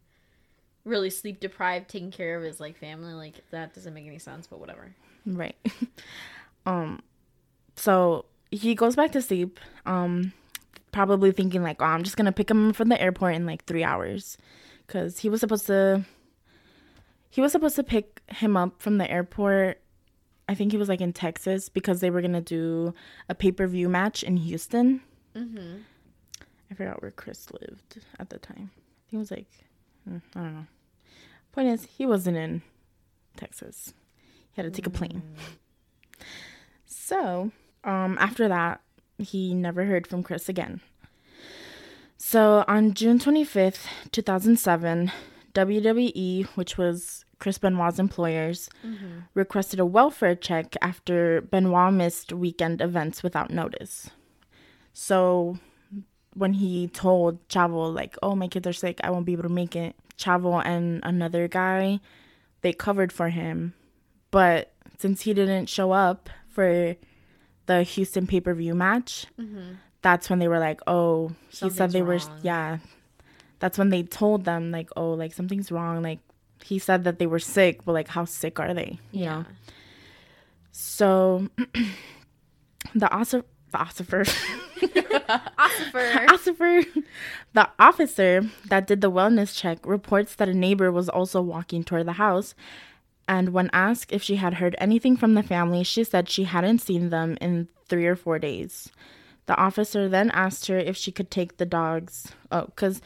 really 0.84 1.10
sleep 1.10 1.40
deprived, 1.40 1.90
taking 1.90 2.12
care 2.12 2.38
of 2.38 2.44
his 2.44 2.60
like 2.60 2.78
family. 2.78 3.14
Like 3.14 3.42
that 3.52 3.74
doesn't 3.74 3.94
make 3.94 4.06
any 4.06 4.20
sense, 4.20 4.48
but 4.48 4.60
whatever. 4.60 4.94
right. 5.26 5.56
um, 6.66 7.02
so 7.76 8.26
he 8.52 8.76
goes 8.76 8.96
back 8.96 9.12
to 9.14 9.22
sleep. 9.22 9.60
Um, 9.86 10.34
probably 10.92 11.32
thinking 11.32 11.64
like, 11.64 11.82
oh, 11.82 11.86
I'm 11.86 12.04
just 12.04 12.18
gonna 12.18 12.32
pick 12.32 12.50
him 12.50 12.74
from 12.74 12.90
the 12.90 13.02
airport 13.02 13.36
in 13.36 13.46
like 13.46 13.66
three 13.66 13.84
hours, 13.84 14.38
because 14.86 15.20
he 15.20 15.30
was 15.30 15.40
supposed 15.40 15.68
to. 15.68 16.06
He 17.30 17.40
was 17.40 17.54
supposed 17.54 17.78
to 17.78 17.84
pick 17.84 18.22
him 18.28 18.58
up 18.58 18.82
from 18.82 18.98
the 18.98 19.10
airport. 19.10 19.80
I 20.50 20.56
think 20.56 20.74
he 20.74 20.78
was 20.78 20.90
like 20.90 21.00
in 21.00 21.14
Texas 21.14 21.70
because 21.70 22.02
they 22.02 22.10
were 22.10 22.22
gonna 22.22 22.42
do 22.42 22.94
a 23.30 23.36
pay 23.36 23.52
per 23.52 23.68
view 23.68 23.88
match 23.88 24.22
in 24.22 24.36
Houston. 24.38 25.02
Mm-hmm. 25.34 25.78
I 26.70 26.74
forgot 26.74 27.02
where 27.02 27.12
Chris 27.12 27.48
lived 27.52 28.00
at 28.20 28.30
the 28.30 28.38
time. 28.38 28.72
I 28.74 29.10
think 29.10 29.14
it 29.14 29.18
was 29.18 29.32
like, 29.32 29.48
mm, 30.10 30.22
I 30.36 30.40
don't 30.40 30.54
know. 30.56 30.66
Point 31.52 31.68
is, 31.70 31.86
he 31.86 32.06
wasn't 32.06 32.38
in 32.38 32.62
Texas. 33.36 33.94
He 34.54 34.62
had 34.62 34.64
to 34.64 34.72
take 34.72 34.88
a 34.88 34.90
plane. 34.90 35.22
So, 36.86 37.52
um, 37.84 38.17
after 38.20 38.48
that, 38.48 38.82
he 39.17 39.54
never 39.54 39.86
heard 39.86 40.08
from 40.08 40.24
Chris 40.24 40.50
again. 40.50 40.82
So 42.17 42.63
on 42.67 42.94
June 42.94 43.20
25th, 43.20 43.88
2007, 44.12 45.12
WWE, 45.54 46.46
which 46.56 46.78
was 46.78 47.26
Chris 47.39 47.58
Benoit's 47.58 48.00
employers, 48.00 48.70
requested 49.34 49.80
a 49.80 49.86
welfare 49.86 50.36
check 50.36 50.76
after 50.82 51.41
Benoit 51.41 51.91
missed 51.91 52.32
weekend 52.32 52.80
events 52.82 53.24
without 53.24 53.50
notice. 53.50 54.12
So 54.94 55.58
when 56.36 56.54
he 56.54 56.88
told 56.88 57.46
Chavo, 57.48 57.94
like, 57.94 58.15
oh, 58.22 58.36
my 58.36 58.48
kids 58.48 58.67
are 58.67 58.74
sick, 58.74 59.02
I 59.04 59.10
won't 59.10 59.26
be 59.26 59.34
able 59.34 59.44
to 59.44 59.50
make 59.50 59.76
it, 59.76 59.96
Chavo 60.17 60.63
and 60.63 61.00
another 61.04 61.48
guy, 61.48 62.00
they 62.62 62.72
covered 62.72 63.12
for 63.12 63.30
him. 63.30 63.74
But 64.30 64.72
since 65.00 65.22
he 65.22 65.34
didn't 65.34 65.65
show 65.67 65.91
up 65.91 66.30
for 66.48 66.96
the 67.65 67.84
Houston 67.84 68.28
pay 68.28 68.39
per 68.41 68.54
view 68.54 68.74
match, 68.76 69.28
that's 70.02 70.30
when 70.30 70.39
they 70.39 70.47
were 70.47 70.60
like, 70.60 70.82
oh, 70.88 71.32
he 71.50 71.69
said 71.69 71.91
they 71.91 72.02
were, 72.02 72.15
yeah. 72.41 72.78
That's 73.60 73.78
when 73.78 73.89
they 73.89 74.04
told 74.04 74.45
them, 74.45 74.71
like, 74.71 74.89
oh, 74.95 75.12
like 75.12 75.34
something's 75.34 75.71
wrong. 75.71 76.02
Like, 76.02 76.19
he 76.63 76.80
said 76.80 77.04
that 77.04 77.19
they 77.19 77.28
were 77.28 77.39
sick, 77.39 77.86
but 77.86 77.93
like, 77.93 78.08
how 78.08 78.26
sick 78.26 78.60
are 78.60 78.74
they? 78.74 79.00
You 79.12 79.26
know? 79.26 79.45
So 80.71 81.47
the 82.95 83.12
officer, 83.12 83.43
the 83.71 83.78
officer, 83.78 84.24
Ossifer. 85.60 86.30
officer, 86.30 86.84
the 87.54 87.69
officer 87.80 88.50
that 88.67 88.88
did 88.88 89.02
the 89.02 89.12
wellness 89.12 89.56
check 89.58 89.86
reports 89.86 90.36
that 90.36 90.50
a 90.50 90.54
neighbor 90.54 90.91
was 90.91 91.08
also 91.10 91.41
walking 91.41 91.84
toward 91.84 92.06
the 92.08 92.13
house. 92.13 92.56
And 93.28 93.50
when 93.50 93.70
asked 93.72 94.12
if 94.12 94.22
she 94.24 94.36
had 94.38 94.56
heard 94.56 94.76
anything 94.80 95.16
from 95.16 95.36
the 95.36 95.44
family, 95.44 95.84
she 95.84 96.04
said 96.04 96.28
she 96.30 96.44
hadn't 96.46 96.80
seen 96.80 97.10
them 97.10 97.38
in 97.40 97.68
three 97.88 98.06
or 98.06 98.16
four 98.16 98.40
days. 98.40 98.90
The 99.46 99.56
officer 99.56 100.08
then 100.10 100.32
asked 100.32 100.68
her 100.68 100.78
if 100.78 100.98
she 100.98 101.12
could 101.12 101.32
take 101.32 101.58
the 101.58 101.66
dogs. 101.66 102.34
Oh, 102.52 102.66
because 102.66 103.02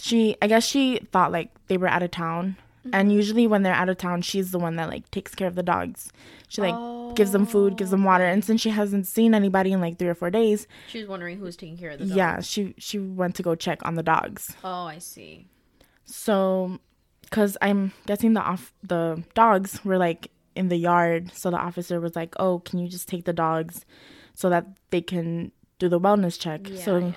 she, 0.00 0.36
I 0.42 0.46
guess 0.46 0.64
she 0.66 0.98
thought 1.12 1.32
like 1.32 1.50
they 1.68 1.76
were 1.76 1.88
out 1.88 2.02
of 2.02 2.10
town. 2.10 2.56
Mm-hmm. 2.80 2.90
And 2.94 3.12
usually 3.12 3.46
when 3.46 3.62
they're 3.62 3.74
out 3.74 3.88
of 3.88 3.98
town, 3.98 4.22
she's 4.22 4.50
the 4.50 4.58
one 4.58 4.76
that 4.76 4.88
like 4.88 5.10
takes 5.10 5.34
care 5.34 5.48
of 5.48 5.54
the 5.54 5.62
dogs. 5.62 6.12
She 6.48 6.60
like 6.62 7.14
gives 7.16 7.32
them 7.32 7.46
food, 7.46 7.76
gives 7.76 7.90
them 7.90 8.04
water. 8.04 8.24
And 8.24 8.44
since 8.44 8.60
she 8.60 8.70
hasn't 8.70 9.06
seen 9.06 9.34
anybody 9.34 9.72
in 9.72 9.80
like 9.80 9.98
three 9.98 10.08
or 10.08 10.14
four 10.14 10.30
days, 10.30 10.66
She 10.88 10.98
was 11.00 11.08
wondering 11.08 11.38
who 11.38 11.44
was 11.44 11.56
taking 11.56 11.76
care 11.76 11.90
of 11.90 11.98
the 11.98 12.06
dog. 12.06 12.16
yeah, 12.16 12.40
she 12.40 12.74
she 12.78 12.98
went 12.98 13.34
to 13.36 13.42
go 13.42 13.54
check 13.54 13.84
on 13.84 13.94
the 13.96 14.02
dogs. 14.02 14.54
Oh, 14.64 14.84
I 14.86 14.98
see. 14.98 15.46
So, 16.04 16.78
because 17.30 17.56
I'm 17.60 17.92
guessing 18.06 18.34
the 18.34 18.40
off 18.40 18.72
the 18.82 19.22
dogs 19.34 19.84
were 19.84 19.98
like 19.98 20.30
in 20.54 20.68
the 20.68 20.76
yard, 20.76 21.30
so 21.34 21.50
the 21.50 21.58
officer 21.58 22.00
was 22.00 22.16
like, 22.16 22.34
"Oh, 22.38 22.60
can 22.60 22.78
you 22.78 22.88
just 22.88 23.08
take 23.08 23.24
the 23.24 23.32
dogs 23.32 23.84
so 24.34 24.48
that 24.50 24.66
they 24.90 25.00
can 25.00 25.52
do 25.78 25.88
the 25.88 26.00
wellness 26.00 26.38
check?" 26.38 26.68
Yeah, 26.68 26.82
so 26.82 26.98
yeah. 26.98 27.12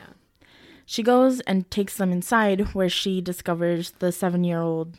she 0.85 1.03
goes 1.03 1.39
and 1.41 1.69
takes 1.71 1.97
them 1.97 2.11
inside, 2.11 2.73
where 2.73 2.89
she 2.89 3.21
discovers 3.21 3.91
the 3.99 4.11
seven-year-old 4.11 4.97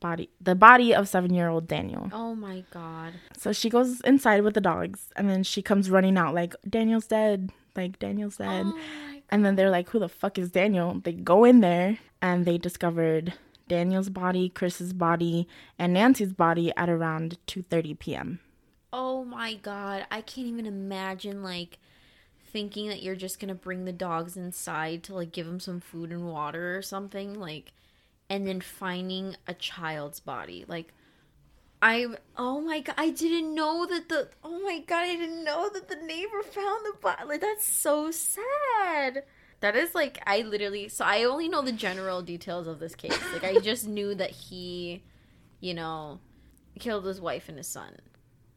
body, 0.00 0.30
the 0.40 0.54
body 0.54 0.94
of 0.94 1.08
seven-year-old 1.08 1.68
Daniel. 1.68 2.08
Oh 2.12 2.34
my 2.34 2.64
god. 2.70 3.14
So 3.36 3.52
she 3.52 3.68
goes 3.70 4.00
inside 4.00 4.42
with 4.42 4.54
the 4.54 4.60
dogs, 4.60 5.10
and 5.16 5.28
then 5.28 5.42
she 5.42 5.62
comes 5.62 5.90
running 5.90 6.16
out 6.16 6.34
like, 6.34 6.54
"Daniel's 6.68 7.06
dead!" 7.06 7.50
Like 7.76 7.98
Daniel's 8.00 8.38
dead. 8.38 8.66
Oh 8.66 8.78
And 9.30 9.44
then 9.44 9.56
they're 9.56 9.70
like, 9.70 9.88
who 9.90 9.98
the 9.98 10.08
fuck 10.08 10.38
is 10.38 10.50
Daniel? 10.50 11.00
They 11.00 11.12
go 11.12 11.44
in 11.44 11.60
there 11.60 11.98
and 12.22 12.44
they 12.44 12.58
discovered 12.58 13.34
Daniel's 13.68 14.08
body, 14.08 14.48
Chris's 14.48 14.92
body, 14.92 15.46
and 15.78 15.92
Nancy's 15.92 16.32
body 16.32 16.72
at 16.76 16.88
around 16.88 17.38
2:30 17.46 17.98
p.m. 17.98 18.40
Oh 18.92 19.24
my 19.24 19.54
god. 19.54 20.06
I 20.10 20.20
can't 20.22 20.46
even 20.46 20.66
imagine 20.66 21.42
like 21.42 21.78
thinking 22.50 22.88
that 22.88 23.02
you're 23.02 23.16
just 23.16 23.38
going 23.38 23.48
to 23.48 23.54
bring 23.54 23.84
the 23.84 23.92
dogs 23.92 24.36
inside 24.36 25.02
to 25.04 25.14
like 25.14 25.32
give 25.32 25.46
them 25.46 25.60
some 25.60 25.80
food 25.80 26.10
and 26.10 26.26
water 26.26 26.76
or 26.76 26.82
something 26.82 27.38
like 27.38 27.72
and 28.30 28.46
then 28.46 28.60
finding 28.60 29.36
a 29.46 29.54
child's 29.54 30.20
body. 30.20 30.64
Like 30.66 30.92
I 31.80 32.06
oh 32.36 32.60
my 32.60 32.80
god, 32.80 32.96
I 32.98 33.10
didn't 33.10 33.54
know 33.54 33.86
that 33.86 34.08
the 34.08 34.28
oh 34.42 34.60
my 34.62 34.80
god, 34.80 35.04
I 35.04 35.16
didn't 35.16 35.44
know 35.44 35.70
that 35.72 35.88
the 35.88 35.96
neighbor 35.96 36.42
found 36.42 36.86
the 36.86 36.94
body. 37.00 37.24
Like 37.26 37.40
that's 37.40 37.66
so 37.66 38.10
sad. 38.10 39.24
That 39.60 39.74
is 39.74 39.94
like 39.94 40.20
I 40.26 40.42
literally 40.42 40.88
so 40.88 41.04
I 41.04 41.24
only 41.24 41.48
know 41.48 41.62
the 41.62 41.72
general 41.72 42.22
details 42.22 42.66
of 42.66 42.78
this 42.78 42.94
case. 42.94 43.18
Like 43.32 43.44
I 43.44 43.58
just 43.58 43.88
knew 43.96 44.14
that 44.14 44.30
he, 44.30 45.02
you 45.60 45.74
know, 45.74 46.20
killed 46.78 47.04
his 47.06 47.20
wife 47.20 47.48
and 47.48 47.58
his 47.58 47.66
son. 47.66 47.96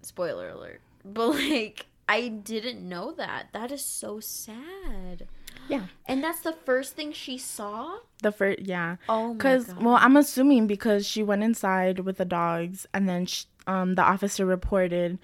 Spoiler 0.01 0.49
alert. 0.49 0.81
But 1.03 1.29
like 1.29 1.87
I 2.07 2.27
didn't 2.27 2.87
know 2.87 3.13
that. 3.13 3.47
That 3.53 3.71
is 3.71 3.83
so 3.83 4.19
sad. 4.19 5.27
Yeah. 5.69 5.85
And 6.05 6.23
that's 6.23 6.41
the 6.41 6.51
first 6.51 6.95
thing 6.95 7.13
she 7.13 7.37
saw? 7.37 7.99
The 8.21 8.31
first, 8.31 8.59
yeah, 8.59 8.97
Oh 9.07 9.29
my 9.29 9.33
because 9.33 9.73
well, 9.75 9.95
I'm 9.95 10.17
assuming 10.17 10.67
because 10.67 11.07
she 11.07 11.23
went 11.23 11.43
inside 11.43 11.99
with 11.99 12.17
the 12.17 12.25
dogs, 12.25 12.85
and 12.93 13.07
then 13.07 13.25
sh 13.25 13.45
um, 13.67 13.95
the 13.95 14.01
officer 14.01 14.45
reported 14.45 15.19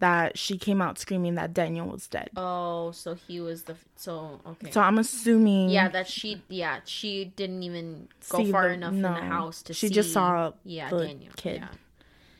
that 0.00 0.36
she 0.36 0.58
came 0.58 0.82
out 0.82 0.98
screaming 0.98 1.36
that 1.36 1.54
Daniel 1.54 1.86
was 1.86 2.06
dead. 2.08 2.30
Oh, 2.36 2.90
so 2.90 3.14
he 3.14 3.40
was 3.40 3.62
the 3.64 3.76
so 3.96 4.40
okay. 4.46 4.70
So 4.70 4.80
I'm 4.80 4.98
assuming, 4.98 5.70
yeah, 5.70 5.88
that 5.88 6.08
she 6.08 6.42
yeah, 6.48 6.80
she 6.84 7.26
didn't 7.36 7.62
even 7.62 8.08
go 8.28 8.38
See 8.44 8.50
far 8.52 8.68
the- 8.68 8.74
enough 8.74 8.92
in 8.92 9.02
the 9.02 9.08
house 9.12 9.62
to 9.62 9.74
see. 9.74 9.78
She 9.78 9.88
see 9.88 9.94
just 9.94 10.12
saw 10.12 10.52
yeah, 10.64 10.90
the 10.90 11.06
Daniel. 11.06 11.32
kid. 11.36 11.60
Yeah. 11.60 11.68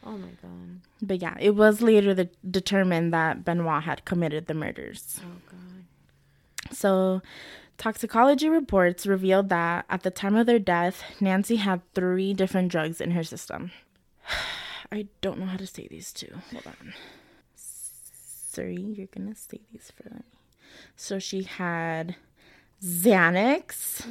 Oh 0.05 0.17
my 0.17 0.29
god. 0.41 0.81
but 1.03 1.21
yeah, 1.21 1.37
it 1.39 1.55
was 1.55 1.83
later 1.83 2.15
the, 2.15 2.31
determined 2.51 3.13
that 3.13 3.45
Benoit 3.45 3.83
had 3.83 4.05
committed 4.07 4.47
the 4.47 4.55
murders. 4.55 5.21
Oh 5.23 5.29
god. 5.51 6.75
So, 6.75 7.21
toxicology 7.77 8.49
reports 8.49 9.07
revealed 9.07 9.49
that 9.51 9.85
at 9.91 10.03
the 10.03 10.11
time 10.11 10.37
of 10.37 10.47
their 10.47 10.59
death, 10.59 11.03
Nancy 11.21 11.57
had 11.57 11.83
three 11.95 12.33
different 12.33 12.71
drugs 12.71 13.01
in 13.01 13.11
her 13.11 13.25
system. 13.25 13.73
I 14.93 15.07
don't 15.21 15.39
know 15.39 15.47
how 15.47 15.57
to 15.59 15.67
say 15.67 15.87
these 15.91 16.13
two. 16.13 16.33
Hold 16.51 16.67
on. 16.67 16.95
Sorry, 18.51 18.75
you're 18.81 19.07
gonna 19.07 19.35
say 19.37 19.61
these 19.73 19.93
for 19.97 20.13
me. 20.13 20.23
So 20.97 21.19
she 21.21 21.43
had 21.45 22.17
Xanax, 22.83 24.05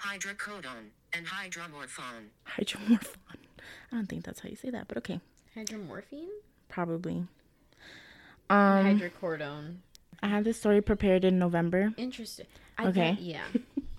Hydrocodone 0.00 0.90
and 1.12 1.26
hydromorphone. 1.26 2.30
hydromorphone. 2.56 3.16
I 3.92 3.96
don't 3.96 4.08
think 4.08 4.24
that's 4.24 4.40
how 4.40 4.48
you 4.48 4.56
say 4.56 4.70
that, 4.70 4.88
but 4.88 4.96
okay, 4.98 5.20
Hydromorphine? 5.56 6.28
probably. 6.68 7.26
Um, 8.50 8.98
Hydrocodone. 8.98 9.76
I 10.22 10.28
had 10.28 10.44
this 10.44 10.58
story 10.58 10.80
prepared 10.80 11.24
in 11.24 11.38
November. 11.38 11.92
Interesting. 11.96 12.46
I 12.76 12.86
Okay. 12.88 13.10
thought- 13.14 13.20
yeah. 13.22 13.44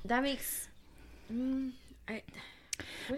That 0.05 0.23
makes 0.23 0.67
mm, 1.31 1.71
I 2.07 2.21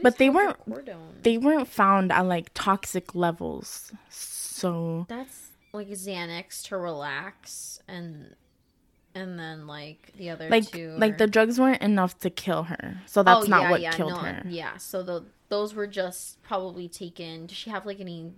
But 0.01 0.17
they 0.17 0.29
weren't- 0.29 0.57
hydrocodone? 0.67 1.23
They 1.23 1.37
weren't 1.37 1.67
found 1.67 2.11
at 2.11 2.21
like 2.25 2.51
toxic 2.53 3.15
levels, 3.15 3.91
so 4.09 5.05
That's 5.07 5.50
like 5.73 5.89
Xanax 5.89 6.63
to 6.67 6.77
relax 6.77 7.81
and 7.88 8.36
and 9.13 9.38
then 9.38 9.67
like 9.67 10.13
the 10.17 10.29
other 10.29 10.49
like 10.49 10.71
two 10.71 10.95
like 10.97 11.17
the 11.17 11.27
drugs 11.27 11.60
weren't 11.60 11.81
enough 11.81 12.17
to 12.19 12.29
kill 12.29 12.63
her. 12.63 13.01
So 13.05 13.23
that's 13.23 13.45
Oh, 13.45 13.49
not 13.49 13.63
yeah, 13.63 13.71
what 13.71 13.81
yeah, 13.81 13.91
killed 13.91 14.12
no, 14.12 14.17
her. 14.19 14.43
Yeah, 14.47 14.77
so 14.77 15.03
the, 15.03 15.25
those 15.49 15.73
were 15.73 15.88
just 15.88 16.41
probably 16.43 16.88
taken. 16.88 17.47
Does 17.47 17.57
she 17.57 17.69
have 17.69 17.86
like 17.86 17.99
any? 17.99 18.31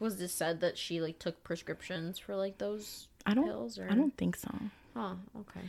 Was 0.00 0.16
this 0.18 0.32
said 0.32 0.60
that 0.60 0.76
she 0.76 1.00
like 1.00 1.18
took 1.20 1.44
prescriptions 1.44 2.18
for 2.18 2.34
like 2.34 2.58
those 2.58 3.08
I 3.24 3.34
don't 3.34 3.44
pills 3.44 3.78
or? 3.78 3.88
I 3.90 3.94
don't 3.94 4.16
think 4.16 4.36
so. 4.36 4.50
Oh, 4.96 5.16
okay. 5.40 5.60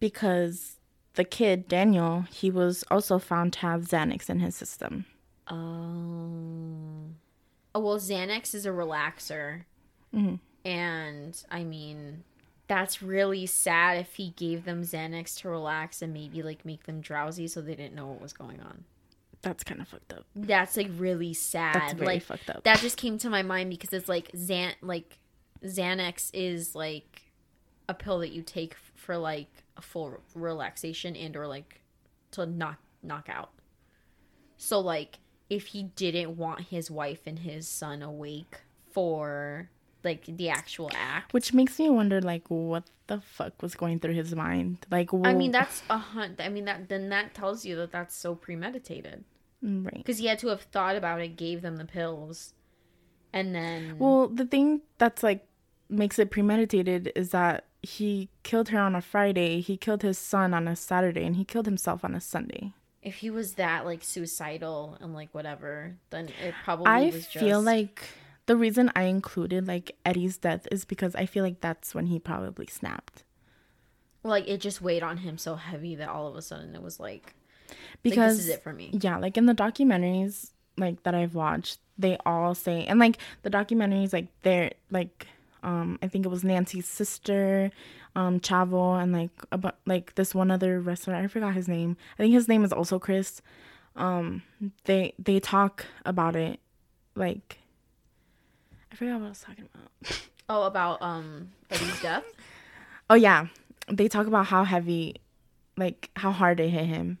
Because 0.00 0.76
the 1.14 1.24
kid, 1.24 1.68
Daniel, 1.68 2.24
he 2.32 2.50
was 2.50 2.84
also 2.90 3.18
found 3.18 3.52
to 3.54 3.58
have 3.60 3.82
Xanax 3.82 4.28
in 4.30 4.40
his 4.40 4.56
system. 4.56 5.04
Oh. 5.48 7.10
Oh 7.74 7.80
well, 7.80 7.98
Xanax 7.98 8.54
is 8.54 8.66
a 8.66 8.70
relaxer, 8.70 9.64
Mhm. 10.14 10.38
and 10.64 11.42
I 11.50 11.64
mean, 11.64 12.24
that's 12.66 13.02
really 13.02 13.44
sad 13.46 13.98
if 13.98 14.14
he 14.14 14.30
gave 14.30 14.64
them 14.64 14.82
Xanax 14.82 15.38
to 15.40 15.48
relax 15.50 16.00
and 16.00 16.14
maybe 16.14 16.42
like 16.42 16.64
make 16.64 16.84
them 16.84 17.00
drowsy 17.00 17.46
so 17.48 17.60
they 17.60 17.74
didn't 17.74 17.94
know 17.94 18.06
what 18.06 18.20
was 18.20 18.32
going 18.32 18.60
on. 18.60 18.84
That's 19.42 19.62
kind 19.62 19.80
of 19.82 19.88
fucked 19.88 20.12
up. 20.14 20.24
That's 20.34 20.76
like 20.76 20.88
really 20.96 21.34
sad. 21.34 21.74
That's 21.74 21.92
very 21.92 22.06
like 22.06 22.22
fucked 22.22 22.48
up. 22.48 22.64
that 22.64 22.78
just 22.78 22.96
came 22.96 23.18
to 23.18 23.28
my 23.28 23.42
mind 23.42 23.68
because 23.70 23.92
it's 23.92 24.08
like 24.08 24.32
Xan 24.32 24.72
like 24.80 25.18
Xanax 25.62 26.30
is 26.32 26.74
like 26.74 27.22
a 27.88 27.92
pill 27.94 28.20
that 28.20 28.30
you 28.30 28.42
take 28.42 28.74
for 28.94 29.18
like 29.18 29.50
a 29.76 29.82
full 29.82 30.18
relaxation 30.34 31.14
and 31.16 31.36
or 31.36 31.46
like 31.46 31.82
to 32.30 32.46
knock 32.46 32.78
knock 33.02 33.28
out. 33.28 33.50
So 34.56 34.80
like 34.80 35.18
if 35.50 35.66
he 35.68 35.82
didn't 35.82 36.38
want 36.38 36.62
his 36.62 36.90
wife 36.90 37.20
and 37.26 37.40
his 37.40 37.68
son 37.68 38.00
awake 38.02 38.62
for 38.92 39.68
like 40.04 40.24
the 40.26 40.50
actual 40.50 40.90
act. 40.94 41.32
Which 41.32 41.52
makes 41.52 41.78
me 41.78 41.90
wonder, 41.90 42.20
like, 42.20 42.48
what 42.48 42.84
the 43.06 43.20
fuck 43.20 43.60
was 43.62 43.74
going 43.74 44.00
through 44.00 44.14
his 44.14 44.34
mind? 44.34 44.86
Like, 44.90 45.10
I 45.12 45.34
mean 45.34 45.50
that's 45.50 45.82
a 45.90 45.98
hunt. 45.98 46.40
I 46.40 46.48
mean 46.48 46.64
that 46.66 46.88
then 46.88 47.08
that 47.10 47.34
tells 47.34 47.64
you 47.64 47.76
that 47.76 47.92
that's 47.92 48.14
so 48.16 48.34
premeditated 48.34 49.24
right. 49.62 49.94
because 49.96 50.18
he 50.18 50.26
had 50.26 50.38
to 50.40 50.48
have 50.48 50.62
thought 50.62 50.96
about 50.96 51.20
it, 51.20 51.36
gave 51.36 51.62
them 51.62 51.76
the 51.76 51.84
pills, 51.84 52.54
and 53.32 53.54
then 53.54 53.98
Well, 53.98 54.28
the 54.28 54.46
thing 54.46 54.82
that's 54.98 55.22
like 55.22 55.46
makes 55.88 56.18
it 56.18 56.30
premeditated 56.30 57.12
is 57.14 57.30
that 57.30 57.64
he 57.82 58.30
killed 58.42 58.70
her 58.70 58.78
on 58.78 58.94
a 58.94 59.02
Friday, 59.02 59.60
he 59.60 59.76
killed 59.76 60.02
his 60.02 60.18
son 60.18 60.54
on 60.54 60.66
a 60.66 60.74
Saturday, 60.76 61.24
and 61.24 61.36
he 61.36 61.44
killed 61.44 61.66
himself 61.66 62.04
on 62.04 62.14
a 62.14 62.20
Sunday. 62.20 62.72
If 63.02 63.16
he 63.16 63.28
was 63.28 63.54
that 63.54 63.84
like 63.84 64.02
suicidal 64.02 64.96
and 65.00 65.12
like 65.12 65.28
whatever, 65.34 65.96
then 66.08 66.30
it 66.42 66.54
probably 66.64 66.86
I 66.86 67.04
was 67.10 67.26
feel 67.26 67.60
just- 67.60 67.66
like 67.66 68.02
the 68.46 68.56
reason 68.56 68.90
I 68.94 69.04
included 69.04 69.66
like 69.66 69.96
Eddie's 70.04 70.36
death 70.38 70.66
is 70.70 70.84
because 70.84 71.14
I 71.14 71.26
feel 71.26 71.42
like 71.44 71.60
that's 71.60 71.94
when 71.94 72.06
he 72.06 72.18
probably 72.18 72.66
snapped. 72.66 73.24
like 74.22 74.46
it 74.48 74.60
just 74.60 74.80
weighed 74.80 75.02
on 75.02 75.18
him 75.18 75.36
so 75.38 75.54
heavy 75.56 75.94
that 75.96 76.08
all 76.08 76.26
of 76.26 76.36
a 76.36 76.42
sudden 76.42 76.74
it 76.74 76.82
was 76.82 76.98
like 77.00 77.34
Because 78.02 78.16
like, 78.18 78.36
this 78.36 78.38
is 78.46 78.48
it 78.50 78.62
for 78.62 78.72
me. 78.72 78.90
yeah, 78.92 79.16
like 79.18 79.36
in 79.36 79.46
the 79.46 79.54
documentaries 79.54 80.50
like 80.76 81.02
that 81.04 81.14
I've 81.14 81.34
watched, 81.34 81.78
they 81.98 82.16
all 82.26 82.54
say 82.54 82.84
and 82.86 82.98
like 82.98 83.18
the 83.42 83.50
documentaries 83.50 84.12
like 84.12 84.28
they're 84.42 84.72
like 84.90 85.26
um 85.62 85.98
I 86.02 86.08
think 86.08 86.26
it 86.26 86.30
was 86.30 86.44
Nancy's 86.44 86.86
sister, 86.88 87.70
um 88.16 88.40
Chavo 88.40 89.00
and 89.02 89.12
like 89.12 89.30
about 89.52 89.76
like 89.86 90.14
this 90.16 90.34
one 90.34 90.50
other 90.50 90.80
wrestler, 90.80 91.14
I 91.14 91.26
forgot 91.28 91.54
his 91.54 91.68
name. 91.68 91.96
I 92.18 92.22
think 92.22 92.34
his 92.34 92.48
name 92.48 92.64
is 92.64 92.72
also 92.72 92.98
Chris. 92.98 93.40
Um 93.96 94.42
they 94.84 95.14
they 95.18 95.38
talk 95.40 95.86
about 96.04 96.34
it 96.36 96.60
like 97.14 97.58
I 98.94 98.96
forgot 98.96 99.18
what 99.18 99.26
I 99.26 99.28
was 99.30 99.40
talking 99.40 99.68
about. 99.74 100.20
Oh, 100.46 100.64
about 100.64 101.00
um 101.00 101.52
Eddie's 101.70 102.02
death. 102.02 102.22
Oh 103.08 103.14
yeah, 103.14 103.46
they 103.88 104.08
talk 104.08 104.26
about 104.26 104.44
how 104.44 104.62
heavy, 104.62 105.16
like 105.78 106.10
how 106.16 106.32
hard 106.32 106.60
it 106.60 106.68
hit 106.68 106.84
him, 106.84 107.16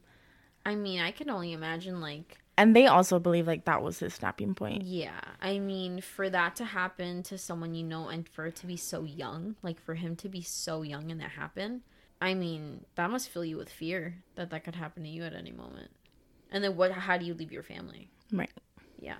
I 0.66 0.74
mean, 0.74 1.00
I 1.00 1.10
can 1.10 1.30
only 1.30 1.52
imagine 1.52 2.02
like 2.02 2.38
and 2.56 2.76
they 2.76 2.86
also 2.86 3.18
believe 3.18 3.46
like 3.46 3.64
that 3.64 3.82
was 3.82 3.98
his 3.98 4.14
snapping 4.14 4.54
point. 4.54 4.82
yeah. 4.82 5.20
I 5.40 5.58
mean, 5.58 6.02
for 6.02 6.30
that 6.30 6.54
to 6.56 6.66
happen 6.66 7.22
to 7.24 7.38
someone 7.38 7.74
you 7.74 7.82
know 7.82 8.08
and 8.08 8.28
for 8.28 8.46
it 8.46 8.56
to 8.56 8.66
be 8.66 8.76
so 8.76 9.04
young, 9.04 9.56
like 9.62 9.80
for 9.80 9.94
him 9.94 10.16
to 10.16 10.28
be 10.28 10.42
so 10.42 10.82
young 10.82 11.10
and 11.10 11.18
that 11.20 11.30
happen, 11.30 11.80
I 12.20 12.34
mean, 12.34 12.84
that 12.94 13.10
must 13.10 13.30
fill 13.30 13.44
you 13.44 13.56
with 13.56 13.70
fear 13.70 14.22
that 14.36 14.50
that 14.50 14.64
could 14.64 14.76
happen 14.76 15.02
to 15.02 15.08
you 15.08 15.24
at 15.24 15.34
any 15.34 15.50
moment. 15.50 15.90
And 16.52 16.62
then 16.62 16.76
what 16.76 16.92
how 16.92 17.18
do 17.18 17.24
you 17.24 17.34
leave 17.34 17.50
your 17.50 17.64
family? 17.64 18.10
Right. 18.30 18.52
Yeah. 19.00 19.16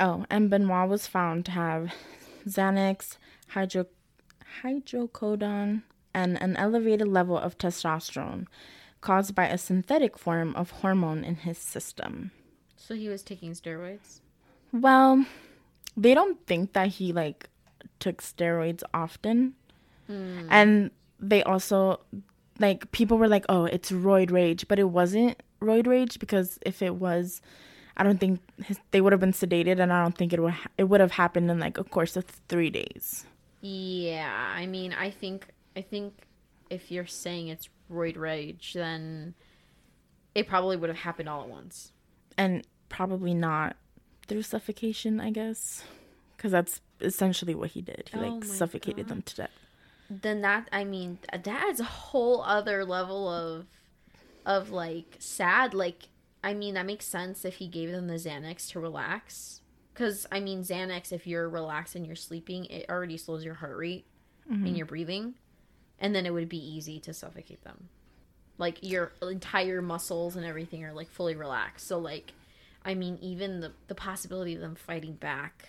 Oh, 0.00 0.24
and 0.30 0.50
Benoit 0.50 0.88
was 0.88 1.06
found 1.06 1.44
to 1.46 1.52
have 1.52 1.92
Xanax, 2.46 3.16
hydro, 3.48 3.86
hydrocodone, 4.62 5.82
and 6.14 6.40
an 6.42 6.56
elevated 6.56 7.08
level 7.08 7.38
of 7.38 7.58
testosterone, 7.58 8.46
caused 9.00 9.34
by 9.34 9.46
a 9.46 9.58
synthetic 9.58 10.18
form 10.18 10.54
of 10.56 10.70
hormone 10.70 11.24
in 11.24 11.36
his 11.36 11.58
system. 11.58 12.30
So 12.76 12.94
he 12.94 13.08
was 13.08 13.22
taking 13.22 13.52
steroids. 13.52 14.20
Well, 14.72 15.24
they 15.96 16.14
don't 16.14 16.44
think 16.46 16.72
that 16.72 16.88
he 16.88 17.12
like 17.12 17.48
took 18.00 18.22
steroids 18.22 18.82
often. 18.92 19.54
Hmm. 20.06 20.48
And 20.50 20.90
they 21.20 21.42
also 21.42 22.00
like 22.58 22.90
people 22.92 23.18
were 23.18 23.28
like, 23.28 23.44
"Oh, 23.48 23.64
it's 23.64 23.90
roid 23.92 24.30
rage," 24.30 24.66
but 24.68 24.78
it 24.78 24.90
wasn't 24.90 25.42
roid 25.60 25.86
rage 25.86 26.18
because 26.18 26.58
if 26.66 26.82
it 26.82 26.96
was, 26.96 27.40
I 27.96 28.02
don't 28.04 28.18
think 28.18 28.40
his, 28.64 28.78
they 28.90 29.00
would 29.00 29.12
have 29.12 29.20
been 29.20 29.32
sedated, 29.32 29.78
and 29.80 29.92
I 29.92 30.02
don't 30.02 30.16
think 30.16 30.32
it 30.32 30.40
would 30.40 30.52
ha- 30.54 30.70
it 30.78 30.84
would 30.84 31.00
have 31.00 31.12
happened 31.12 31.50
in 31.50 31.58
like 31.60 31.78
a 31.78 31.84
course 31.84 32.16
of 32.16 32.24
three 32.48 32.70
days. 32.70 33.24
Yeah, 33.60 34.32
I 34.56 34.66
mean, 34.66 34.92
I 34.92 35.10
think 35.10 35.48
I 35.76 35.82
think 35.82 36.26
if 36.70 36.90
you're 36.90 37.06
saying 37.06 37.48
it's 37.48 37.68
roid 37.90 38.16
rage, 38.16 38.72
then 38.74 39.34
it 40.34 40.48
probably 40.48 40.76
would 40.76 40.88
have 40.88 40.98
happened 41.00 41.28
all 41.28 41.42
at 41.42 41.48
once. 41.48 41.92
and 42.38 42.66
probably 42.88 43.34
not 43.34 43.76
through 44.26 44.42
suffocation, 44.42 45.20
I 45.20 45.30
guess, 45.30 45.82
because 46.36 46.52
that's 46.52 46.80
essentially 47.00 47.54
what 47.54 47.70
he 47.70 47.82
did. 47.82 48.10
He 48.12 48.18
Oh 48.18 48.22
like 48.22 48.44
suffocated 48.44 49.08
them 49.08 49.22
to 49.22 49.36
death. 49.36 49.50
Then 50.10 50.40
that 50.42 50.68
I 50.72 50.84
mean, 50.84 51.18
that 51.32 51.68
is 51.70 51.80
a 51.80 51.84
whole 51.84 52.42
other 52.42 52.84
level 52.84 53.28
of 53.28 53.66
of 54.46 54.70
like 54.70 55.16
sad. 55.18 55.72
Like, 55.74 56.08
I 56.44 56.54
mean, 56.54 56.74
that 56.74 56.86
makes 56.86 57.06
sense 57.06 57.44
if 57.44 57.56
he 57.56 57.68
gave 57.68 57.90
them 57.90 58.08
the 58.08 58.14
Xanax 58.14 58.70
to 58.70 58.80
relax. 58.80 59.60
Because 59.92 60.26
I 60.32 60.40
mean, 60.40 60.62
Xanax, 60.62 61.12
if 61.12 61.26
you're 61.26 61.48
relaxed 61.48 61.94
and 61.94 62.06
you're 62.06 62.16
sleeping, 62.16 62.64
it 62.66 62.86
already 62.88 63.16
slows 63.16 63.44
your 63.44 63.54
heart 63.54 63.76
rate 63.76 64.06
and 64.48 64.64
mm-hmm. 64.64 64.74
your 64.74 64.86
breathing, 64.86 65.34
and 65.98 66.14
then 66.14 66.26
it 66.26 66.32
would 66.32 66.48
be 66.48 66.58
easy 66.58 66.98
to 67.00 67.14
suffocate 67.14 67.62
them. 67.62 67.88
Like 68.58 68.78
your 68.82 69.12
entire 69.22 69.82
muscles 69.82 70.36
and 70.36 70.44
everything 70.44 70.84
are 70.84 70.92
like 70.92 71.10
fully 71.10 71.34
relaxed. 71.34 71.86
So 71.86 71.98
like, 71.98 72.32
I 72.84 72.94
mean, 72.94 73.18
even 73.20 73.60
the 73.60 73.72
the 73.88 73.94
possibility 73.94 74.54
of 74.54 74.60
them 74.60 74.74
fighting 74.74 75.14
back, 75.14 75.68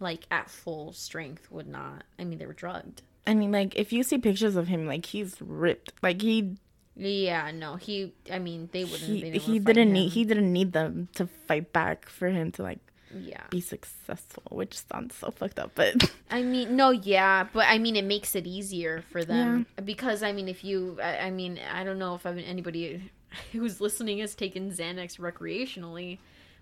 like 0.00 0.24
at 0.30 0.50
full 0.50 0.92
strength, 0.92 1.50
would 1.50 1.68
not. 1.68 2.04
I 2.18 2.24
mean, 2.24 2.38
they 2.38 2.46
were 2.46 2.54
drugged. 2.54 3.02
I 3.26 3.34
mean, 3.34 3.52
like 3.52 3.76
if 3.76 3.92
you 3.92 4.02
see 4.02 4.18
pictures 4.18 4.56
of 4.56 4.68
him, 4.68 4.86
like 4.86 5.04
he's 5.04 5.36
ripped. 5.40 5.92
Like 6.02 6.22
he 6.22 6.56
Yeah, 6.98 7.50
no, 7.52 7.76
he. 7.76 8.12
I 8.30 8.38
mean, 8.40 8.68
they 8.72 8.84
wouldn't. 8.84 9.22
he 9.22 9.38
he 9.38 9.58
didn't 9.60 9.88
him. 9.88 9.92
need 9.92 10.12
he 10.12 10.24
didn't 10.24 10.52
need 10.52 10.72
them 10.72 11.08
to 11.14 11.26
fight 11.26 11.72
back 11.72 12.08
for 12.08 12.28
him 12.28 12.50
to 12.52 12.62
like 12.62 12.80
Yeah, 13.10 13.44
be 13.50 13.60
successful, 13.60 14.42
which 14.50 14.74
sounds 14.86 15.14
so 15.14 15.30
fucked 15.30 15.58
up, 15.60 15.72
but 15.74 16.10
I 16.30 16.42
mean, 16.42 16.76
no, 16.76 16.90
yeah, 16.90 17.44
but 17.52 17.66
I 17.68 17.78
mean, 17.78 17.96
it 17.96 18.04
makes 18.04 18.34
it 18.34 18.46
easier 18.46 19.02
for 19.12 19.24
them 19.24 19.66
because 19.84 20.22
I 20.22 20.32
mean, 20.32 20.48
if 20.48 20.64
you, 20.64 20.98
I, 21.02 21.18
I 21.18 21.30
mean, 21.30 21.60
I 21.72 21.84
don't 21.84 21.98
know 21.98 22.14
if 22.16 22.26
I've 22.26 22.36
anybody 22.38 23.10
who's 23.52 23.80
listening 23.80 24.18
has 24.18 24.34
taken 24.34 24.70
Xanax 24.72 25.18
recreationally, 25.20 26.18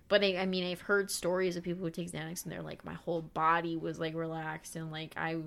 but 0.07 0.23
I, 0.23 0.37
I 0.37 0.45
mean, 0.45 0.69
I've 0.71 0.81
heard 0.81 1.09
stories 1.11 1.57
of 1.57 1.63
people 1.63 1.83
who 1.83 1.89
take 1.91 2.11
Xanax 2.11 2.43
and 2.43 2.51
they're 2.51 2.61
like, 2.61 2.85
my 2.85 2.93
whole 2.93 3.21
body 3.23 3.75
was 3.75 3.99
like 3.99 4.13
relaxed 4.15 4.75
and 4.75 4.91
like 4.91 5.13
I, 5.17 5.37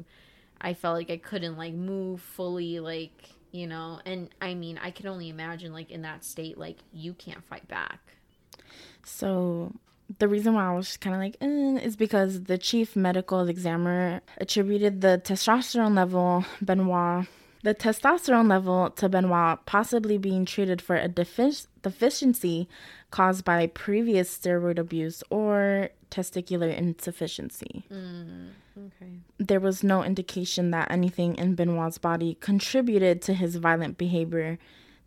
I 0.61 0.75
felt 0.75 0.97
like 0.97 1.11
I 1.11 1.17
couldn't 1.17 1.57
like 1.57 1.75
move 1.75 2.21
fully, 2.21 2.81
like 2.81 3.31
you 3.53 3.67
know, 3.67 4.01
and 4.05 4.29
I 4.41 4.55
mean, 4.55 4.79
I 4.83 4.91
can 4.91 5.07
only 5.07 5.29
imagine 5.29 5.73
like 5.73 5.91
in 5.91 6.03
that 6.03 6.25
state, 6.25 6.59
like 6.59 6.79
you 6.93 7.15
can't 7.15 7.45
fight 7.45 7.67
back. 7.69 8.01
So 9.05 9.73
the 10.19 10.29
reason 10.29 10.55
why 10.55 10.67
I 10.67 10.75
was 10.75 10.97
kind 10.97 11.15
of 11.15 11.21
like, 11.21 11.37
eh, 11.41 11.85
is 11.85 11.97
because 11.97 12.45
the 12.45 12.59
chief 12.59 12.97
medical 12.97 13.49
examiner 13.49 14.21
attributed 14.39 15.01
the 15.01 15.21
testosterone 15.25 15.97
level 15.97 16.45
Benoit, 16.61 17.27
the 17.63 17.75
testosterone 17.75 18.49
level 18.49 18.91
to 18.91 19.09
Benoit 19.09 19.65
possibly 19.67 20.17
being 20.19 20.45
treated 20.45 20.81
for 20.81 20.97
a 20.97 21.09
defic- 21.09 21.67
deficiency 21.83 22.69
caused 23.11 23.45
by 23.45 23.67
previous 23.67 24.37
steroid 24.37 24.79
abuse 24.79 25.23
or 25.31 25.91
testicular 26.11 26.75
insufficiency. 26.75 27.85
Mm, 27.93 28.49
okay. 28.79 29.13
There 29.39 29.61
was 29.61 29.83
no 29.83 30.03
indication 30.03 30.71
that 30.71 30.91
anything 30.91 31.37
in 31.37 31.55
Benoit's 31.55 31.99
body 31.99 32.37
contributed 32.41 33.21
to 33.23 33.35
his 33.35 33.57
violent 33.57 33.99
behavior 33.99 34.59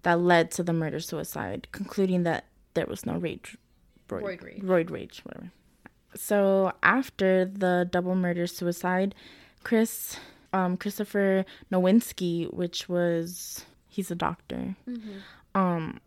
that 0.03 0.19
led 0.19 0.51
to 0.51 0.63
the 0.63 0.73
murder 0.73 0.99
suicide, 0.99 1.67
concluding 1.71 2.23
that 2.23 2.45
there 2.73 2.85
was 2.85 3.05
no 3.05 3.17
rage. 3.17 3.57
Roid 4.09 4.43
rage. 4.43 4.61
Roid 4.61 4.91
rage, 4.91 5.21
whatever. 5.23 5.51
So 6.15 6.73
after 6.83 7.45
the 7.45 7.87
double 7.89 8.15
murder 8.15 8.45
suicide, 8.45 9.15
Chris, 9.63 10.17
um, 10.53 10.77
Christopher 10.77 11.45
Nowinski, 11.71 12.51
which 12.53 12.87
was 12.87 13.65
he's 13.87 14.11
a 14.11 14.15
doctor, 14.15 14.75
um, 15.55 15.99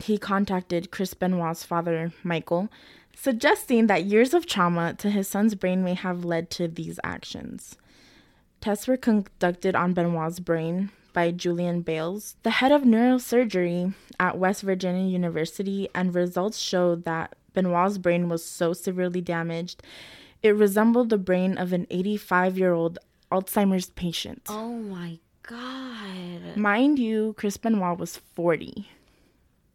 he 0.00 0.18
contacted 0.18 0.90
Chris 0.90 1.14
Benoit's 1.14 1.64
father, 1.64 2.12
Michael, 2.22 2.68
suggesting 3.16 3.86
that 3.86 4.04
years 4.04 4.34
of 4.34 4.46
trauma 4.46 4.94
to 4.94 5.10
his 5.10 5.28
son's 5.28 5.54
brain 5.54 5.84
may 5.84 5.94
have 5.94 6.24
led 6.24 6.50
to 6.50 6.68
these 6.68 6.98
actions. 7.04 7.76
Tests 8.60 8.88
were 8.88 8.96
conducted 8.96 9.74
on 9.74 9.92
Benoit's 9.92 10.40
brain 10.40 10.90
by 11.12 11.30
Julian 11.30 11.82
Bailes, 11.82 12.36
the 12.42 12.50
head 12.50 12.72
of 12.72 12.82
neurosurgery 12.82 13.94
at 14.18 14.38
West 14.38 14.62
Virginia 14.62 15.06
University, 15.06 15.88
and 15.94 16.14
results 16.14 16.58
showed 16.58 17.04
that 17.04 17.36
Benoit's 17.52 17.98
brain 17.98 18.28
was 18.28 18.44
so 18.44 18.72
severely 18.72 19.20
damaged 19.20 19.82
it 20.44 20.54
resembled 20.54 21.08
the 21.08 21.16
brain 21.16 21.56
of 21.56 21.72
an 21.72 21.86
85 21.90 22.58
year 22.58 22.74
old 22.74 22.98
Alzheimer's 23.34 23.90
patient. 23.90 24.42
Oh 24.48 24.68
my 24.78 25.18
god. 25.42 26.56
Mind 26.56 26.98
you, 26.98 27.34
Chris 27.36 27.56
Benoit 27.56 27.98
was 27.98 28.16
40. 28.16 28.88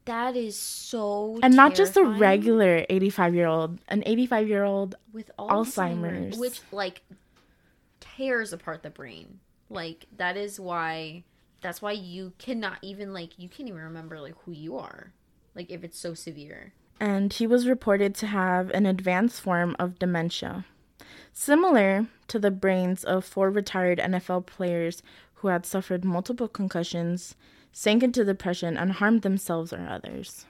That 0.06 0.36
is 0.36 0.58
so 0.58 1.40
And 1.44 1.56
not 1.56 1.76
just 1.76 1.96
a 1.98 2.04
regular 2.04 2.86
85 2.90 3.36
year 3.36 3.48
old, 3.48 3.80
an 3.90 4.02
85 4.06 4.48
year 4.48 4.64
old 4.64 4.96
with 5.14 5.30
Alzheimer's, 5.38 5.76
Alzheimer's. 5.76 6.38
which 6.38 6.62
like 6.72 7.02
tears 8.00 8.54
apart 8.54 8.82
the 8.82 8.90
brain. 8.90 9.40
Like 9.70 10.06
that 10.18 10.36
is 10.38 10.60
why 10.60 11.24
that's 11.62 11.82
why 11.82 11.92
you 11.92 12.34
cannot 12.40 12.78
even 12.82 13.14
like 13.14 13.38
you 13.38 13.50
can't 13.50 13.70
even 13.70 13.82
remember 13.82 14.20
like 14.20 14.36
who 14.46 14.52
you 14.52 14.78
are. 14.78 15.14
Like 15.54 15.70
if 15.70 15.84
it's 15.84 16.00
so 16.00 16.14
severe. 16.14 16.74
and 17.00 17.32
he 17.34 17.46
was 17.46 17.68
reported 17.68 18.16
to 18.16 18.28
have 18.28 18.70
an 18.72 18.86
advanced 18.86 19.42
form 19.42 19.76
of 19.78 20.00
dementia, 20.00 20.66
similar 21.34 22.08
to 22.28 22.40
the 22.40 22.52
brains 22.52 23.04
of 23.04 23.26
four 23.26 23.50
retired 23.50 24.00
NFL 24.00 24.46
players 24.46 25.02
who 25.36 25.48
had 25.48 25.66
suffered 25.66 26.04
multiple 26.04 26.48
concussions, 26.48 27.36
sank 27.72 28.04
into 28.04 28.26
depression, 28.26 28.78
and 28.78 28.94
harmed 28.94 29.22
themselves 29.22 29.72
or 29.72 29.88
others. 29.88 30.46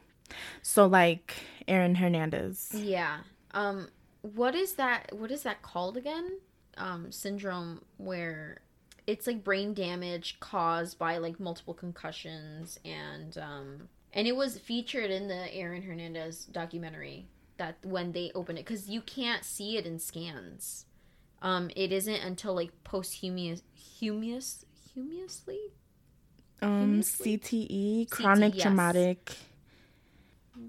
So, 0.61 0.85
like 0.85 1.35
Aaron 1.67 1.95
Hernandez. 1.95 2.71
Yeah. 2.73 3.19
Um 3.51 3.89
what 4.21 4.53
is 4.55 4.73
that 4.73 5.15
what 5.15 5.31
is 5.31 5.43
that 5.43 5.61
called 5.61 5.97
again? 5.97 6.39
Um 6.77 7.11
syndrome 7.11 7.81
where 7.97 8.61
it's 9.07 9.25
like 9.27 9.43
brain 9.43 9.73
damage 9.73 10.39
caused 10.39 10.99
by 10.99 11.17
like 11.17 11.39
multiple 11.39 11.73
concussions 11.73 12.79
and 12.83 13.37
um 13.37 13.89
and 14.13 14.27
it 14.27 14.35
was 14.35 14.57
featured 14.57 15.11
in 15.11 15.27
the 15.27 15.53
Aaron 15.53 15.83
Hernandez 15.83 16.45
documentary 16.45 17.27
that 17.59 17.77
when 17.85 18.13
they 18.13 18.31
open 18.33 18.57
it 18.57 18.65
cuz 18.65 18.89
you 18.89 19.01
can't 19.01 19.43
see 19.45 19.77
it 19.77 19.85
in 19.85 19.99
scans. 19.99 20.85
Um 21.41 21.69
it 21.75 21.91
isn't 21.91 22.21
until 22.29 22.55
like 22.55 22.71
posthumous 22.83 23.61
humus 23.75 24.65
humously 24.93 25.71
Um? 26.61 27.01
CTE, 27.01 28.09
chronic 28.09 28.55
yes. 28.55 28.63
traumatic. 28.63 29.37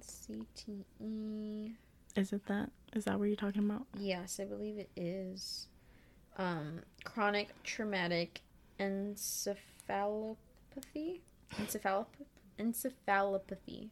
CTE 0.00 1.74
Is 2.16 2.33
it 2.33 2.46
that? 2.46 2.70
Is 2.92 3.05
that 3.07 3.18
what 3.18 3.26
you're 3.26 3.37
talking 3.37 3.64
about? 3.68 3.87
Yes, 3.98 4.38
I 4.40 4.44
believe 4.44 4.79
it 4.79 4.90
is. 4.96 5.66
Um, 6.37 6.83
chronic 7.05 7.48
traumatic 7.64 8.40
encephalopathy. 8.79 11.20
Encephalop- 11.59 12.07
encephalopathy. 12.59 13.90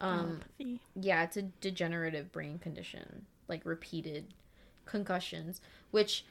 Um, 0.00 0.40
Encephalopathy. 0.60 0.78
Yeah, 0.94 1.22
it's 1.24 1.36
a 1.36 1.42
degenerative 1.42 2.32
brain 2.32 2.58
condition, 2.58 3.26
like 3.48 3.64
repeated 3.64 4.34
concussions, 4.84 5.60
which 5.90 6.24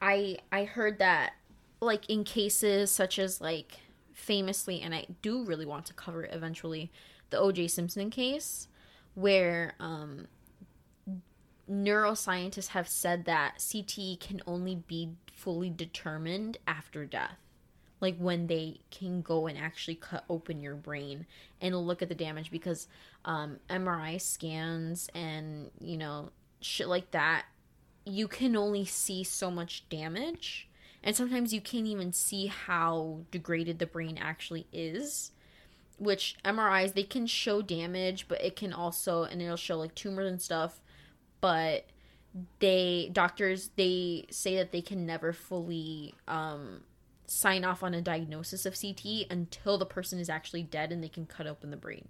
I 0.00 0.38
I 0.52 0.64
heard 0.64 0.98
that 0.98 1.34
like 1.80 2.08
in 2.08 2.24
cases 2.24 2.90
such 2.90 3.18
as 3.18 3.40
like 3.40 3.78
famously 4.12 4.80
and 4.80 4.94
I 4.94 5.06
do 5.22 5.44
really 5.44 5.66
want 5.66 5.86
to 5.86 5.94
cover 5.94 6.24
it 6.24 6.34
eventually, 6.34 6.90
the 7.30 7.36
OJ 7.36 7.70
Simpson 7.70 8.10
case 8.10 8.68
where 9.14 9.74
um 9.80 10.26
neuroscientists 11.70 12.68
have 12.68 12.88
said 12.88 13.24
that 13.26 13.56
CTE 13.58 14.18
can 14.20 14.40
only 14.46 14.76
be 14.76 15.10
fully 15.32 15.70
determined 15.70 16.58
after 16.66 17.04
death. 17.04 17.38
Like 18.00 18.16
when 18.18 18.46
they 18.46 18.80
can 18.90 19.22
go 19.22 19.46
and 19.46 19.58
actually 19.58 19.96
cut 19.96 20.24
open 20.28 20.60
your 20.60 20.74
brain 20.74 21.26
and 21.60 21.76
look 21.76 22.02
at 22.02 22.08
the 22.08 22.14
damage 22.14 22.50
because 22.50 22.86
um, 23.24 23.58
MRI 23.68 24.20
scans 24.20 25.08
and, 25.14 25.70
you 25.80 25.96
know, 25.96 26.30
shit 26.60 26.88
like 26.88 27.10
that, 27.10 27.46
you 28.04 28.28
can 28.28 28.56
only 28.56 28.84
see 28.84 29.24
so 29.24 29.50
much 29.50 29.88
damage. 29.88 30.68
And 31.02 31.14
sometimes 31.14 31.52
you 31.52 31.60
can't 31.60 31.86
even 31.86 32.12
see 32.12 32.46
how 32.46 33.20
degraded 33.30 33.78
the 33.78 33.86
brain 33.86 34.18
actually 34.18 34.66
is. 34.72 35.32
Which 35.98 36.36
MRIs, 36.44 36.94
they 36.94 37.02
can 37.02 37.26
show 37.26 37.60
damage, 37.60 38.26
but 38.28 38.40
it 38.40 38.54
can 38.54 38.72
also, 38.72 39.24
and 39.24 39.42
it'll 39.42 39.56
show 39.56 39.78
like 39.78 39.94
tumors 39.96 40.30
and 40.30 40.40
stuff 40.40 40.80
but 41.40 41.86
they 42.60 43.10
doctors 43.12 43.70
they 43.76 44.26
say 44.30 44.56
that 44.56 44.72
they 44.72 44.82
can 44.82 45.06
never 45.06 45.32
fully 45.32 46.14
um 46.26 46.82
sign 47.28 47.64
off 47.64 47.82
on 47.82 47.94
a 47.94 48.02
diagnosis 48.02 48.66
of 48.66 48.80
CT 48.80 49.26
until 49.30 49.78
the 49.78 49.86
person 49.86 50.18
is 50.18 50.28
actually 50.28 50.62
dead 50.62 50.90
and 50.90 51.02
they 51.02 51.08
can 51.08 51.26
cut 51.26 51.46
open 51.46 51.70
the 51.70 51.76
brain. 51.76 52.08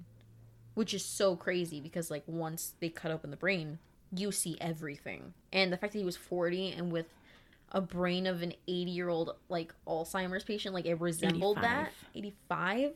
Which 0.74 0.94
is 0.94 1.04
so 1.04 1.35
crazy 1.37 1.81
because 1.81 2.11
like 2.11 2.22
once 2.26 2.74
they 2.81 2.88
cut 2.88 3.11
open 3.11 3.31
the 3.31 3.37
brain, 3.37 3.78
you 4.14 4.31
see 4.31 4.57
everything. 4.61 5.35
And 5.52 5.72
the 5.72 5.76
fact 5.76 5.92
that 5.92 5.98
he 5.98 6.04
was 6.04 6.16
40 6.16 6.72
and 6.72 6.92
with 6.92 7.07
a 7.72 7.81
brain 7.81 8.26
of 8.26 8.42
an 8.42 8.54
80-year-old 8.66 9.35
like 9.48 9.74
Alzheimer's 9.87 10.44
patient 10.44 10.74
like 10.74 10.87
it 10.87 10.98
resembled 11.00 11.59
that 11.59 11.90
85 12.14 12.92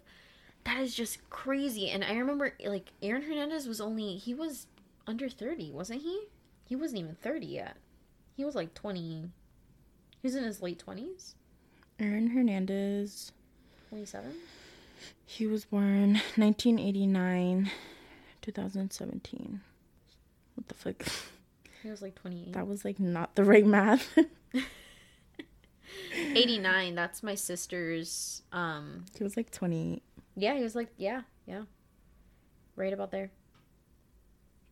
that 0.64 0.80
is 0.80 0.94
just 0.94 1.28
crazy. 1.30 1.90
And 1.90 2.04
I 2.04 2.14
remember 2.14 2.54
like 2.64 2.90
Aaron 3.02 3.22
Hernandez 3.22 3.66
was 3.66 3.80
only 3.80 4.16
he 4.16 4.35
was 4.35 4.66
under 5.06 5.28
30, 5.28 5.72
wasn't 5.72 6.02
he? 6.02 6.26
He 6.64 6.76
wasn't 6.76 7.00
even 7.00 7.16
30 7.16 7.46
yet. 7.46 7.76
He 8.37 8.44
was 8.44 8.54
like 8.54 8.74
20. 8.74 9.00
He 9.00 9.30
was 10.22 10.35
in 10.35 10.44
his 10.44 10.62
late 10.62 10.82
20s, 10.87 11.35
Aaron 12.03 12.29
Hernandez. 12.29 13.33
27. 13.91 14.33
He 15.25 15.47
was 15.47 15.65
born 15.67 16.15
1989, 16.37 17.71
2017. 18.43 19.61
What 20.55 20.69
the 20.69 20.75
fuck? 20.75 21.03
He 21.83 21.88
was 21.91 22.03
like 22.03 22.15
28. 22.17 22.53
That 22.53 22.67
was 22.67 22.85
like 22.85 22.99
not 23.01 23.35
the 23.37 23.45
right 23.45 23.65
math. 23.67 24.17
89, 26.35 26.95
that's 26.95 27.23
my 27.23 27.35
sister's 27.35 28.43
um 28.53 29.05
he 29.17 29.25
was 29.25 29.37
like 29.37 29.51
28. 29.51 30.03
yeah, 30.37 30.55
he 30.57 30.62
was 30.62 30.75
like 30.75 30.88
yeah, 30.97 31.23
yeah. 31.47 31.62
Right 32.77 32.93
about 32.93 33.11
there. 33.11 33.31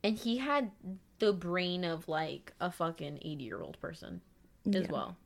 And 0.02 0.16
he 0.16 0.38
had 0.38 0.70
the 1.18 1.32
brain 1.34 1.84
of 1.84 2.08
like 2.08 2.52
a 2.60 2.70
fucking 2.72 3.14
80-year-old 3.16 3.78
person 3.80 4.22
as 4.66 4.74
Yeah. 4.86 4.90
well. 4.90 5.16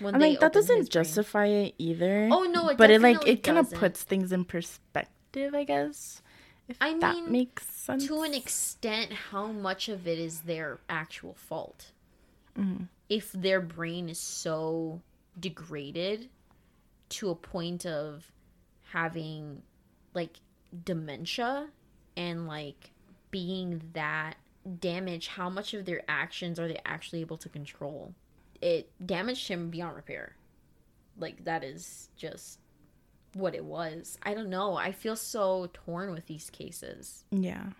When 0.00 0.14
I 0.14 0.18
they 0.18 0.28
mean, 0.30 0.38
that 0.40 0.52
doesn't 0.52 0.90
justify 0.90 1.46
it 1.46 1.74
either. 1.78 2.28
Oh 2.30 2.44
no, 2.44 2.68
it 2.68 2.76
but 2.76 2.90
it 2.90 3.00
like 3.00 3.26
it 3.26 3.42
kind 3.42 3.58
of 3.58 3.70
puts 3.72 4.02
things 4.02 4.32
in 4.32 4.44
perspective, 4.44 5.54
I 5.54 5.64
guess. 5.64 6.22
If 6.68 6.76
I 6.80 6.98
that 6.98 7.14
mean, 7.16 7.32
makes 7.32 7.64
sense. 7.66 8.06
to 8.06 8.20
an 8.22 8.34
extent 8.34 9.12
how 9.12 9.46
much 9.46 9.88
of 9.88 10.06
it 10.06 10.18
is 10.18 10.42
their 10.42 10.78
actual 10.88 11.32
fault 11.34 11.92
Mhm. 12.58 12.88
if 13.08 13.32
their 13.32 13.60
brain 13.60 14.08
is 14.10 14.18
so 14.18 15.00
degraded 15.38 16.28
to 17.10 17.30
a 17.30 17.34
point 17.34 17.86
of 17.86 18.30
having 18.90 19.62
like 20.12 20.40
dementia 20.84 21.68
and 22.16 22.46
like 22.46 22.90
being 23.30 23.80
that 23.94 24.36
damaged 24.80 25.28
how 25.28 25.48
much 25.48 25.72
of 25.72 25.86
their 25.86 26.02
actions 26.08 26.58
are 26.58 26.68
they 26.68 26.80
actually 26.84 27.20
able 27.20 27.38
to 27.38 27.48
control 27.48 28.12
it 28.60 28.90
damaged 29.04 29.48
him 29.48 29.70
beyond 29.70 29.94
repair 29.96 30.34
like 31.18 31.44
that 31.44 31.62
is 31.64 32.08
just 32.16 32.58
what 33.34 33.54
it 33.54 33.64
was 33.64 34.18
i 34.22 34.34
don't 34.34 34.48
know 34.50 34.76
i 34.76 34.90
feel 34.92 35.14
so 35.16 35.68
torn 35.72 36.12
with 36.12 36.26
these 36.26 36.50
cases 36.50 37.24
Yeah. 37.30 37.62
like, 37.64 37.74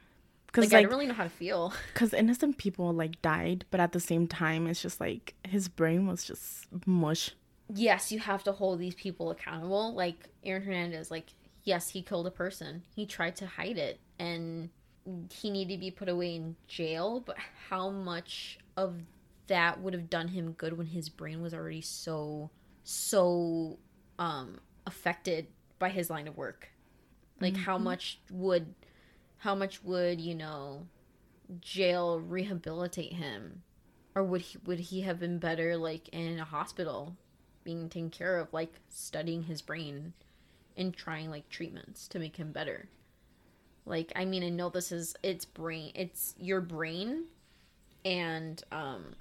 Because 0.53 0.75
I 0.75 0.83
don't 0.83 0.91
really 0.91 1.07
know 1.07 1.15
how 1.15 1.25
to 1.25 1.31
feel. 1.31 1.73
because 1.93 2.13
innocent 2.15 2.59
people 2.59 2.93
like 2.93 3.21
died, 3.23 3.65
but 3.71 3.81
at 3.81 3.93
the 3.93 4.01
same 4.01 4.27
time, 4.27 4.67
it's 4.67 4.81
just 4.81 4.99
like 5.01 5.35
his 5.45 5.69
brain 5.69 6.07
was 6.07 6.25
just 6.25 6.67
mush. 6.87 7.33
Yes, 7.75 8.11
you 8.11 8.19
have 8.19 8.43
to 8.45 8.53
hold 8.53 8.79
these 8.79 8.95
people 8.95 9.31
accountable. 9.31 9.93
Like 9.95 10.29
Aaron 10.45 10.63
Hernandez, 10.63 11.11
like 11.11 11.27
yes, 11.65 11.91
he 11.91 12.01
killed 12.03 12.27
a 12.27 12.31
person. 12.31 12.83
He 12.97 13.05
tried 13.05 13.37
to 13.37 13.47
hide 13.47 13.77
it, 13.77 14.01
and 14.19 14.71
he 15.31 15.51
needed 15.51 15.75
to 15.75 15.81
be 15.81 15.91
put 15.91 16.09
away 16.09 16.37
in 16.37 16.57
jail. 16.67 17.21
But 17.25 17.37
how 17.69 17.91
much 17.91 18.59
of 18.77 18.95
that 19.49 19.81
would 19.81 19.95
have 19.95 20.09
done 20.09 20.29
him 20.29 20.53
good 20.53 20.77
when 20.79 20.87
his 20.87 21.09
brain 21.09 21.43
was 21.43 21.53
already 21.53 21.81
so 21.81 22.51
so 22.85 23.79
um 24.19 24.61
affected 24.87 25.49
by 25.79 25.89
his 25.91 26.09
line 26.09 26.29
of 26.29 26.37
work? 26.37 26.71
Like 27.41 27.57
how 27.57 27.79
much 27.79 28.21
would 28.31 28.75
how 29.39 29.55
much 29.55 29.83
would 29.85 30.21
you 30.21 30.35
know 30.35 30.87
jail 31.61 32.21
rehabilitate 32.21 33.13
him? 33.15 33.63
Or 34.15 34.23
would 34.25 34.43
he 34.43 34.59
would 34.65 34.81
he 34.81 35.03
have 35.03 35.21
been 35.21 35.39
better 35.39 35.77
like 35.77 36.09
in 36.11 36.39
a 36.39 36.45
hospital 36.45 37.17
being 37.65 37.89
taken 37.89 38.11
care 38.11 38.39
of 38.39 38.53
like 38.53 38.81
studying 38.89 39.45
his 39.45 39.63
brain 39.63 40.15
and 40.77 40.97
trying 40.97 41.31
like 41.31 41.49
treatments 41.49 42.09
to 42.09 42.19
make 42.19 42.37
him 42.37 42.53
better? 42.53 42.89
Like 43.87 44.13
i 44.15 44.25
mean 44.25 44.43
i 44.43 44.51
know 44.51 44.69
this 44.69 44.93
is 44.93 45.17
it's 45.23 45.47
brain 45.47 45.93
it's 45.95 46.35
your 46.39 46.61
brain 46.61 47.25
and 48.05 48.63
um 48.71 49.15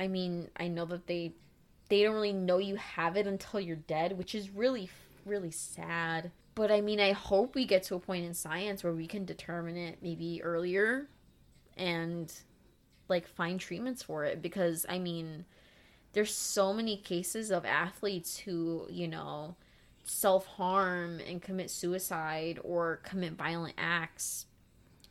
i 0.00 0.08
mean 0.08 0.48
i 0.56 0.66
know 0.66 0.84
that 0.84 1.06
they 1.06 1.32
they 1.88 2.02
don't 2.02 2.14
really 2.14 2.32
know 2.32 2.58
you 2.58 2.76
have 2.76 3.16
it 3.16 3.26
until 3.26 3.60
you're 3.60 3.76
dead 3.76 4.16
which 4.18 4.34
is 4.34 4.50
really 4.50 4.90
really 5.24 5.50
sad. 5.50 6.30
But 6.54 6.70
i 6.70 6.80
mean 6.80 7.00
i 7.00 7.12
hope 7.12 7.54
we 7.54 7.64
get 7.64 7.84
to 7.84 7.94
a 7.94 8.00
point 8.00 8.24
in 8.24 8.34
science 8.34 8.82
where 8.82 8.92
we 8.92 9.06
can 9.06 9.24
determine 9.24 9.76
it 9.76 9.98
maybe 10.02 10.42
earlier 10.42 11.08
and 11.76 12.32
like 13.08 13.26
find 13.26 13.58
treatments 13.58 14.02
for 14.02 14.24
it. 14.24 14.42
Because 14.42 14.86
I 14.88 14.98
mean 14.98 15.44
there's 16.12 16.34
so 16.34 16.72
many 16.72 16.96
cases 16.96 17.50
of 17.50 17.64
athletes 17.64 18.38
who, 18.38 18.86
you 18.90 19.06
know, 19.06 19.54
self-harm 20.02 21.20
and 21.20 21.40
commit 21.40 21.70
suicide 21.70 22.58
or 22.64 23.00
commit 23.04 23.34
violent 23.34 23.74
acts. 23.78 24.46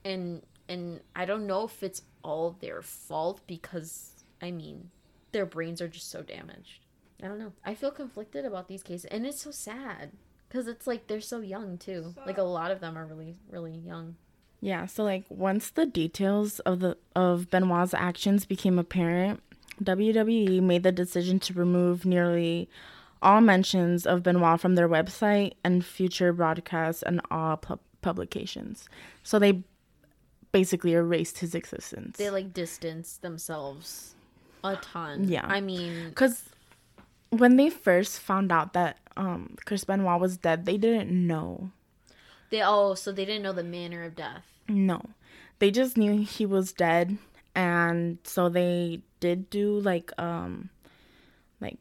And 0.03 0.43
and 0.67 1.01
I 1.15 1.25
don't 1.25 1.47
know 1.47 1.63
if 1.63 1.81
it's 1.81 2.03
all 2.23 2.57
their 2.59 2.81
fault 2.81 3.41
because 3.47 4.18
I 4.41 4.51
mean 4.51 4.91
their 5.31 5.45
brains 5.45 5.81
are 5.81 5.87
just 5.87 6.09
so 6.09 6.21
damaged. 6.23 6.85
I 7.21 7.27
don't 7.27 7.39
know. 7.39 7.53
I 7.65 7.75
feel 7.75 7.91
conflicted 7.91 8.45
about 8.45 8.67
these 8.67 8.83
cases 8.83 9.05
and 9.05 9.25
it's 9.25 9.41
so 9.41 9.51
sad 9.51 10.11
cuz 10.49 10.67
it's 10.67 10.87
like 10.87 11.07
they're 11.07 11.21
so 11.21 11.39
young 11.39 11.77
too. 11.77 12.15
Like 12.25 12.37
a 12.37 12.43
lot 12.43 12.71
of 12.71 12.79
them 12.79 12.97
are 12.97 13.05
really 13.05 13.35
really 13.49 13.75
young. 13.75 14.15
Yeah, 14.61 14.87
so 14.87 15.03
like 15.03 15.23
once 15.29 15.69
the 15.69 15.85
details 15.85 16.59
of 16.61 16.79
the 16.79 16.97
of 17.15 17.49
Benoit's 17.49 17.93
actions 17.93 18.45
became 18.45 18.77
apparent, 18.77 19.41
WWE 19.83 20.61
made 20.61 20.83
the 20.83 20.91
decision 20.91 21.39
to 21.39 21.53
remove 21.53 22.05
nearly 22.05 22.69
all 23.21 23.41
mentions 23.41 24.05
of 24.05 24.23
Benoit 24.23 24.59
from 24.59 24.75
their 24.75 24.87
website 24.87 25.53
and 25.63 25.85
future 25.85 26.31
broadcasts 26.33 27.03
and 27.03 27.21
all 27.29 27.57
pu- 27.57 27.79
publications. 28.01 28.87
So 29.23 29.39
they 29.39 29.63
basically 30.51 30.93
erased 30.93 31.39
his 31.39 31.53
existence. 31.53 32.17
They 32.17 32.29
like 32.29 32.53
distanced 32.53 33.21
themselves 33.21 34.15
a 34.63 34.75
ton. 34.77 35.27
Yeah. 35.27 35.45
I 35.45 35.61
mean, 35.61 36.09
Because 36.09 36.49
when 37.29 37.55
they 37.57 37.69
first 37.69 38.19
found 38.19 38.51
out 38.51 38.73
that 38.73 38.97
um 39.17 39.55
Chris 39.65 39.83
Benoit 39.83 40.19
was 40.19 40.37
dead, 40.37 40.65
they 40.65 40.77
didn't 40.77 41.11
know. 41.11 41.71
They 42.49 42.61
oh, 42.63 42.95
so 42.95 43.11
they 43.11 43.25
didn't 43.25 43.43
know 43.43 43.53
the 43.53 43.63
manner 43.63 44.03
of 44.03 44.15
death. 44.15 44.45
No. 44.67 45.01
They 45.59 45.71
just 45.71 45.97
knew 45.97 46.23
he 46.23 46.45
was 46.45 46.71
dead 46.73 47.17
and 47.55 48.17
so 48.23 48.49
they 48.49 49.01
did 49.19 49.49
do 49.49 49.79
like 49.79 50.11
um 50.17 50.69
like 51.59 51.77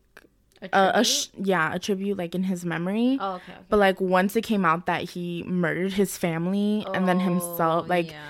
A 0.63 0.69
a, 0.73 0.91
a 1.01 1.05
sh- 1.05 1.29
yeah, 1.41 1.73
a 1.75 1.79
tribute 1.79 2.19
like 2.19 2.35
in 2.35 2.43
his 2.45 2.65
memory. 2.65 3.17
oh, 3.21 3.35
okay. 3.35 3.53
okay. 3.53 3.61
But 3.69 3.79
like 3.79 4.01
once 4.01 4.35
it 4.37 4.43
came 4.43 4.65
out 4.65 4.87
that 4.87 5.11
he 5.11 5.45
murdered 5.47 5.93
his 5.95 6.19
family 6.19 6.85
and 6.93 7.07
then 7.07 7.21
himself, 7.21 7.85
Oh, 7.85 7.89
like 7.89 8.11
yeah. 8.11 8.21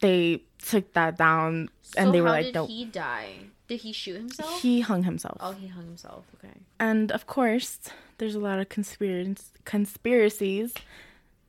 They 0.00 0.42
took 0.58 0.92
that 0.94 1.16
down 1.18 1.68
and 1.96 2.08
So 2.08 2.12
they 2.12 2.20
were 2.20 2.30
like, 2.30 2.46
did 2.46 2.54
"Nope." 2.54 2.68
he 2.68 2.84
die? 2.84 3.30
Did 3.68 3.80
he 3.80 3.92
shoot 3.92 4.16
himself? 4.16 4.60
He 4.62 4.80
hung 4.80 5.02
himself. 5.02 5.38
oh, 5.40 5.52
he 5.52 5.66
hung 5.68 5.84
himself. 5.86 6.24
Okay. 6.38 6.54
And 6.78 7.10
of 7.10 7.26
course, 7.26 7.78
there's 8.18 8.34
a 8.34 8.38
lot 8.40 8.58
of 8.60 8.68
conspiracies. 8.68 9.50
Conspiracies. 9.64 10.72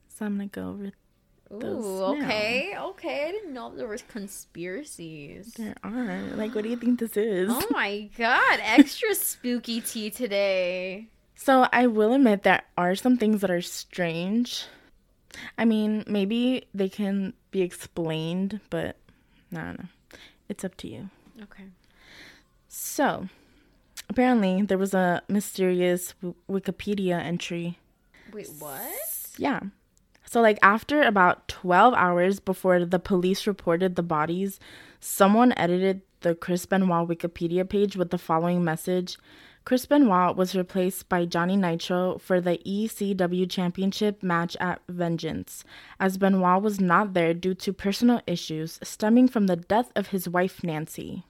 So 0.10 0.26
I'm 0.26 0.38
gonna 0.38 0.48
go 0.48 0.70
over. 0.70 0.92
Those 1.50 1.86
Ooh, 1.86 2.00
now. 2.20 2.26
okay, 2.26 2.74
okay. 2.78 3.28
I 3.30 3.32
didn't 3.32 3.54
know 3.54 3.74
there 3.74 3.88
was 3.88 4.02
conspiracies. 4.02 5.54
There 5.54 5.76
are 5.84 6.22
like, 6.36 6.54
what 6.56 6.64
do 6.64 6.70
you 6.70 6.76
think 6.76 7.00
this 7.00 7.16
is? 7.16 7.50
Oh 7.52 7.66
my 7.70 8.10
god, 8.18 8.60
extra 8.62 9.16
spooky 9.16 9.80
tea 9.82 10.10
today. 10.10 11.08
So 11.36 11.68
I 11.72 11.88
will 11.88 12.14
admit 12.14 12.44
there 12.44 12.64
are 12.78 12.96
some 12.96 13.16
things 13.18 13.42
that 13.42 13.52
are 13.52 13.62
strange. 13.62 14.66
I 15.58 15.66
mean, 15.66 16.04
maybe 16.08 16.68
they 16.74 16.90
can 16.90 17.34
be 17.52 17.62
explained, 17.62 18.60
but 18.70 18.98
I 19.54 19.62
don't 19.62 19.80
know. 19.80 19.86
It's 20.50 20.64
up 20.64 20.76
to 20.78 20.88
you. 20.88 21.10
Okay. 21.44 21.66
So, 22.68 23.28
apparently, 24.10 24.62
there 24.62 24.78
was 24.78 24.94
a 24.94 25.22
mysterious 25.28 26.14
w- 26.22 26.36
Wikipedia 26.50 27.20
entry. 27.20 27.80
Wait, 28.34 28.50
what? 28.60 29.32
Yeah. 29.38 29.62
So, 30.26 30.42
like, 30.42 30.60
after 30.62 31.02
about 31.02 31.48
12 31.48 31.94
hours 31.94 32.40
before 32.40 32.84
the 32.86 33.00
police 33.00 33.48
reported 33.48 33.96
the 33.96 34.04
bodies, 34.04 34.60
someone 35.00 35.54
edited 35.56 36.02
the 36.22 36.36
Chris 36.36 36.66
Benoit 36.66 37.08
Wikipedia 37.08 37.68
page 37.68 37.96
with 37.96 38.10
the 38.10 38.18
following 38.18 38.64
message 38.64 39.18
Chris 39.68 39.86
Benoit 39.86 40.38
was 40.38 40.56
replaced 40.56 41.10
by 41.10 41.26
Johnny 41.26 41.58
Nitro 41.58 42.20
for 42.20 42.40
the 42.40 42.58
ECW 42.60 43.50
Championship 43.50 44.24
match 44.24 44.56
at 44.62 44.80
Vengeance, 44.88 45.66
as 46.00 46.18
Benoit 46.18 46.62
was 46.62 46.80
not 46.80 47.14
there 47.14 47.34
due 47.34 47.54
to 47.56 47.74
personal 47.74 48.22
issues 48.26 48.80
stemming 48.82 49.28
from 49.28 49.48
the 49.48 49.58
death 49.58 49.92
of 49.94 50.08
his 50.08 50.30
wife, 50.30 50.64
Nancy. 50.64 51.26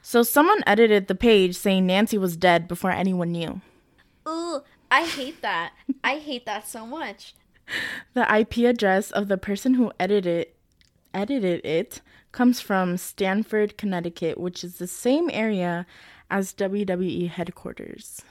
So, 0.00 0.22
someone 0.22 0.62
edited 0.66 1.06
the 1.06 1.14
page 1.14 1.54
saying 1.54 1.84
Nancy 1.84 2.16
was 2.16 2.34
dead 2.34 2.66
before 2.66 2.92
anyone 2.92 3.32
knew. 3.32 3.60
Ooh, 4.26 4.62
I 4.90 5.04
hate 5.04 5.42
that. 5.42 5.74
I 6.02 6.16
hate 6.20 6.46
that 6.46 6.66
so 6.66 6.86
much. 6.86 7.34
The 8.14 8.24
IP 8.34 8.56
address 8.66 9.10
of 9.10 9.28
the 9.28 9.36
person 9.36 9.74
who 9.74 9.92
edited 10.00 10.46
edited 11.12 11.62
it 11.62 12.00
comes 12.32 12.60
from 12.60 12.96
Stamford, 12.96 13.76
Connecticut, 13.76 14.38
which 14.38 14.64
is 14.64 14.78
the 14.78 14.86
same 14.86 15.28
area 15.30 15.86
as 16.30 16.52
WWE 16.54 17.28
headquarters. 17.30 18.22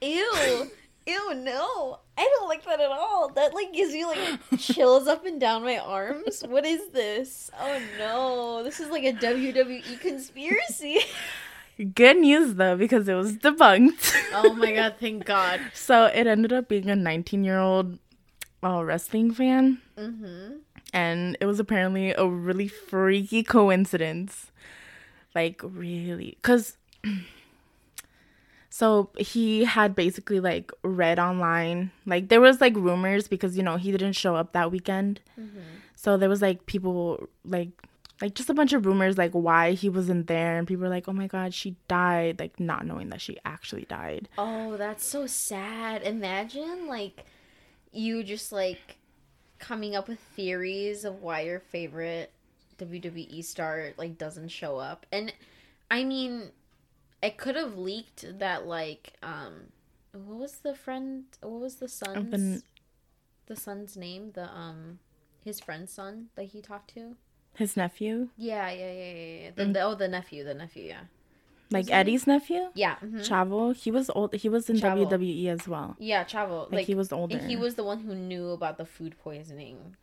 Ew. 0.00 0.70
Ew, 1.06 1.34
no. 1.34 2.00
I 2.18 2.28
don't 2.38 2.48
like 2.48 2.64
that 2.64 2.80
at 2.80 2.90
all. 2.90 3.28
That 3.30 3.54
like 3.54 3.72
gives 3.72 3.94
you 3.94 4.08
like 4.08 4.40
chills 4.58 5.06
up 5.06 5.24
and 5.24 5.40
down 5.40 5.62
my 5.62 5.78
arms. 5.78 6.42
What 6.48 6.66
is 6.66 6.88
this? 6.92 7.50
Oh 7.60 7.80
no. 7.98 8.62
This 8.64 8.80
is 8.80 8.88
like 8.90 9.04
a 9.04 9.12
WWE 9.12 10.00
conspiracy. 10.00 10.98
Good 11.94 12.16
news 12.18 12.54
though, 12.54 12.76
because 12.76 13.06
it 13.06 13.14
was 13.14 13.34
debunked. 13.36 14.14
oh 14.32 14.54
my 14.54 14.72
god, 14.72 14.96
thank 14.98 15.24
God. 15.26 15.60
so 15.74 16.06
it 16.06 16.26
ended 16.26 16.52
up 16.52 16.68
being 16.68 16.88
a 16.90 16.96
19 16.96 17.44
year 17.44 17.58
old 17.58 17.98
uh, 18.64 18.82
wrestling 18.82 19.32
fan, 19.32 19.78
Mm-hmm. 19.96 20.56
and 20.92 21.36
it 21.40 21.46
was 21.46 21.60
apparently 21.60 22.12
a 22.12 22.26
really 22.26 22.66
freaky 22.68 23.42
coincidence. 23.42 24.50
Like, 25.34 25.60
really. 25.62 26.36
Because. 26.42 26.76
So 28.76 29.08
he 29.16 29.64
had 29.64 29.94
basically 29.94 30.38
like 30.38 30.70
read 30.82 31.18
online, 31.18 31.92
like 32.04 32.28
there 32.28 32.42
was 32.42 32.60
like 32.60 32.76
rumors 32.76 33.26
because 33.26 33.56
you 33.56 33.62
know 33.62 33.78
he 33.78 33.90
didn't 33.90 34.12
show 34.12 34.36
up 34.36 34.52
that 34.52 34.70
weekend. 34.70 35.22
Mm-hmm. 35.40 35.60
So 35.94 36.18
there 36.18 36.28
was 36.28 36.42
like 36.42 36.66
people 36.66 37.26
like 37.42 37.70
like 38.20 38.34
just 38.34 38.50
a 38.50 38.54
bunch 38.54 38.74
of 38.74 38.84
rumors 38.84 39.16
like 39.16 39.32
why 39.32 39.72
he 39.72 39.88
wasn't 39.88 40.26
there 40.26 40.58
and 40.58 40.68
people 40.68 40.82
were 40.82 40.90
like, 40.90 41.08
"Oh 41.08 41.14
my 41.14 41.26
god, 41.26 41.54
she 41.54 41.76
died," 41.88 42.38
like 42.38 42.60
not 42.60 42.84
knowing 42.84 43.08
that 43.08 43.22
she 43.22 43.38
actually 43.46 43.86
died. 43.86 44.28
Oh, 44.36 44.76
that's 44.76 45.06
so 45.06 45.26
sad. 45.26 46.02
Imagine 46.02 46.86
like 46.86 47.24
you 47.92 48.22
just 48.22 48.52
like 48.52 48.98
coming 49.58 49.96
up 49.96 50.06
with 50.06 50.20
theories 50.20 51.06
of 51.06 51.22
why 51.22 51.40
your 51.40 51.60
favorite 51.60 52.30
WWE 52.76 53.42
star 53.42 53.94
like 53.96 54.18
doesn't 54.18 54.48
show 54.48 54.76
up. 54.76 55.06
And 55.10 55.32
I 55.90 56.04
mean, 56.04 56.50
it 57.26 57.36
could 57.38 57.56
have 57.56 57.76
leaked 57.76 58.38
that 58.38 58.66
like 58.66 59.12
um 59.22 59.54
what 60.12 60.38
was 60.38 60.52
the 60.66 60.74
friend 60.74 61.24
what 61.42 61.60
was 61.60 61.76
the 61.76 61.88
son's 61.88 62.32
n- 62.34 62.62
the 63.46 63.56
son's 63.56 63.96
name? 63.96 64.32
The 64.34 64.46
um 64.52 64.98
his 65.44 65.60
friend's 65.60 65.92
son 65.92 66.28
that 66.36 66.44
he 66.46 66.60
talked 66.60 66.92
to? 66.94 67.16
His 67.54 67.76
nephew, 67.76 68.28
Yeah, 68.36 68.70
yeah, 68.70 68.92
yeah, 68.92 69.12
yeah. 69.12 69.42
yeah. 69.44 69.50
The, 69.54 69.62
Mm. 69.64 69.72
the, 69.72 69.80
oh, 69.82 69.94
the 69.94 70.08
nephew, 70.08 70.44
the 70.44 70.52
nephew, 70.54 70.84
yeah. 70.88 71.04
like? 71.70 71.90
Eddie's 71.90 72.26
nephew, 72.26 72.68
Yeah. 72.74 72.96
mhm. 73.02 73.20
Chavo. 73.26 73.74
He 73.74 73.90
was 73.90 74.10
old. 74.10 74.34
He 74.34 74.48
was 74.50 74.68
in 74.68 74.76
Chavo. 74.76 75.08
WWE 75.08 75.48
as 75.48 75.66
well. 75.66 75.96
Yeah, 75.98 76.24
Chavo. 76.24 76.64
Like, 76.64 76.72
Like, 76.72 76.86
he 76.86 76.94
was 76.94 77.12
older. 77.12 77.38
He 77.38 77.56
was 77.56 77.76
the 77.76 77.84
one 77.84 78.00
who 78.00 78.14
knew 78.14 78.50
about 78.50 78.76
the 78.76 78.84
food 78.84 79.16
poisoning. 79.18 79.96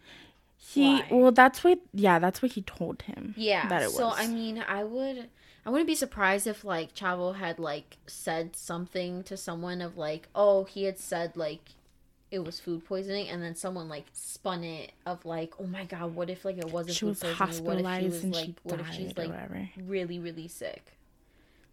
He 0.57 0.85
Why? 0.95 1.07
well, 1.11 1.31
that's 1.31 1.63
what. 1.63 1.79
Yeah, 1.93 2.17
that's 2.19 2.41
what 2.41 2.53
he 2.53 2.61
told 2.63 3.03
him. 3.03 3.35
Yeah. 3.37 3.67
that 3.67 3.81
it 3.83 3.87
was. 3.87 3.97
So. 3.97 4.09
I 4.09 4.27
mean, 4.27 4.63
I 4.67 4.83
would 4.83 5.29
I 5.65 5.69
wouldn't 5.69 5.87
be 5.87 5.95
surprised 5.95 6.45
if 6.47 6.63
like 6.63 6.93
Chavo 6.93 7.35
had 7.35 7.57
like 7.59 7.97
said 8.07 8.55
something 8.55 9.23
to 9.23 9.37
someone 9.37 9.81
of 9.81 9.97
like, 9.97 10.27
"Oh, 10.35 10.65
he 10.65 10.83
had 10.83 10.99
said 10.99 11.37
like 11.37 11.69
it 12.31 12.39
was 12.43 12.59
food 12.59 12.85
poisoning," 12.85 13.29
and 13.29 13.41
then 13.41 13.55
someone 13.55 13.87
like 13.87 14.05
spun 14.13 14.63
it 14.63 14.91
of 15.05 15.23
like, 15.25 15.53
"Oh 15.59 15.65
my 15.67 15.85
god, 15.85 16.15
what 16.15 16.29
if 16.29 16.43
like 16.43 16.57
it 16.57 16.69
wasn't 16.71 16.95
she 16.95 17.05
food 17.05 17.09
was 17.09 17.59
poisoning? 17.59 17.83
What 17.83 17.95
if 17.95 17.99
she 17.99 18.05
was 18.09 18.23
and 18.23 18.33
like 18.33 18.45
she 18.45 18.55
what 18.63 18.79
if 18.79 18.91
she's 18.91 19.17
like 19.17 19.29
whatever. 19.29 19.69
really 19.77 20.19
really 20.19 20.47
sick?" 20.47 20.97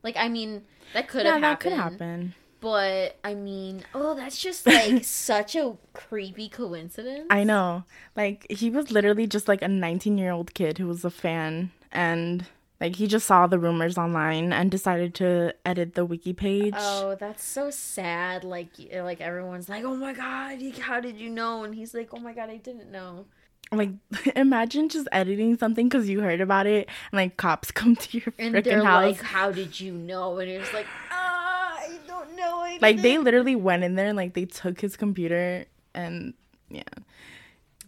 Like 0.02 0.16
I 0.16 0.28
mean, 0.28 0.62
that 0.94 1.08
could 1.08 1.24
yeah, 1.24 1.32
have 1.32 1.40
that 1.42 1.60
could 1.60 1.72
happened. 1.72 2.00
happen. 2.00 2.34
But 2.60 3.16
I 3.24 3.34
mean, 3.34 3.84
oh, 3.94 4.14
that's 4.14 4.40
just 4.40 4.66
like 4.66 5.02
such 5.04 5.56
a 5.56 5.76
creepy 5.94 6.48
coincidence. 6.48 7.26
I 7.30 7.42
know. 7.42 7.84
Like 8.14 8.46
he 8.50 8.70
was 8.70 8.90
literally 8.92 9.26
just 9.26 9.48
like 9.48 9.62
a 9.62 9.66
19-year-old 9.66 10.52
kid 10.54 10.78
who 10.78 10.86
was 10.86 11.04
a 11.04 11.10
fan 11.10 11.70
and 11.90 12.46
like 12.80 12.96
he 12.96 13.06
just 13.06 13.26
saw 13.26 13.46
the 13.46 13.58
rumors 13.58 13.98
online 13.98 14.52
and 14.52 14.70
decided 14.70 15.14
to 15.16 15.54
edit 15.66 15.94
the 15.94 16.04
wiki 16.04 16.32
page. 16.32 16.74
Oh, 16.76 17.14
that's 17.14 17.44
so 17.44 17.70
sad. 17.70 18.42
Like, 18.42 18.70
like 18.92 19.20
everyone's 19.20 19.68
like, 19.68 19.84
"Oh 19.84 19.94
my 19.94 20.14
god, 20.14 20.62
how 20.78 20.98
did 20.98 21.16
you 21.16 21.28
know?" 21.28 21.64
And 21.64 21.74
he's 21.74 21.92
like, 21.92 22.08
"Oh 22.12 22.18
my 22.18 22.32
god, 22.32 22.48
I 22.48 22.56
didn't 22.56 22.90
know." 22.90 23.26
Like 23.70 23.90
imagine 24.34 24.88
just 24.88 25.08
editing 25.12 25.58
something 25.58 25.90
cuz 25.90 26.08
you 26.08 26.20
heard 26.20 26.40
about 26.40 26.66
it 26.66 26.88
and 27.12 27.18
like 27.18 27.36
cops 27.36 27.70
come 27.80 27.96
to 27.96 28.16
your 28.16 28.32
freaking 28.32 28.54
house. 28.54 28.56
And 28.56 28.64
they're 28.64 28.84
house. 28.84 29.04
like, 29.04 29.22
"How 29.22 29.52
did 29.52 29.78
you 29.78 29.92
know?" 29.92 30.38
And 30.38 30.50
it's 30.50 30.72
like, 30.72 30.86
"Ah, 31.10 31.76
I 31.80 31.98
don't 32.06 32.34
know." 32.34 32.60
I 32.60 32.78
like 32.80 33.02
they 33.02 33.18
literally 33.18 33.56
went 33.56 33.84
in 33.84 33.94
there 33.94 34.06
and 34.06 34.16
like 34.16 34.32
they 34.32 34.46
took 34.46 34.80
his 34.80 34.96
computer 34.96 35.66
and 35.94 36.32
yeah. 36.70 36.82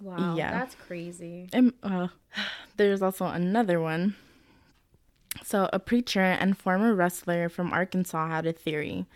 wow, 0.01 0.35
yeah. 0.37 0.51
that's 0.51 0.75
crazy. 0.75 1.49
And, 1.53 1.73
uh, 1.83 2.09
there's 2.77 3.01
also 3.01 3.25
another 3.27 3.81
one. 3.81 4.17
So, 5.45 5.69
a 5.73 5.79
preacher 5.79 6.21
and 6.21 6.57
former 6.57 6.95
wrestler 6.95 7.49
from 7.49 7.73
Arkansas 7.73 8.29
had 8.29 8.47
a 8.47 8.53
theory. 8.53 9.07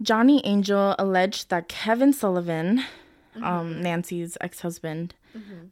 Johnny 0.00 0.44
Angel 0.44 0.94
alleged 0.98 1.48
that 1.50 1.68
Kevin 1.68 2.12
Sullivan, 2.12 2.84
um, 3.42 3.80
Nancy's 3.80 4.36
ex 4.40 4.60
husband, 4.60 5.14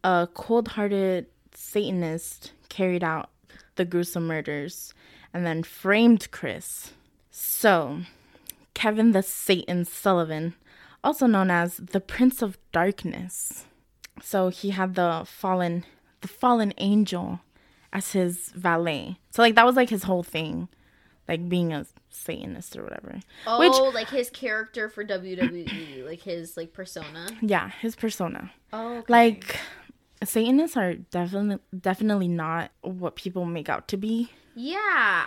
a 0.05 0.29
cold 0.33 0.69
hearted 0.69 1.27
Satanist, 1.55 2.53
carried 2.69 3.05
out 3.05 3.31
the 3.77 3.85
gruesome 3.85 4.27
murders 4.27 4.95
and 5.35 5.45
then 5.45 5.63
framed 5.63 6.31
Chris. 6.31 6.93
So, 7.31 8.01
Kevin 8.75 9.13
the 9.13 9.23
Satan 9.23 9.85
Sullivan, 9.85 10.55
also 11.05 11.27
known 11.27 11.51
as 11.51 11.77
the 11.77 12.01
Prince 12.01 12.43
of 12.43 12.59
Darkness. 12.73 13.65
So 14.23 14.49
he 14.49 14.71
had 14.71 14.95
the 14.95 15.25
fallen 15.27 15.85
the 16.21 16.29
fallen 16.29 16.75
angel 16.79 17.41
as 17.93 18.13
his 18.13 18.49
valet. 18.51 19.19
So 19.31 19.43
like 19.43 19.55
that 19.57 19.67
was 19.67 19.77
like 19.77 19.91
his 19.91 20.03
whole 20.05 20.23
thing. 20.23 20.69
Like 21.29 21.49
being 21.49 21.73
a 21.73 21.87
Satanist 22.09 22.77
or 22.77 22.83
whatever. 22.83 23.21
Oh, 23.47 23.61
Which- 23.61 23.95
like 23.95 24.09
his 24.11 24.31
character 24.31 24.89
for 24.89 25.05
WWE, 25.05 26.05
like 26.07 26.23
his 26.23 26.57
like 26.57 26.73
persona. 26.73 27.29
Yeah, 27.41 27.69
his 27.81 27.95
persona. 27.95 28.51
Oh, 28.73 28.99
okay. 28.99 29.13
Like 29.13 29.57
Satanists 30.25 30.77
are 30.77 30.95
definitely 30.95 31.59
definitely 31.79 32.29
not 32.29 32.73
what 32.83 33.15
people 33.17 33.45
make 33.45 33.69
out 33.69 33.87
to 33.89 33.97
be. 33.97 34.31
yeah, 34.57 34.77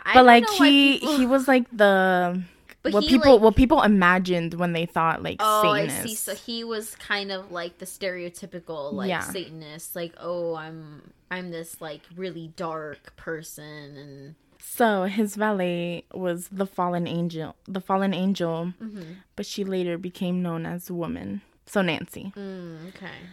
I 0.04 0.12
but 0.14 0.26
like 0.26 0.48
he 0.50 1.00
people- 1.00 1.18
he 1.18 1.26
was 1.26 1.48
like 1.48 1.66
the 1.72 2.44
But 2.84 2.94
what 2.94 3.04
he, 3.04 3.10
people 3.10 3.34
like- 3.34 3.42
what 3.42 3.56
people 3.56 3.82
imagined 3.82 4.54
when 4.56 4.74
they 4.74 4.86
thought 4.86 5.24
like 5.24 5.38
Oh, 5.40 5.62
Satanist. 5.74 6.00
I 6.00 6.06
see. 6.08 6.16
So 6.16 6.36
he 6.36 6.64
was 6.64 6.96
kind 6.96 7.32
of 7.32 7.52
like 7.52 7.78
the 7.80 7.86
stereotypical 7.86 8.94
like 8.94 9.10
Yeah. 9.10 9.22
Satanist, 9.22 9.96
like 9.96 10.14
oh, 10.20 10.56
I'm 10.56 11.14
I'm 11.32 11.52
this 11.52 11.80
like 11.82 12.02
really 12.16 12.52
dark 12.56 13.16
person, 13.16 13.98
and 13.98 14.36
So 14.60 15.06
his 15.06 15.36
valet 15.36 16.04
was 16.14 16.50
the 16.50 16.66
fallen 16.68 17.08
angel, 17.08 17.56
the 17.68 17.82
fallen 17.82 18.14
angel, 18.14 18.74
Mm-hmm. 18.82 19.14
but 19.36 19.46
she 19.46 19.64
later 19.64 19.98
became 19.98 20.42
known 20.44 20.66
as 20.66 20.92
woman. 20.92 21.42
So 21.66 21.82
Nancy. 21.82 22.34
mm, 22.36 22.90
okay, 22.90 23.32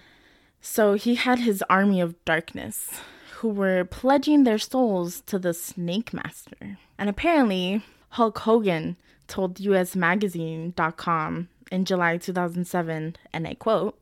So 0.60 0.94
he 0.94 1.16
had 1.16 1.40
his 1.40 1.62
army 1.68 2.00
of 2.00 2.14
darkness 2.24 3.00
who 3.38 3.48
were 3.48 3.84
pledging 3.84 4.44
their 4.44 4.58
souls 4.58 5.22
to 5.26 5.38
the 5.38 5.52
Taskmaster. 5.52 6.78
And 6.98 7.08
apparently, 7.10 7.82
Hulk 8.10 8.38
Hogan 8.38 8.96
told 9.26 9.56
USMagazine.com 9.58 11.48
in 11.70 11.84
July 11.84 12.16
2007, 12.16 13.16
and 13.32 13.46
I 13.46 13.54
quote, 13.54 13.96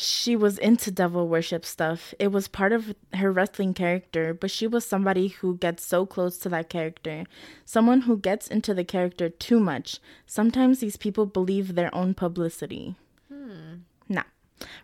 she 0.00 0.36
was 0.36 0.58
into 0.58 0.92
devil 0.92 1.26
worship 1.26 1.64
stuff. 1.64 2.14
It 2.20 2.28
was 2.28 2.46
part 2.46 2.72
of 2.72 2.94
her 3.14 3.32
wrestling 3.32 3.74
character, 3.74 4.32
but 4.32 4.48
she 4.48 4.68
was 4.68 4.84
somebody 4.86 5.26
who 5.26 5.56
gets 5.58 5.84
so 5.84 6.06
close 6.06 6.38
to 6.38 6.48
that 6.50 6.68
character. 6.68 7.24
Someone 7.64 8.02
who 8.02 8.16
gets 8.16 8.46
into 8.46 8.72
the 8.74 8.84
character 8.84 9.28
too 9.28 9.58
much. 9.58 9.98
Sometimes 10.24 10.78
these 10.78 10.96
people 10.96 11.26
believe 11.26 11.74
their 11.74 11.92
own 11.92 12.14
publicity. 12.14 12.94
Hmm. 13.28 13.78
Now, 14.08 14.22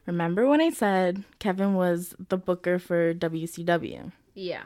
remember 0.05 0.49
when 0.49 0.61
I 0.61 0.71
said 0.71 1.23
Kevin 1.39 1.75
was 1.75 2.17
the 2.29 2.37
booker 2.37 2.81
for 2.81 3.15
WCW? 3.15 4.11
yeah, 4.35 4.65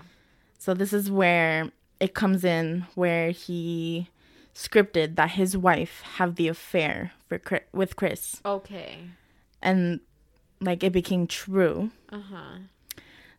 So 0.58 0.72
this 0.72 0.94
is 0.94 1.10
where 1.10 1.70
it 2.00 2.14
comes 2.14 2.44
in 2.44 2.86
where 2.94 3.30
he 3.30 4.08
scripted 4.54 5.16
that 5.16 5.30
his 5.32 5.56
wife 5.56 6.02
have 6.16 6.34
the 6.34 6.48
affair 6.48 7.12
for 7.28 7.40
with 7.72 7.96
Chris 7.96 8.40
okay, 8.44 8.98
and 9.62 10.00
like 10.60 10.82
it 10.82 10.92
became 10.92 11.26
true. 11.26 11.90
uh 12.10 12.20
huh, 12.32 12.58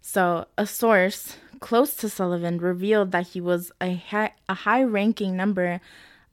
So 0.02 0.46
a 0.58 0.66
source 0.66 1.38
close 1.60 1.94
to 1.96 2.10
Sullivan 2.10 2.58
revealed 2.60 3.12
that 3.12 3.28
he 3.28 3.42
was 3.42 3.72
a 3.82 3.96
high, 3.96 4.34
a 4.48 4.54
high-ranking 4.54 5.36
member 5.36 5.82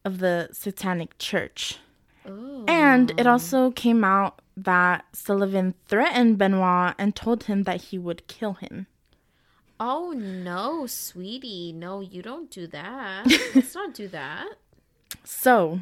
of 0.05 0.19
the 0.19 0.49
Satanic 0.53 1.19
Church. 1.19 1.79
oh, 2.25 2.65
And 2.69 3.13
it 3.19 3.27
also 3.27 3.73
came 3.73 4.05
out 4.05 4.41
that 4.57 5.05
Sullivan 5.13 5.75
threatened 5.89 6.39
Benoit 6.39 6.95
and 6.99 7.17
told 7.17 7.45
him 7.45 7.65
that 7.65 7.83
he 7.91 7.99
would 7.99 8.27
kill 8.29 8.55
him. 8.55 8.87
Oh 9.81 10.13
no, 10.13 10.87
sweetie, 10.87 11.73
no, 11.73 12.01
you 12.01 12.23
don't 12.23 12.51
do 12.51 12.67
that. 12.69 13.27
Let's 13.55 13.75
not 13.75 13.95
do 13.95 14.09
that. 14.09 14.49
So, 15.25 15.81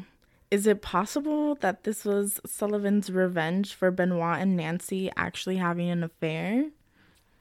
is 0.51 0.67
it 0.67 0.81
possible 0.81 1.55
that 1.55 1.83
this 1.83 2.05
was 2.05 2.39
Sullivan's 2.45 3.11
revenge 3.11 3.73
for 3.73 3.91
Benoit 3.91 4.39
and 4.39 4.55
Nancy 4.55 5.11
actually 5.15 5.57
having 5.57 5.89
an 5.89 6.03
affair? 6.03 6.69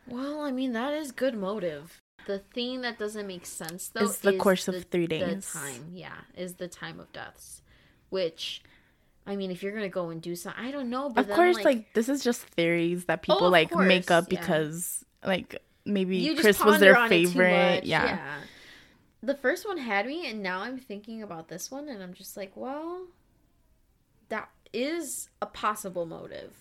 Well, 0.06 0.40
I 0.42 0.50
mean 0.50 0.72
that 0.72 0.92
is 0.92 1.12
good 1.12 1.34
motive. 1.34 2.00
The 2.26 2.38
thing 2.38 2.80
that 2.82 2.98
doesn't 2.98 3.26
make 3.26 3.44
sense 3.44 3.88
though 3.88 4.04
Is 4.04 4.18
the 4.18 4.36
course 4.36 4.66
of 4.68 4.84
three 4.84 5.06
days. 5.06 5.46
The 5.52 5.58
time, 5.58 5.90
yeah, 5.92 6.16
is 6.36 6.54
the 6.54 6.68
time 6.68 6.98
of 7.00 7.12
deaths, 7.12 7.62
which, 8.08 8.62
I 9.26 9.36
mean, 9.36 9.50
if 9.50 9.62
you're 9.62 9.74
gonna 9.74 9.88
go 9.88 10.08
and 10.10 10.22
do 10.22 10.34
something, 10.34 10.64
I 10.64 10.70
don't 10.70 10.90
know. 10.90 11.10
But 11.10 11.22
of 11.22 11.26
then, 11.28 11.36
course, 11.36 11.56
like, 11.56 11.64
like, 11.64 11.94
this 11.94 12.08
is 12.08 12.24
just 12.24 12.42
theories 12.42 13.04
that 13.06 13.20
oh, 13.20 13.22
people 13.22 13.46
of 13.46 13.52
like 13.52 13.74
make 13.76 14.06
course, 14.06 14.10
up 14.10 14.32
yeah. 14.32 14.40
because 14.40 15.04
like 15.24 15.62
maybe 15.84 16.34
Chris 16.36 16.62
was 16.64 16.80
their 16.80 16.96
on 16.96 17.12
it 17.12 17.22
too 17.22 17.28
favorite. 17.28 17.76
much, 17.76 17.84
Yeah. 17.84 18.38
The 19.22 19.34
first 19.34 19.66
one 19.66 19.78
had 19.78 20.06
me, 20.06 20.28
and 20.28 20.42
now 20.42 20.60
I'm 20.60 20.78
thinking 20.78 21.22
about 21.22 21.48
this 21.48 21.70
one, 21.70 21.88
and 21.88 22.02
I'm 22.02 22.12
just 22.12 22.36
like, 22.36 22.52
well, 22.56 23.06
that 24.28 24.50
is 24.72 25.30
a 25.40 25.46
possible 25.46 26.04
motive, 26.04 26.52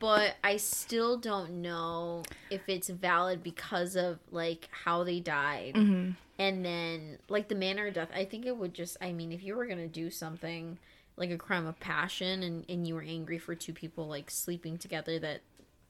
but 0.00 0.34
I 0.44 0.58
still 0.58 1.16
don't 1.16 1.62
know 1.62 2.24
if 2.50 2.60
it's 2.68 2.88
valid 2.90 3.42
because 3.42 3.96
of 3.96 4.18
like 4.30 4.68
how 4.84 5.04
they 5.04 5.20
died. 5.20 5.76
hmm 5.76 6.10
and 6.36 6.64
then 6.64 7.16
like 7.28 7.46
the 7.46 7.54
manner 7.54 7.86
of 7.86 7.94
death 7.94 8.08
i 8.12 8.24
think 8.24 8.44
it 8.44 8.56
would 8.56 8.74
just 8.74 8.96
i 9.00 9.12
mean 9.12 9.30
if 9.30 9.40
you 9.44 9.54
were 9.54 9.66
gonna 9.66 9.86
do 9.86 10.10
something 10.10 10.76
like 11.16 11.30
a 11.30 11.38
crime 11.38 11.64
of 11.64 11.78
passion 11.78 12.42
and, 12.42 12.64
and 12.68 12.88
you 12.88 12.94
were 12.96 13.02
angry 13.06 13.38
for 13.38 13.54
two 13.54 13.72
people 13.72 14.08
like 14.08 14.28
sleeping 14.28 14.76
together 14.76 15.16
that 15.20 15.42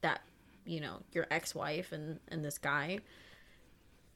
that 0.03 0.21
you 0.65 0.81
know 0.81 1.01
your 1.13 1.27
ex-wife 1.31 1.93
and 1.93 2.21
and 2.29 2.45
this 2.45 2.59
guy 2.59 2.99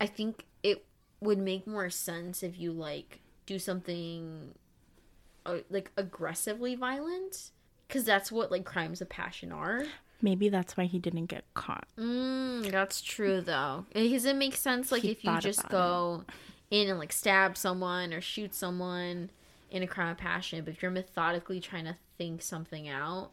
i 0.00 0.06
think 0.06 0.44
it 0.62 0.84
would 1.20 1.38
make 1.38 1.66
more 1.66 1.90
sense 1.90 2.42
if 2.42 2.58
you 2.58 2.72
like 2.72 3.20
do 3.46 3.58
something 3.58 4.54
uh, 5.46 5.58
like 5.70 5.90
aggressively 5.96 6.74
violent 6.74 7.50
because 7.86 8.04
that's 8.04 8.30
what 8.30 8.50
like 8.50 8.64
crimes 8.64 9.00
of 9.00 9.08
passion 9.08 9.52
are 9.52 9.84
Maybe 10.20 10.48
that's 10.48 10.76
why 10.76 10.84
he 10.86 10.98
didn't 10.98 11.26
get 11.26 11.44
caught. 11.54 11.86
Mm, 11.96 12.70
that's 12.70 13.00
true 13.00 13.40
though. 13.40 13.86
Because 13.92 14.24
it 14.24 14.36
makes 14.36 14.60
sense 14.60 14.90
like 14.90 15.02
He 15.02 15.12
if 15.12 15.24
you 15.24 15.38
just 15.38 15.68
go 15.68 16.24
in 16.70 16.88
and 16.88 16.98
like 16.98 17.12
stab 17.12 17.56
someone 17.56 18.12
or 18.12 18.20
shoot 18.20 18.54
someone 18.54 19.30
in 19.70 19.82
a 19.82 19.86
crime 19.86 20.10
of 20.10 20.18
passion, 20.18 20.64
but 20.64 20.74
if 20.74 20.82
you're 20.82 20.90
methodically 20.90 21.60
trying 21.60 21.84
to 21.84 21.96
think 22.16 22.42
something 22.42 22.88
out, 22.88 23.30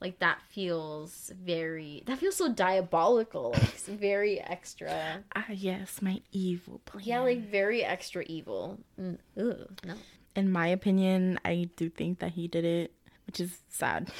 like 0.00 0.18
that 0.20 0.40
feels 0.48 1.32
very 1.42 2.02
that 2.06 2.18
feels 2.18 2.36
so 2.36 2.52
diabolical. 2.52 3.50
Like 3.52 3.62
it's 3.74 3.88
very 3.88 4.40
extra. 4.40 5.24
Ah, 5.34 5.46
yes, 5.50 6.00
my 6.00 6.20
evil 6.32 6.80
plan. 6.84 7.04
Yeah, 7.04 7.20
like 7.20 7.40
very 7.50 7.84
extra 7.84 8.22
evil. 8.26 8.78
Mm, 9.00 9.18
ugh, 9.38 9.68
no. 9.84 9.94
in 10.36 10.50
my 10.52 10.68
opinion, 10.68 11.38
I 11.44 11.68
do 11.76 11.88
think 11.90 12.20
that 12.20 12.32
he 12.32 12.46
did 12.48 12.64
it, 12.64 12.92
which 13.26 13.40
is 13.40 13.58
sad, 13.68 14.10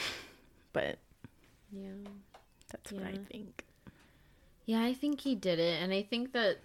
but 0.72 0.98
Yeah. 1.72 1.90
that's 2.70 2.90
what 2.92 3.04
I 3.04 3.16
think. 3.30 3.64
Yeah, 4.66 4.82
I 4.82 4.92
think 4.94 5.20
he 5.20 5.34
did 5.34 5.58
it. 5.58 5.80
And 5.82 5.92
I 5.92 6.02
think 6.02 6.32
that, 6.32 6.58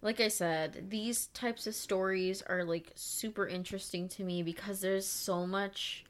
like 0.00 0.20
I 0.20 0.28
said, 0.28 0.90
these 0.90 1.26
types 1.28 1.66
of 1.66 1.74
stories 1.74 2.40
are 2.42 2.62
like 2.64 2.92
super 2.94 3.48
interesting 3.48 4.08
to 4.10 4.22
me 4.24 4.42
because 4.42 4.80
there's 4.80 5.06
so 5.06 5.46
much. 5.46 6.04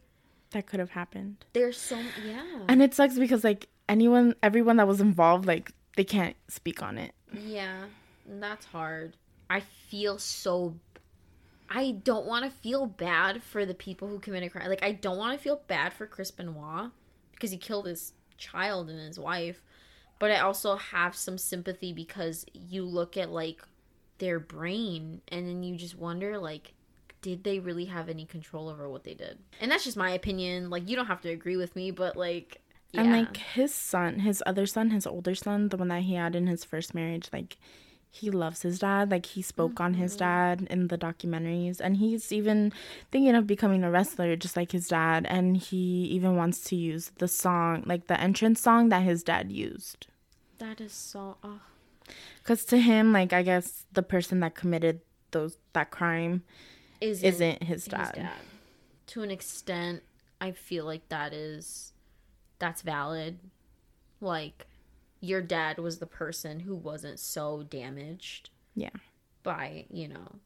That 0.53 0.67
could 0.67 0.81
have 0.81 0.91
happened. 0.91 1.45
There's 1.53 1.77
so, 1.77 1.99
yeah. 2.27 2.45
And 2.69 2.83
it 2.83 2.95
sucks 2.95 3.19
because 3.19 3.45
like 3.45 3.69
anyone, 3.89 4.35
everyone 4.43 4.77
that 4.77 4.89
was 4.89 5.01
involved, 5.01 5.47
like 5.47 5.73
they 5.97 6.05
can't 6.05 6.37
speak 6.49 6.83
on 6.83 6.97
it. 6.97 7.13
Yeah, 7.33 7.85
that's 8.27 8.67
hard. 8.67 9.17
I 9.51 9.61
feel 9.61 10.19
so. 10.19 10.75
I 11.71 11.93
don't 12.03 12.25
want 12.25 12.45
to 12.45 12.51
feel 12.51 12.87
bad 12.87 13.43
for 13.43 13.67
the 13.67 13.75
people 13.75 14.09
who 14.09 14.19
committed 14.21 14.53
crime. 14.53 14.69
Like, 14.69 14.83
I 14.83 14.93
don't 14.93 15.19
want 15.19 15.37
to 15.37 15.43
feel 15.43 15.61
bad 15.67 15.93
for 15.93 16.07
Chris 16.07 16.31
Benoit 16.31 16.91
because 17.33 17.51
he 17.51 17.59
killed 17.59 17.87
his 17.87 18.15
child 18.39 18.89
and 18.89 18.99
his 18.99 19.19
wife. 19.19 19.63
But 20.19 20.31
I 20.31 20.41
also 20.41 20.77
have 20.77 21.15
some 21.15 21.37
sympathy 21.37 21.93
because 21.93 22.47
you 22.53 22.85
look 22.85 23.17
at 23.17 23.31
like 23.31 23.61
their 24.19 24.41
brain 24.41 25.21
and 25.29 25.47
then 25.47 25.63
you 25.63 25.77
just 25.77 25.97
wonder 25.97 26.39
like 26.39 26.73
did 27.21 27.45
they 27.45 27.59
really 27.59 27.87
have 27.87 28.09
any 28.09 28.25
control 28.25 28.69
over 28.69 28.89
what 28.89 29.05
they 29.05 29.15
did? 29.15 29.39
And 29.61 29.71
that's 29.71 29.85
just 29.85 29.97
my 29.97 30.11
opinion. 30.11 30.71
Like 30.71 30.89
you 30.89 30.97
don't 30.97 31.07
have 31.07 31.23
to 31.23 31.31
agree 31.31 31.57
with 31.57 31.75
me, 31.77 31.91
but 31.91 32.17
like 32.17 32.61
yeah. 32.93 33.03
And 33.03 33.13
like 33.13 33.37
his 33.37 33.75
son, 33.75 34.21
his 34.21 34.43
other 34.47 34.67
son, 34.67 34.91
his 34.91 35.07
older 35.07 35.35
son, 35.35 35.69
the 35.69 35.77
one 35.77 35.89
that 35.89 36.03
he 36.03 36.15
had 36.15 36.35
in 36.35 36.47
his 36.47 36.65
first 36.65 36.95
marriage, 36.95 37.29
like 37.33 37.59
he 38.11 38.31
loves 38.31 38.63
his 38.63 38.79
dad. 38.79 39.11
Like 39.11 39.27
he 39.27 39.43
spoke 39.43 39.79
on 39.81 39.95
his 39.95 40.13
mm-hmm. 40.13 40.19
dad 40.19 40.67
in 40.71 40.89
the 40.89 40.97
documentaries, 40.97 41.81
and 41.81 41.99
he's 41.99 42.33
even 42.33 42.73
thinking 43.11 43.35
of 43.35 43.47
becoming 43.47 43.85
a 43.85 43.91
wrestler, 43.91 44.37
just 44.37 44.57
like 44.57 44.73
his 44.73 44.89
dad. 44.89 45.27
And 45.29 45.57
he 45.57 46.05
even 46.07 46.37
wants 46.37 46.61
to 46.65 46.77
use 46.77 47.13
the 47.19 47.29
song, 47.29 47.83
like 47.87 48.07
the 48.07 48.19
entrance 48.19 48.63
song 48.63 48.89
that 48.89 49.03
his 49.03 49.23
dad 49.23 49.53
used. 49.53 50.07
that 50.59 50.81
is 50.81 50.93
so 50.93 51.37
oh. 51.45 51.61
Because 52.39 52.65
to 52.67 52.79
him, 52.79 53.13
like 53.13 53.35
I 53.35 53.43
guess 53.43 53.85
the 53.93 54.03
person 54.03 54.41
that 54.41 54.55
committed 54.55 55.01
those 55.31 55.59
that 55.75 55.91
crime 55.91 56.43
isn't, 57.01 57.27
isn't 57.27 57.63
his 57.63 57.85
his 57.85 57.93
dad. 57.93 58.13
dad. 58.15 58.33
To 59.09 59.23
an 59.23 59.31
extent, 59.31 60.03
I 60.41 60.53
feel 60.53 60.85
like 60.85 61.09
that 61.09 61.33
is 61.33 61.93
that's 62.59 62.83
valid. 62.83 63.39
Like 64.21 64.67
your 65.21 65.43
dad 65.43 65.79
was 65.79 65.99
the 65.99 66.07
person 66.07 66.61
who 66.61 66.75
wasn't 66.75 67.19
so 67.19 67.63
damaged 67.69 68.51
Yeah. 68.75 68.91
by, 69.43 69.87
you 69.91 70.09
know, 70.09 70.37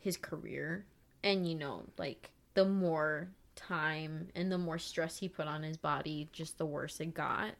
his 0.00 0.16
career. 0.16 0.84
And 1.22 1.48
you 1.48 1.54
know, 1.54 1.84
like 1.98 2.30
the 2.54 2.64
more 2.64 3.28
time 3.56 4.28
and 4.34 4.50
the 4.50 4.58
more 4.58 4.78
stress 4.78 5.18
he 5.18 5.28
put 5.28 5.46
on 5.46 5.62
his 5.62 5.76
body, 5.76 6.28
just 6.32 6.58
the 6.58 6.66
worse 6.66 7.00
it 7.00 7.14
got. 7.14 7.52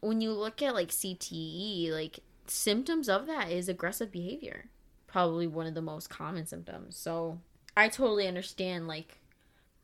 When 0.00 0.20
you 0.20 0.32
look 0.32 0.60
at 0.62 0.74
like 0.74 0.88
CTE, 0.88 1.90
like 1.90 2.20
symptoms 2.46 3.08
of 3.08 3.26
that 3.26 3.50
is 3.50 3.68
aggressive 3.68 4.10
behavior. 4.12 4.66
Probably 5.06 5.46
one 5.46 5.66
of 5.66 5.74
the 5.74 5.80
most 5.82 6.10
common 6.10 6.46
symptoms. 6.46 6.96
So 6.96 7.38
I 7.76 7.88
totally 7.88 8.26
understand 8.28 8.86
like 8.86 9.18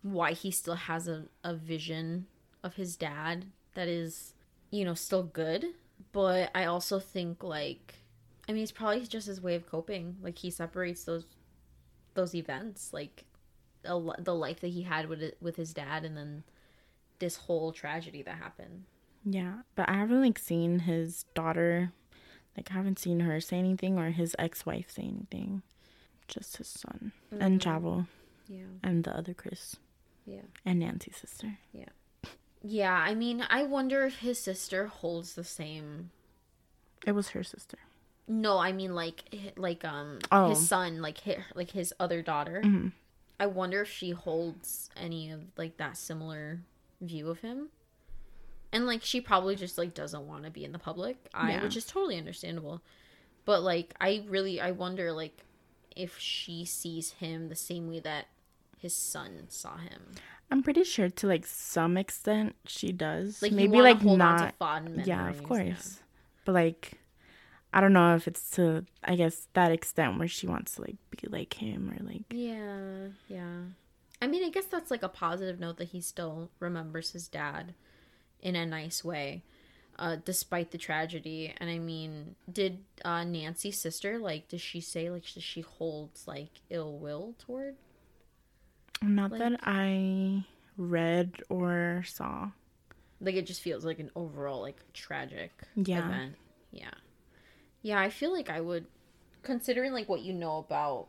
why 0.03 0.32
he 0.32 0.51
still 0.51 0.74
has 0.74 1.09
a, 1.09 1.24
a 1.45 1.55
vision 1.55 2.26
of 2.62 2.74
his 2.74 2.97
dad 2.97 3.47
that 3.74 3.88
is, 3.88 4.34
you 4.70 4.84
know, 4.84 4.95
still 4.95 5.22
good. 5.22 5.66
But 6.12 6.51
I 6.55 6.64
also 6.64 6.99
think 6.99 7.43
like 7.43 7.95
I 8.49 8.53
mean 8.53 8.62
it's 8.62 8.72
probably 8.72 9.07
just 9.07 9.26
his 9.26 9.41
way 9.41 9.55
of 9.55 9.66
coping. 9.66 10.16
Like 10.22 10.38
he 10.38 10.51
separates 10.51 11.05
those 11.05 11.24
those 12.14 12.34
events. 12.34 12.93
Like 12.93 13.24
a, 13.84 14.01
the 14.18 14.34
life 14.34 14.61
that 14.61 14.68
he 14.68 14.82
had 14.82 15.09
with 15.09 15.34
with 15.41 15.57
his 15.57 15.72
dad, 15.72 16.05
and 16.05 16.16
then 16.16 16.45
this 17.18 17.36
whole 17.36 17.72
tragedy 17.72 18.22
that 18.22 18.36
happened. 18.36 18.84
Yeah, 19.24 19.61
but 19.74 19.88
I 19.88 19.95
haven't 19.95 20.22
like 20.22 20.38
seen 20.38 20.80
his 20.80 21.24
daughter. 21.34 21.93
Like 22.57 22.70
I 22.70 22.74
haven't 22.74 22.99
seen 22.99 23.20
her 23.20 23.41
say 23.41 23.59
anything 23.59 23.99
or 23.99 24.11
his 24.11 24.34
ex-wife 24.38 24.91
say 24.91 25.03
anything. 25.03 25.62
Just 26.31 26.57
his 26.59 26.68
son 26.68 27.12
and 27.31 27.61
Chavo 27.61 28.07
Yeah, 28.49 28.64
and 28.83 29.05
the 29.05 29.14
other 29.16 29.35
Chris 29.35 29.76
yeah, 30.24 30.43
and 30.64 30.78
Nancy's 30.78 31.16
sister. 31.16 31.59
yeah. 31.72 31.87
Yeah, 32.62 32.93
I 32.95 33.14
mean, 33.14 33.45
I 33.51 33.62
wonder 33.64 34.05
if 34.05 34.18
his 34.18 34.39
sister 34.39 34.87
holds 34.87 35.35
the 35.35 35.45
same. 35.45 36.11
It 37.07 37.12
was 37.12 37.31
her 37.31 37.43
sister. 37.43 37.78
No, 38.28 38.59
I 38.59 38.70
mean 38.72 38.95
like 38.95 39.24
like 39.57 39.85
um 39.85 40.18
Oh. 40.31 40.51
his 40.51 40.66
son, 40.68 41.03
like 41.03 41.18
his, 41.18 41.39
like 41.55 41.70
his 41.72 41.93
other 41.99 42.22
daughter. 42.22 42.62
hmm 42.62 42.89
I 43.41 43.47
wonder 43.47 43.81
if 43.81 43.91
she 43.91 44.11
holds 44.11 44.91
any 44.97 45.31
of 45.31 45.41
like 45.57 45.78
that 45.78 45.97
similar 45.97 46.61
view 47.01 47.28
of 47.31 47.41
him. 47.41 47.70
And 48.72 48.87
like 48.87 49.03
she 49.03 49.20
probably 49.20 49.57
just 49.57 49.78
like 49.78 49.95
doesn't 49.95 50.28
want 50.28 50.45
to 50.45 50.51
be 50.51 50.64
in 50.64 50.72
the 50.72 50.78
public 50.78 51.16
eye, 51.35 51.53
Yeah. 51.53 51.62
which 51.64 51.76
is 51.76 51.87
totally 51.87 52.18
understandable. 52.18 52.83
But 53.47 53.62
like 53.62 53.95
I 54.01 54.22
really 54.28 54.61
I 54.61 54.70
wonder 54.72 55.11
like 55.12 55.43
if 55.97 56.18
she 56.18 56.64
sees 56.64 57.12
him 57.12 57.49
the 57.49 57.57
same 57.57 57.88
way 57.88 58.01
that 58.01 58.26
his 58.78 58.95
son 58.95 59.47
saw 59.49 59.76
him. 59.76 60.12
I'm 60.51 60.62
pretty 60.62 60.84
sure 60.84 61.09
to 61.09 61.26
like 61.26 61.47
some 61.47 61.97
extent 61.97 62.57
she 62.66 62.93
does. 62.93 63.41
Like 63.43 63.53
maybe 63.53 63.80
like 63.80 64.01
hold 64.01 64.20
on 64.20 64.38
to 64.38 64.45
not. 64.45 64.55
fond 64.57 65.07
Yeah, 65.07 65.28
of 65.28 65.43
memories, 65.43 65.47
course. 65.47 66.01
But 66.45 66.53
like, 66.53 66.93
I 67.72 67.80
don't 67.80 67.93
know 67.93 68.16
if 68.16 68.26
it's 68.26 68.51
to 68.53 68.84
I 69.05 69.14
guess 69.14 69.47
that 69.53 69.70
extent 69.70 70.18
where 70.18 70.28
she 70.28 70.47
wants 70.47 70.74
to 70.74 70.82
like 70.82 70.97
be 71.11 71.28
like 71.28 71.55
him 71.55 71.93
or 71.93 72.05
like. 72.05 72.22
Yeah, 72.30 73.09
yeah. 73.28 73.59
I 74.22 74.26
mean, 74.26 74.45
I 74.45 74.51
guess 74.51 74.66
that's 74.66 74.91
like 74.91 75.03
a 75.03 75.09
positive 75.09 75.61
note 75.61 75.76
that 75.78 75.88
he 75.88 76.01
still 76.01 76.51
remembers 76.59 77.12
his 77.12 77.28
dad 77.28 77.74
in 78.41 78.57
a 78.57 78.66
nice 78.66 79.05
way, 79.05 79.43
uh, 80.01 80.16
despite 80.24 80.72
the 80.72 80.78
tragedy. 80.78 81.55
And 81.59 81.70
I 81.70 81.78
mean, 81.78 82.34
did 82.51 82.78
uh, 83.05 83.22
Nancy's 83.22 83.78
sister 83.78 84.18
like? 84.18 84.48
Does 84.48 84.61
she 84.62 84.80
say 84.80 85.11
like 85.11 85.22
does 85.32 85.44
she 85.44 85.61
holds 85.61 86.26
like 86.26 86.51
ill 86.70 86.98
will 86.98 87.34
toward? 87.38 87.76
Not 89.03 89.30
Like- 89.30 89.40
that 89.40 89.61
I 89.62 90.44
read 90.76 91.42
or 91.48 92.03
saw. 92.07 92.51
Like 93.20 93.34
it 93.34 93.46
just 93.46 93.61
feels 93.61 93.84
like 93.84 93.98
an 93.98 94.11
overall 94.16 94.62
like 94.62 94.80
tragic 94.94 95.53
Yeah. 95.76 96.07
event. 96.07 96.34
Yeah, 96.72 96.90
yeah. 97.82 98.01
I 98.01 98.09
feel 98.09 98.32
like 98.32 98.48
I 98.48 98.61
would, 98.62 98.86
considering 99.42 99.92
like 99.92 100.09
what 100.09 100.22
you 100.22 100.32
know 100.32 100.57
about 100.59 101.09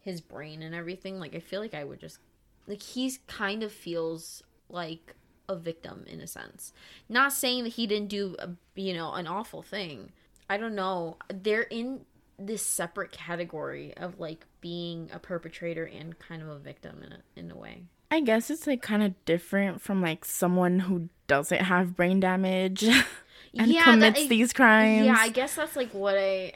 his 0.00 0.20
brain 0.22 0.62
and 0.62 0.74
everything. 0.74 1.20
Like 1.20 1.34
I 1.34 1.40
feel 1.40 1.60
like 1.60 1.74
I 1.74 1.84
would 1.84 2.00
just 2.00 2.18
like 2.66 2.80
he's 2.82 3.18
kind 3.26 3.62
of 3.62 3.70
feels 3.72 4.42
like 4.70 5.14
a 5.48 5.56
victim 5.56 6.04
in 6.08 6.20
a 6.20 6.26
sense. 6.26 6.72
Not 7.08 7.32
saying 7.32 7.64
that 7.64 7.70
he 7.74 7.86
didn't 7.86 8.08
do 8.08 8.36
a, 8.38 8.50
you 8.74 8.94
know 8.94 9.12
an 9.12 9.26
awful 9.26 9.62
thing. 9.62 10.12
I 10.48 10.56
don't 10.58 10.74
know. 10.74 11.16
They're 11.32 11.62
in 11.62 12.02
this 12.38 12.64
separate 12.66 13.12
category 13.12 13.94
of 13.96 14.18
like 14.18 14.46
being 14.60 15.08
a 15.12 15.18
perpetrator 15.18 15.84
and 15.84 16.18
kind 16.18 16.42
of 16.42 16.48
a 16.48 16.58
victim 16.58 17.02
in 17.04 17.12
a, 17.12 17.18
in 17.36 17.50
a 17.50 17.56
way. 17.56 17.82
I 18.10 18.20
guess 18.20 18.50
it's 18.50 18.66
like 18.66 18.82
kind 18.82 19.02
of 19.02 19.24
different 19.24 19.80
from 19.80 20.02
like 20.02 20.24
someone 20.24 20.80
who 20.80 21.08
doesn't 21.28 21.62
have 21.62 21.96
brain 21.96 22.20
damage 22.20 22.82
and 23.54 23.70
Yeah, 23.70 23.84
commits 23.84 24.20
that- 24.20 24.28
these 24.28 24.52
crimes. 24.52 25.06
Yeah, 25.06 25.16
I 25.18 25.28
guess 25.30 25.54
that's 25.54 25.76
like 25.76 25.92
what 25.92 26.16
I. 26.18 26.52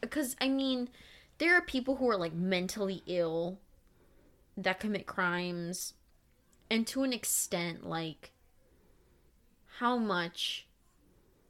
Because, 0.00 0.34
I 0.40 0.48
mean, 0.48 0.88
there 1.38 1.54
are 1.56 1.60
people 1.60 1.96
who 1.96 2.08
are 2.10 2.16
like 2.16 2.32
mentally 2.32 3.02
ill 3.06 3.58
that 4.56 4.80
commit 4.80 5.06
crimes. 5.06 5.94
And 6.70 6.86
to 6.88 7.02
an 7.02 7.12
extent, 7.12 7.86
like, 7.86 8.32
how 9.78 9.96
much 9.96 10.66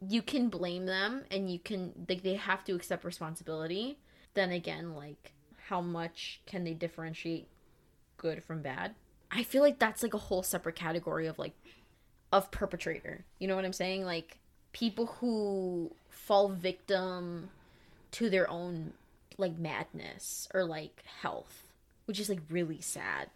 you 0.00 0.22
can 0.22 0.48
blame 0.48 0.86
them 0.86 1.24
and 1.30 1.50
you 1.50 1.58
can, 1.58 2.06
like, 2.08 2.22
they 2.22 2.34
have 2.34 2.64
to 2.64 2.74
accept 2.74 3.04
responsibility. 3.04 3.98
Then 4.34 4.50
again, 4.50 4.94
like, 4.94 5.32
how 5.68 5.80
much 5.80 6.40
can 6.46 6.64
they 6.64 6.74
differentiate 6.74 7.46
good 8.16 8.42
from 8.42 8.62
bad? 8.62 8.94
I 9.30 9.42
feel 9.42 9.62
like 9.62 9.78
that's 9.78 10.02
like 10.02 10.14
a 10.14 10.18
whole 10.18 10.42
separate 10.42 10.74
category 10.74 11.26
of 11.26 11.38
like 11.38 11.54
of 12.32 12.50
perpetrator. 12.50 13.24
You 13.38 13.48
know 13.48 13.56
what 13.56 13.64
I'm 13.64 13.72
saying? 13.72 14.04
Like 14.04 14.38
people 14.72 15.06
who 15.06 15.92
fall 16.08 16.48
victim 16.48 17.50
to 18.12 18.28
their 18.28 18.50
own 18.50 18.92
like 19.38 19.58
madness 19.58 20.48
or 20.52 20.64
like 20.64 21.04
health, 21.22 21.68
which 22.06 22.18
is 22.18 22.28
like 22.28 22.40
really 22.50 22.80
sad. 22.80 23.28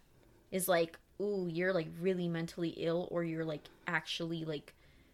Is 0.51 0.67
like, 0.67 0.99
ooh, 1.21 1.47
you're 1.51 1.73
like 1.73 1.87
really 1.99 2.27
mentally 2.27 2.69
ill 2.77 3.07
or 3.11 3.23
you're 3.23 3.45
like 3.45 3.63
actually 3.87 4.43
like 4.45 4.73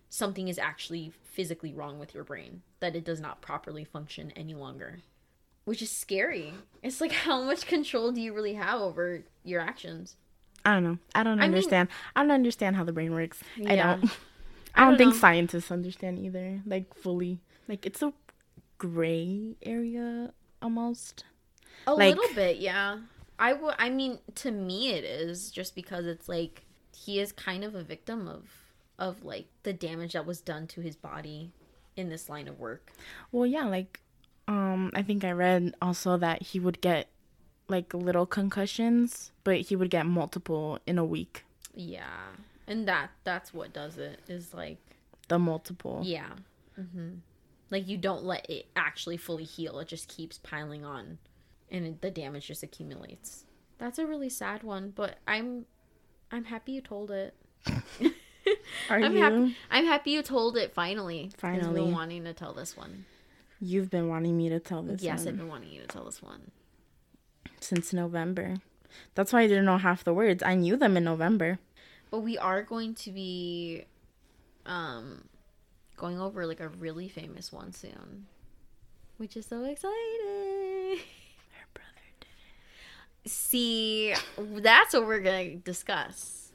something 0.10 0.48
is 0.48 0.58
actually 0.60 1.12
physically 1.24 1.74
wrong 1.74 2.00
with 2.00 2.14
your 2.14 2.24
brain 2.24 2.62
that 2.80 2.96
it 2.96 3.04
does 3.06 3.22
not 3.22 3.42
properly 3.42 3.84
function 3.86 4.32
any 4.36 4.54
longer. 4.54 5.00
Which 5.64 5.82
is 5.82 5.92
scary. 5.92 6.54
It's 6.82 7.00
like 7.02 7.12
how 7.12 7.44
much 7.44 7.68
control 7.68 8.12
do 8.12 8.20
you 8.20 8.34
really 8.34 8.56
have 8.56 8.82
over 8.82 9.24
your 9.44 9.62
actions? 9.62 10.16
I 10.66 10.74
don't 10.74 10.84
know. 10.84 10.98
I 11.16 11.24
don't 11.24 11.34
I 11.40 11.44
mean- 11.44 11.54
understand. 11.56 11.90
I 12.16 12.22
don't 12.24 12.32
understand 12.32 12.76
how 12.76 12.84
the 12.84 12.92
brain 12.94 13.14
works. 13.14 13.40
I 13.68 13.76
don't. 13.76 13.80
I 13.80 13.88
I 14.76 14.82
don't 14.86 14.92
don't 14.92 14.98
think 14.98 15.16
scientists 15.16 15.72
understand 15.72 16.20
either. 16.20 16.62
Like 16.66 16.94
fully. 16.96 17.40
Like 17.68 17.86
it's 17.86 18.02
a 18.02 18.12
gray 18.80 19.56
area 19.62 20.34
almost. 20.62 21.26
A 21.88 21.94
Like- 21.94 22.16
little 22.16 22.36
bit, 22.36 22.58
yeah. 22.58 22.98
I 23.42 23.54
would. 23.54 23.76
I 23.78 23.90
mean, 23.90 24.20
to 24.36 24.52
me, 24.52 24.92
it 24.92 25.04
is 25.04 25.52
just 25.52 25.76
because 25.76 26.06
it's 26.06 26.30
like 26.30 26.64
he 26.96 27.20
is 27.20 27.32
kind 27.34 27.64
of 27.66 27.76
a 27.76 27.84
victim 27.84 28.28
of 28.28 28.44
of 29.00 29.24
like 29.26 29.48
the 29.64 29.74
damage 29.74 30.14
that 30.14 30.26
was 30.28 30.40
done 30.42 30.68
to 30.68 30.82
his 30.82 30.96
body 30.96 31.52
in 31.98 32.08
this 32.10 32.30
line 32.30 32.48
of 32.48 32.60
work. 32.60 32.92
Well, 33.32 33.46
yeah, 33.48 33.66
like 33.66 34.00
um 34.48 34.92
I 34.94 35.02
think 35.02 35.24
I 35.24 35.32
read 35.32 35.74
also 35.82 36.18
that 36.18 36.42
he 36.44 36.60
would 36.60 36.80
get 36.82 37.08
like 37.68 37.94
little 37.94 38.26
concussions, 38.26 39.32
but 39.44 39.62
he 39.62 39.76
would 39.76 39.90
get 39.90 40.06
multiple 40.06 40.78
in 40.86 40.98
a 40.98 41.06
week. 41.06 41.44
Yeah, 41.74 42.28
and 42.68 42.88
that 42.88 43.10
that's 43.24 43.54
what 43.54 43.74
does 43.74 43.98
it. 43.98 44.20
Is 44.28 44.54
like 44.54 44.78
The 45.30 45.40
multiple. 45.40 46.02
yeah, 46.04 46.30
hmm 46.76 47.16
like 47.72 47.88
you 47.88 47.98
don't 47.98 48.26
let 48.26 48.48
it 48.50 48.68
actually 48.76 49.16
fully 49.18 49.46
heal. 49.46 49.80
It 49.80 49.88
just 49.88 50.10
keeps 50.10 50.38
piling 50.38 50.84
on, 50.84 51.18
and 51.72 52.00
the 52.02 52.12
damage 52.12 52.48
just 52.48 52.64
accumulates. 52.64 53.46
That's 53.78 53.98
a 53.98 54.06
really 54.06 54.30
sad 54.30 54.64
one, 54.64 54.92
but 54.96 55.18
I'm 55.28 55.66
I'm 56.32 56.46
happy 56.46 56.74
you 56.74 56.82
told 56.82 57.12
it. 57.12 57.34
Are 58.90 59.00
I'm 59.00 59.16
you? 59.16 59.22
happy. 59.22 59.58
I'm 59.70 59.86
happy 59.86 60.12
you 60.12 60.22
told 60.22 60.58
it 60.58 60.74
finally. 60.74 61.32
Finally. 61.38 61.82
been 61.82 61.92
wanting 61.92 62.24
to 62.26 62.34
tell 62.34 62.54
this 62.54 62.76
one. 62.76 63.06
You've 63.60 63.90
been 63.90 64.08
wanting 64.10 64.36
me 64.38 64.50
to 64.50 64.60
tell 64.60 64.82
this 64.82 65.02
yes, 65.04 65.20
one 65.20 65.28
I've 65.28 65.38
been 65.38 65.48
wanting 65.48 65.72
you 65.72 65.82
to 65.82 65.88
tell 65.88 66.06
this 66.06 66.22
one. 66.22 66.52
since 67.60 67.94
November. 67.94 68.56
That's 69.16 69.32
why 69.32 69.42
I 69.42 69.48
didn't 69.48 69.66
know 69.66 69.78
half 69.78 70.04
the 70.04 70.14
words. 70.14 70.42
I 70.44 70.56
knew 70.56 70.76
them 70.76 70.98
in 70.98 71.04
November. 71.04 71.60
But 72.10 72.22
we 72.22 72.38
are 72.38 72.64
going 72.64 72.96
to 72.96 73.12
be, 73.12 73.86
um, 74.66 75.26
going 75.96 76.20
over 76.20 76.46
like 76.48 76.60
a 76.60 76.68
really 76.70 77.08
famous 77.08 77.54
one 77.54 77.72
soon, 77.72 78.26
which 79.18 79.38
is 79.38 79.46
so 79.46 79.64
exciting. 79.64 81.00
Her 83.26 83.30
brother 83.30 83.30
did. 83.30 83.32
See, 83.32 84.14
that's 84.62 84.94
what 84.94 85.06
we're 85.08 85.20
gonna 85.20 85.56
discuss, 85.56 86.52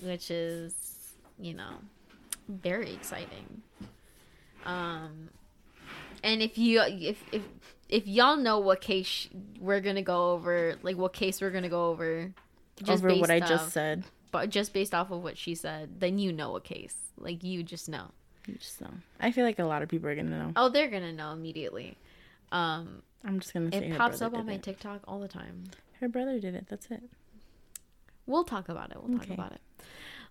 which 0.00 0.30
is, 0.30 0.74
you 1.38 1.54
know, 1.54 1.76
very 2.48 2.92
exciting. 2.92 3.62
Um, 4.64 5.30
and 6.22 6.42
if 6.42 6.58
you 6.58 6.80
if 6.82 7.22
if 7.32 7.42
if 7.88 8.06
y'all 8.06 8.36
know 8.36 8.58
what 8.58 8.80
case 8.80 9.28
we're 9.58 9.80
gonna 9.80 10.02
go 10.02 10.32
over, 10.32 10.76
like 10.82 10.96
what 10.96 11.12
case 11.12 11.40
we're 11.40 11.50
gonna 11.50 11.68
go 11.68 11.86
over, 11.90 12.32
Over 12.88 13.14
what 13.16 13.30
I 13.30 13.40
based 13.40 13.50
just 13.50 13.72
said. 13.72 14.04
but 14.30 14.50
just 14.50 14.72
based 14.72 14.94
off 14.94 15.10
of 15.10 15.22
what 15.22 15.36
she 15.36 15.54
said, 15.54 16.00
then 16.00 16.18
you 16.18 16.32
know 16.32 16.56
a 16.56 16.60
case. 16.60 16.96
Like 17.18 17.42
you 17.42 17.62
just 17.62 17.88
know. 17.88 18.06
You 18.46 18.54
just 18.54 18.80
know. 18.80 18.90
I 19.20 19.30
feel 19.30 19.44
like 19.44 19.58
a 19.60 19.64
lot 19.64 19.82
of 19.82 19.88
people 19.88 20.08
are 20.08 20.14
gonna 20.16 20.30
know. 20.30 20.52
Oh, 20.56 20.68
they're 20.68 20.88
gonna 20.90 21.12
know 21.12 21.32
immediately. 21.32 21.96
Um, 22.50 23.02
I'm 23.24 23.40
just 23.40 23.54
gonna 23.54 23.70
say 23.70 23.90
it 23.90 23.96
pops 23.98 24.20
up 24.20 24.34
on 24.34 24.46
my 24.46 24.54
it. 24.54 24.62
TikTok 24.62 25.00
all 25.06 25.20
the 25.20 25.28
time. 25.28 25.64
Her 26.02 26.08
brother 26.08 26.40
did 26.40 26.54
it. 26.56 26.66
That's 26.68 26.90
it. 26.90 27.02
We'll 28.26 28.42
talk 28.44 28.68
about 28.68 28.90
it. 28.90 28.96
We'll 29.00 29.16
talk 29.16 29.24
Okay. 29.26 29.34
about 29.34 29.52
it. 29.52 29.60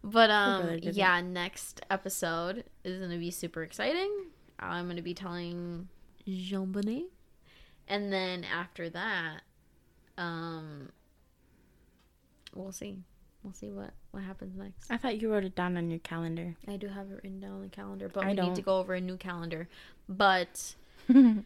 But 0.04 0.30
um, 0.30 0.68
did 0.68 0.86
it. 0.88 0.96
yeah, 0.96 1.22
next 1.22 1.80
episode 1.90 2.66
is 2.84 3.00
gonna 3.00 3.18
be 3.18 3.32
super 3.32 3.64
exciting. 3.64 4.12
I'm 4.60 4.88
gonna 4.88 5.02
be 5.02 5.14
telling 5.14 5.88
JonBenét, 6.28 7.06
and 7.88 8.12
then 8.12 8.44
after 8.44 8.90
that, 8.90 9.42
um, 10.18 10.90
we'll 12.54 12.72
see. 12.74 12.98
We'll 13.44 13.54
see 13.54 13.72
what 13.72 13.92
what 14.12 14.24
happens 14.24 14.58
next. 14.58 14.92
I 14.92 14.98
thought 14.98 15.22
you 15.22 15.32
wrote 15.32 15.46
it 15.46 15.56
down 15.56 15.78
on 15.78 15.90
your 15.90 16.00
calendar. 16.00 16.56
I 16.68 16.76
do 16.78 16.88
have 16.90 17.10
it 17.12 17.16
written 17.24 17.40
down 17.40 17.52
on 17.54 17.62
the 17.62 17.70
calendar, 17.70 18.10
but 18.10 18.24
I 18.26 18.34
we 18.34 18.42
need 18.42 18.56
to 18.56 18.62
go 18.62 18.78
over 18.80 18.94
a 18.94 19.02
new 19.02 19.16
calendar. 19.18 19.68
But 20.10 20.76
um, 21.10 21.46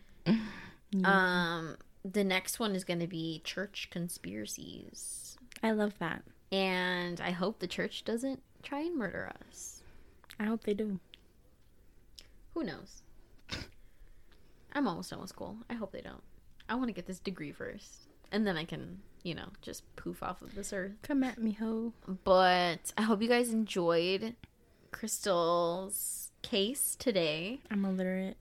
the 2.11 2.23
next 2.23 2.59
one 2.59 2.75
is 2.75 2.83
going 2.83 2.99
to 2.99 3.07
be 3.07 3.41
church 3.43 3.89
conspiracies. 3.91 5.37
I 5.63 5.71
love 5.71 5.93
that. 5.99 6.21
And 6.51 7.19
I 7.19 7.31
hope 7.31 7.59
the 7.59 7.67
church 7.67 8.05
doesn't 8.05 8.41
try 8.61 8.81
and 8.81 8.95
murder 8.95 9.31
us. 9.47 9.81
I 10.39 10.45
hope 10.45 10.63
they 10.63 10.75
do. 10.75 10.99
Who 12.53 12.63
knows? 12.63 13.01
I'm 14.73 14.87
almost 14.87 15.09
done 15.09 15.21
with 15.21 15.29
school. 15.29 15.57
I 15.69 15.73
hope 15.73 15.91
they 15.91 16.01
don't. 16.01 16.21
I 16.69 16.75
want 16.75 16.87
to 16.87 16.93
get 16.93 17.07
this 17.07 17.19
degree 17.19 17.51
first. 17.51 18.07
And 18.31 18.45
then 18.45 18.57
I 18.57 18.65
can, 18.65 18.99
you 19.23 19.33
know, 19.33 19.47
just 19.61 19.83
poof 19.95 20.21
off 20.21 20.41
of 20.41 20.55
this 20.55 20.73
earth. 20.73 20.93
Come 21.01 21.23
at 21.23 21.39
me, 21.39 21.53
ho. 21.53 21.93
But 22.23 22.93
I 22.97 23.01
hope 23.01 23.21
you 23.21 23.29
guys 23.29 23.51
enjoyed 23.51 24.35
Crystal's 24.91 26.31
case 26.41 26.95
today. 26.95 27.61
I'm 27.71 27.83
illiterate. 27.85 28.37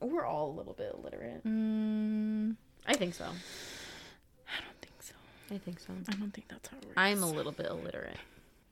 We're 0.00 0.26
all 0.26 0.50
a 0.50 0.56
little 0.56 0.74
bit 0.74 0.94
illiterate. 0.98 1.44
Mm, 1.46 2.56
I 2.86 2.94
think 2.94 3.14
so. 3.14 3.24
I 3.24 4.60
don't 4.60 4.80
think 4.80 5.02
so. 5.02 5.14
I 5.54 5.58
think 5.58 5.80
so. 5.80 5.92
I 6.08 6.12
don't 6.16 6.32
think 6.32 6.48
that's 6.48 6.68
how 6.68 6.76
it 6.78 6.84
works. 6.84 6.94
I'm 6.96 7.22
a 7.22 7.30
little 7.30 7.52
bit 7.52 7.66
illiterate, 7.66 8.18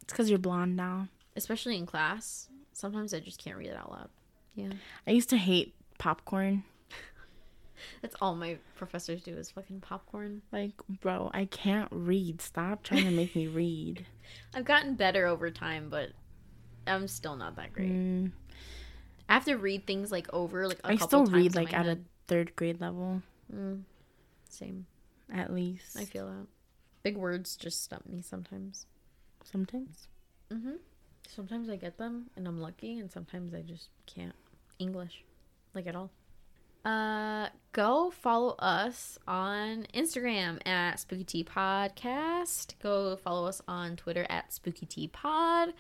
It's 0.03 0.13
because 0.13 0.29
you're 0.31 0.39
blonde 0.39 0.77
now. 0.77 1.09
especially 1.37 1.77
in 1.77 1.87
class. 1.87 2.49
Sometimes 2.73 3.13
I 3.15 3.21
just 3.21 3.43
can't 3.43 3.57
read 3.57 3.69
it 3.69 3.77
out 3.77 3.91
loud. 3.91 4.09
Yeah. 4.55 4.73
I 5.07 5.13
used 5.13 5.31
to 5.31 5.37
hate 5.37 5.75
popcorn. 5.99 6.65
That's 8.03 8.15
all 8.21 8.35
my 8.35 8.59
professors 8.77 9.23
do 9.23 9.35
is 9.35 9.51
fucking 9.51 9.81
popcorn. 9.81 10.43
Like, 10.53 10.73
bro, 11.01 11.31
I 11.35 11.47
can't 11.47 11.89
read. 11.91 12.41
Stop 12.41 12.83
trying 12.83 13.05
to 13.05 13.11
make 13.11 13.35
me 13.35 13.47
read. 13.47 14.05
I've 14.55 14.65
gotten 14.65 14.95
better 14.95 15.27
over 15.27 15.51
time, 15.51 15.89
but 15.91 16.11
I'm 16.87 17.09
still 17.09 17.37
not 17.37 17.57
that 17.57 17.73
great. 17.73 17.91
Mm, 17.91 18.33
I 19.29 19.35
have 19.35 19.45
to 19.47 19.55
read 19.57 19.87
things 19.87 20.11
like 20.13 20.29
over 20.33 20.67
like 20.69 20.81
a 20.85 20.89
I 20.89 20.93
couple 20.93 21.07
still 21.09 21.25
times 21.27 21.33
read 21.37 21.57
in 21.57 21.63
like 21.63 21.73
my 21.73 21.79
at 21.79 21.87
a 21.87 21.89
head. 21.91 22.05
third 22.29 22.57
grade 22.57 22.81
level, 22.81 23.23
Mm, 23.55 23.83
same. 24.53 24.87
at 25.33 25.53
least. 25.53 25.97
I 25.99 26.05
feel 26.05 26.27
that. 26.27 26.47
Big 27.03 27.17
words 27.17 27.57
just 27.57 27.83
stump 27.83 28.07
me 28.07 28.23
sometimes. 28.23 28.87
Sometimes. 29.45 30.09
Mm-hmm. 30.51 30.75
Sometimes 31.29 31.69
I 31.69 31.77
get 31.77 31.99
them 31.99 32.31
and 32.37 32.47
I'm 32.47 32.61
lucky, 32.61 32.99
and 32.99 33.11
sometimes 33.11 33.55
I 33.55 33.63
just 33.63 33.89
can't 34.07 34.35
English, 34.79 35.25
like 35.75 35.87
at 35.87 35.97
all. 35.97 36.11
Uh, 36.85 37.49
go 37.71 38.11
follow 38.11 38.57
us 38.59 39.17
on 39.29 39.87
Instagram 39.95 40.59
at 40.67 40.99
Spooky 40.99 41.23
Tea 41.25 41.45
Podcast. 41.45 42.75
Go 42.83 43.17
follow 43.17 43.47
us 43.47 43.63
on 43.69 43.95
Twitter 43.97 44.27
at 44.29 44.53
Spooky 44.53 44.87
Tea 44.87 45.07
Pod. 45.07 45.75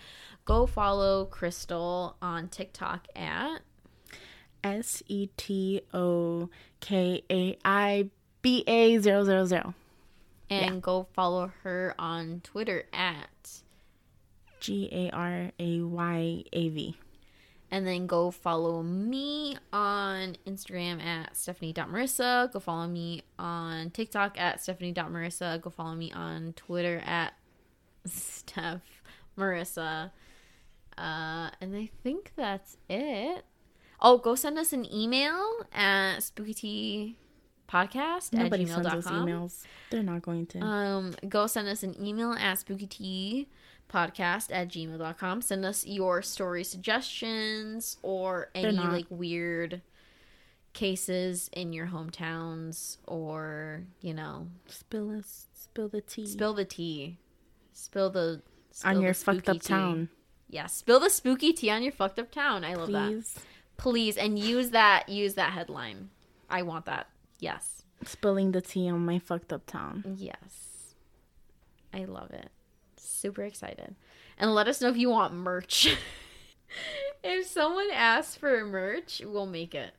Go 0.44 0.64
follow 0.66 1.24
Crystal 1.24 2.16
on 2.22 2.48
TikTok 2.48 3.08
at 3.16 3.62
S 4.62 5.02
E 5.08 5.28
T 5.36 5.82
O 5.92 6.48
K 6.80 7.24
A 7.30 7.58
I 7.64 8.10
B 8.42 8.64
A 8.66 8.98
zero 8.98 9.24
zero 9.24 9.44
zero. 9.46 9.74
and 10.50 10.82
go 10.82 11.06
follow 11.14 11.50
her 11.62 11.94
on 11.98 12.40
Twitter 12.44 12.84
at 12.92 13.62
G 14.60 14.88
A 14.92 15.10
R 15.10 15.50
A 15.58 15.80
Y 15.80 16.44
A 16.52 16.68
V. 16.68 16.96
And 17.70 17.86
then 17.86 18.06
go 18.06 18.30
follow 18.30 18.82
me 18.82 19.56
on 19.72 20.36
Instagram 20.46 21.02
at 21.02 21.34
stephanie.marissa. 21.34 22.52
Go 22.52 22.60
follow 22.60 22.86
me 22.86 23.22
on 23.38 23.88
TikTok 23.90 24.38
at 24.38 24.60
stephanie.marissa. 24.62 25.58
Go 25.62 25.70
follow 25.70 25.94
me 25.94 26.12
on 26.12 26.52
Twitter 26.52 27.00
at 27.06 27.32
Steph 28.04 28.82
Marissa. 29.38 30.10
Uh, 30.98 31.48
and 31.62 31.74
I 31.74 31.88
think 32.02 32.32
that's 32.36 32.76
it. 32.90 33.46
Oh, 34.02 34.18
go 34.18 34.34
send 34.34 34.58
us 34.58 34.74
an 34.74 34.84
email 34.92 35.64
at 35.72 36.18
spookyteapodcast 37.72 38.34
at 38.34 38.42
Nobody 38.44 38.66
sends 38.66 38.86
us 38.86 39.06
emails. 39.06 39.62
They're 39.90 40.02
not 40.02 40.22
going 40.22 40.46
to. 40.46 40.60
Um, 40.60 41.14
go 41.28 41.46
send 41.46 41.68
us 41.68 41.82
an 41.82 41.94
email 42.02 42.32
at 42.32 42.58
spookyteapodcast 42.58 43.46
at 44.50 44.68
gmail.com. 44.68 45.42
Send 45.42 45.64
us 45.64 45.86
your 45.86 46.22
story 46.22 46.64
suggestions 46.64 47.96
or 48.02 48.50
any 48.54 48.78
like 48.78 49.06
weird 49.10 49.82
cases 50.72 51.50
in 51.52 51.72
your 51.72 51.86
hometowns 51.88 52.98
or, 53.06 53.82
you 54.00 54.14
know, 54.14 54.48
spill 54.66 55.10
us. 55.18 55.46
Spill 55.54 55.88
the 55.88 56.00
tea. 56.00 56.26
spill 56.26 56.54
the 56.54 56.64
tea. 56.64 57.18
Spill 57.72 58.10
the 58.10 58.42
spill 58.70 58.90
on 58.90 58.96
the 58.96 59.02
your 59.02 59.14
fucked 59.14 59.48
up 59.48 59.54
tea. 59.54 59.68
town, 59.68 60.08
Yeah, 60.48 60.66
spill 60.66 61.00
the 61.00 61.08
spooky 61.08 61.52
tea 61.54 61.70
on 61.70 61.82
your 61.82 61.92
fucked 61.92 62.18
up 62.18 62.30
town. 62.30 62.64
I 62.64 62.74
love 62.74 62.90
that. 62.92 63.08
please. 63.08 63.38
Please 63.78 64.16
and 64.18 64.38
use 64.38 64.70
that 64.70 65.08
use 65.08 65.34
that 65.34 65.52
headline. 65.52 66.10
I 66.50 66.62
want 66.62 66.84
that. 66.84 67.06
Yes. 67.42 67.82
Spilling 68.04 68.52
the 68.52 68.60
tea 68.60 68.88
on 68.88 69.04
my 69.04 69.18
fucked 69.18 69.52
up 69.52 69.66
town. 69.66 70.16
Yes. 70.16 70.94
I 71.92 72.04
love 72.04 72.30
it. 72.30 72.50
Super 72.96 73.42
excited. 73.42 73.96
And 74.38 74.54
let 74.54 74.68
us 74.68 74.80
know 74.80 74.88
if 74.88 74.96
you 74.96 75.10
want 75.10 75.34
merch. 75.34 75.96
if 77.24 77.46
someone 77.48 77.88
asks 77.92 78.36
for 78.36 78.64
merch, 78.64 79.22
we'll 79.24 79.46
make 79.46 79.74
it. 79.74 79.90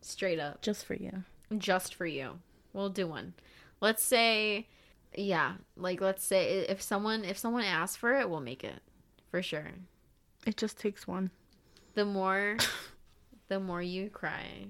Straight 0.00 0.38
up. 0.38 0.62
Just 0.62 0.86
for 0.86 0.94
you. 0.94 1.24
Just 1.58 1.94
for 1.94 2.06
you. 2.06 2.38
We'll 2.72 2.88
do 2.88 3.06
one. 3.06 3.34
Let's 3.82 4.02
say 4.02 4.66
yeah, 5.14 5.54
like 5.76 6.00
let's 6.00 6.24
say 6.24 6.66
if 6.68 6.80
someone 6.80 7.22
if 7.22 7.36
someone 7.36 7.64
asks 7.64 7.96
for 7.96 8.14
it, 8.18 8.30
we'll 8.30 8.40
make 8.40 8.64
it. 8.64 8.80
For 9.30 9.42
sure. 9.42 9.72
It 10.46 10.56
just 10.56 10.78
takes 10.78 11.06
one. 11.06 11.32
The 11.94 12.06
more 12.06 12.56
the 13.48 13.60
more 13.60 13.82
you 13.82 14.08
cry, 14.08 14.68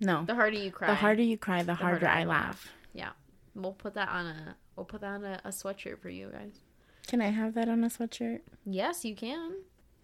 No. 0.00 0.24
the 0.24 0.34
harder 0.34 0.56
you 0.58 0.70
cry. 0.70 0.88
The 0.88 0.94
harder 0.94 1.22
you 1.22 1.36
cry, 1.36 1.62
the, 1.62 1.74
harder, 1.74 2.08
I 2.08 2.24
laugh. 2.24 2.68
Yeah. 2.94 3.10
We'll 3.54 3.72
put 3.72 3.94
that 3.94 4.08
on 4.08 4.26
a 4.26 4.56
we'll 4.76 4.86
put 4.86 5.00
that 5.02 5.08
on 5.14 5.24
a, 5.24 5.40
a 5.44 5.48
sweatshirt 5.50 6.00
for 6.00 6.08
you 6.08 6.30
guys. 6.32 6.60
Can 7.06 7.20
I 7.20 7.28
have 7.28 7.54
that 7.54 7.68
on 7.68 7.82
a 7.84 7.88
sweatshirt? 7.88 8.40
Yes, 8.64 9.04
you 9.04 9.14
can. 9.14 9.56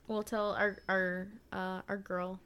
We'll 0.09 0.23
tell 0.25 0.53
our 0.53 0.79
our 0.89 1.29
uh, 1.53 1.81
our 1.89 1.97
girl, 1.97 2.41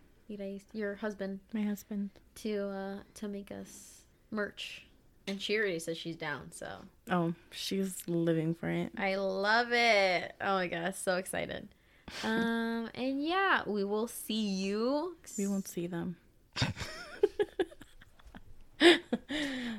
your 0.72 0.94
husband, 0.96 1.40
My 1.53 1.62
husband. 1.62 2.11
to 2.36 2.68
uh, 2.68 2.96
to 3.14 3.28
make 3.28 3.51
us 3.51 4.03
merch, 4.30 4.86
and 5.26 5.40
she 5.40 5.57
already 5.57 5.78
says 5.78 5.96
she's 5.98 6.16
down. 6.16 6.53
So 6.53 6.68
Oh, 7.11 7.34
she's 7.51 7.96
living 8.07 8.55
for 8.55 8.68
it. 8.68 8.92
I 8.96 9.16
love 9.16 9.72
it. 9.72 10.32
Oh 10.40 10.55
my 10.55 10.66
gosh, 10.68 10.96
so 10.96 11.16
excited. 11.16 11.68
Um, 12.24 12.90
and 12.96 13.22
yeah, 13.24 13.62
we 13.66 13.84
will 13.84 14.09
see 14.09 14.42
you. 14.48 15.16
We 15.38 15.46
won't 15.46 15.68
see 15.68 15.86
them. 15.86 16.16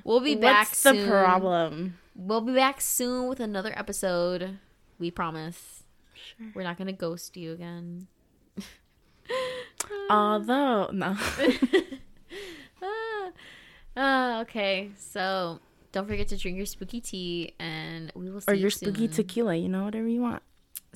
We'll 0.04 0.20
be 0.20 0.36
back 0.36 0.68
What's 0.70 0.84
the 0.84 1.06
problem? 1.08 1.98
We'll 2.16 2.42
be 2.42 2.54
back 2.54 2.82
soon 2.82 3.28
with 3.28 3.40
another 3.40 3.72
episode. 3.76 4.60
We 5.00 5.10
promise. 5.12 5.84
Sure. 6.14 6.48
We're 6.54 6.64
not 6.64 6.78
gonna 6.78 6.92
ghost 6.92 7.38
you 7.38 7.54
again. 7.54 8.08
Although, 10.10 10.90
no. 10.92 11.16
ah, 12.84 13.32
ah, 13.96 14.42
okay. 14.42 14.92
So 14.98 15.60
don't 15.92 16.08
forget 16.08 16.28
to 16.30 16.38
drink 16.38 16.58
your 16.58 16.66
spooky 16.66 17.02
tea, 17.02 17.54
and 17.60 18.12
we 18.16 18.30
will 18.30 18.42
see 18.42 18.52
or 18.52 18.56
you 18.56 18.62
your 18.62 18.70
spooky 18.70 19.08
soon. 19.08 19.16
tequila, 19.16 19.56
you 19.56 19.70
know, 19.70 19.86
whatever 19.86 20.08
you 20.08 20.22
want. 20.22 20.44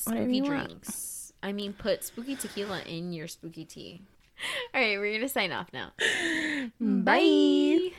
whatever 0.03 0.25
spooky 0.25 0.37
you 0.37 0.43
want. 0.43 0.67
drinks. 0.67 1.33
I 1.41 1.53
mean, 1.53 1.73
put 1.73 2.03
spooky 2.03 2.35
tequila 2.35 2.81
in 2.81 3.13
your 3.13 3.27
spooky 3.27 3.65
tea. 3.65 4.01
All 4.73 4.81
right, 4.81 4.99
we're 4.99 5.13
gonna 5.13 5.29
sign 5.29 5.51
off 5.51 5.69
now. 5.73 5.91
Bye. 6.79 7.89
Bye. 7.89 7.91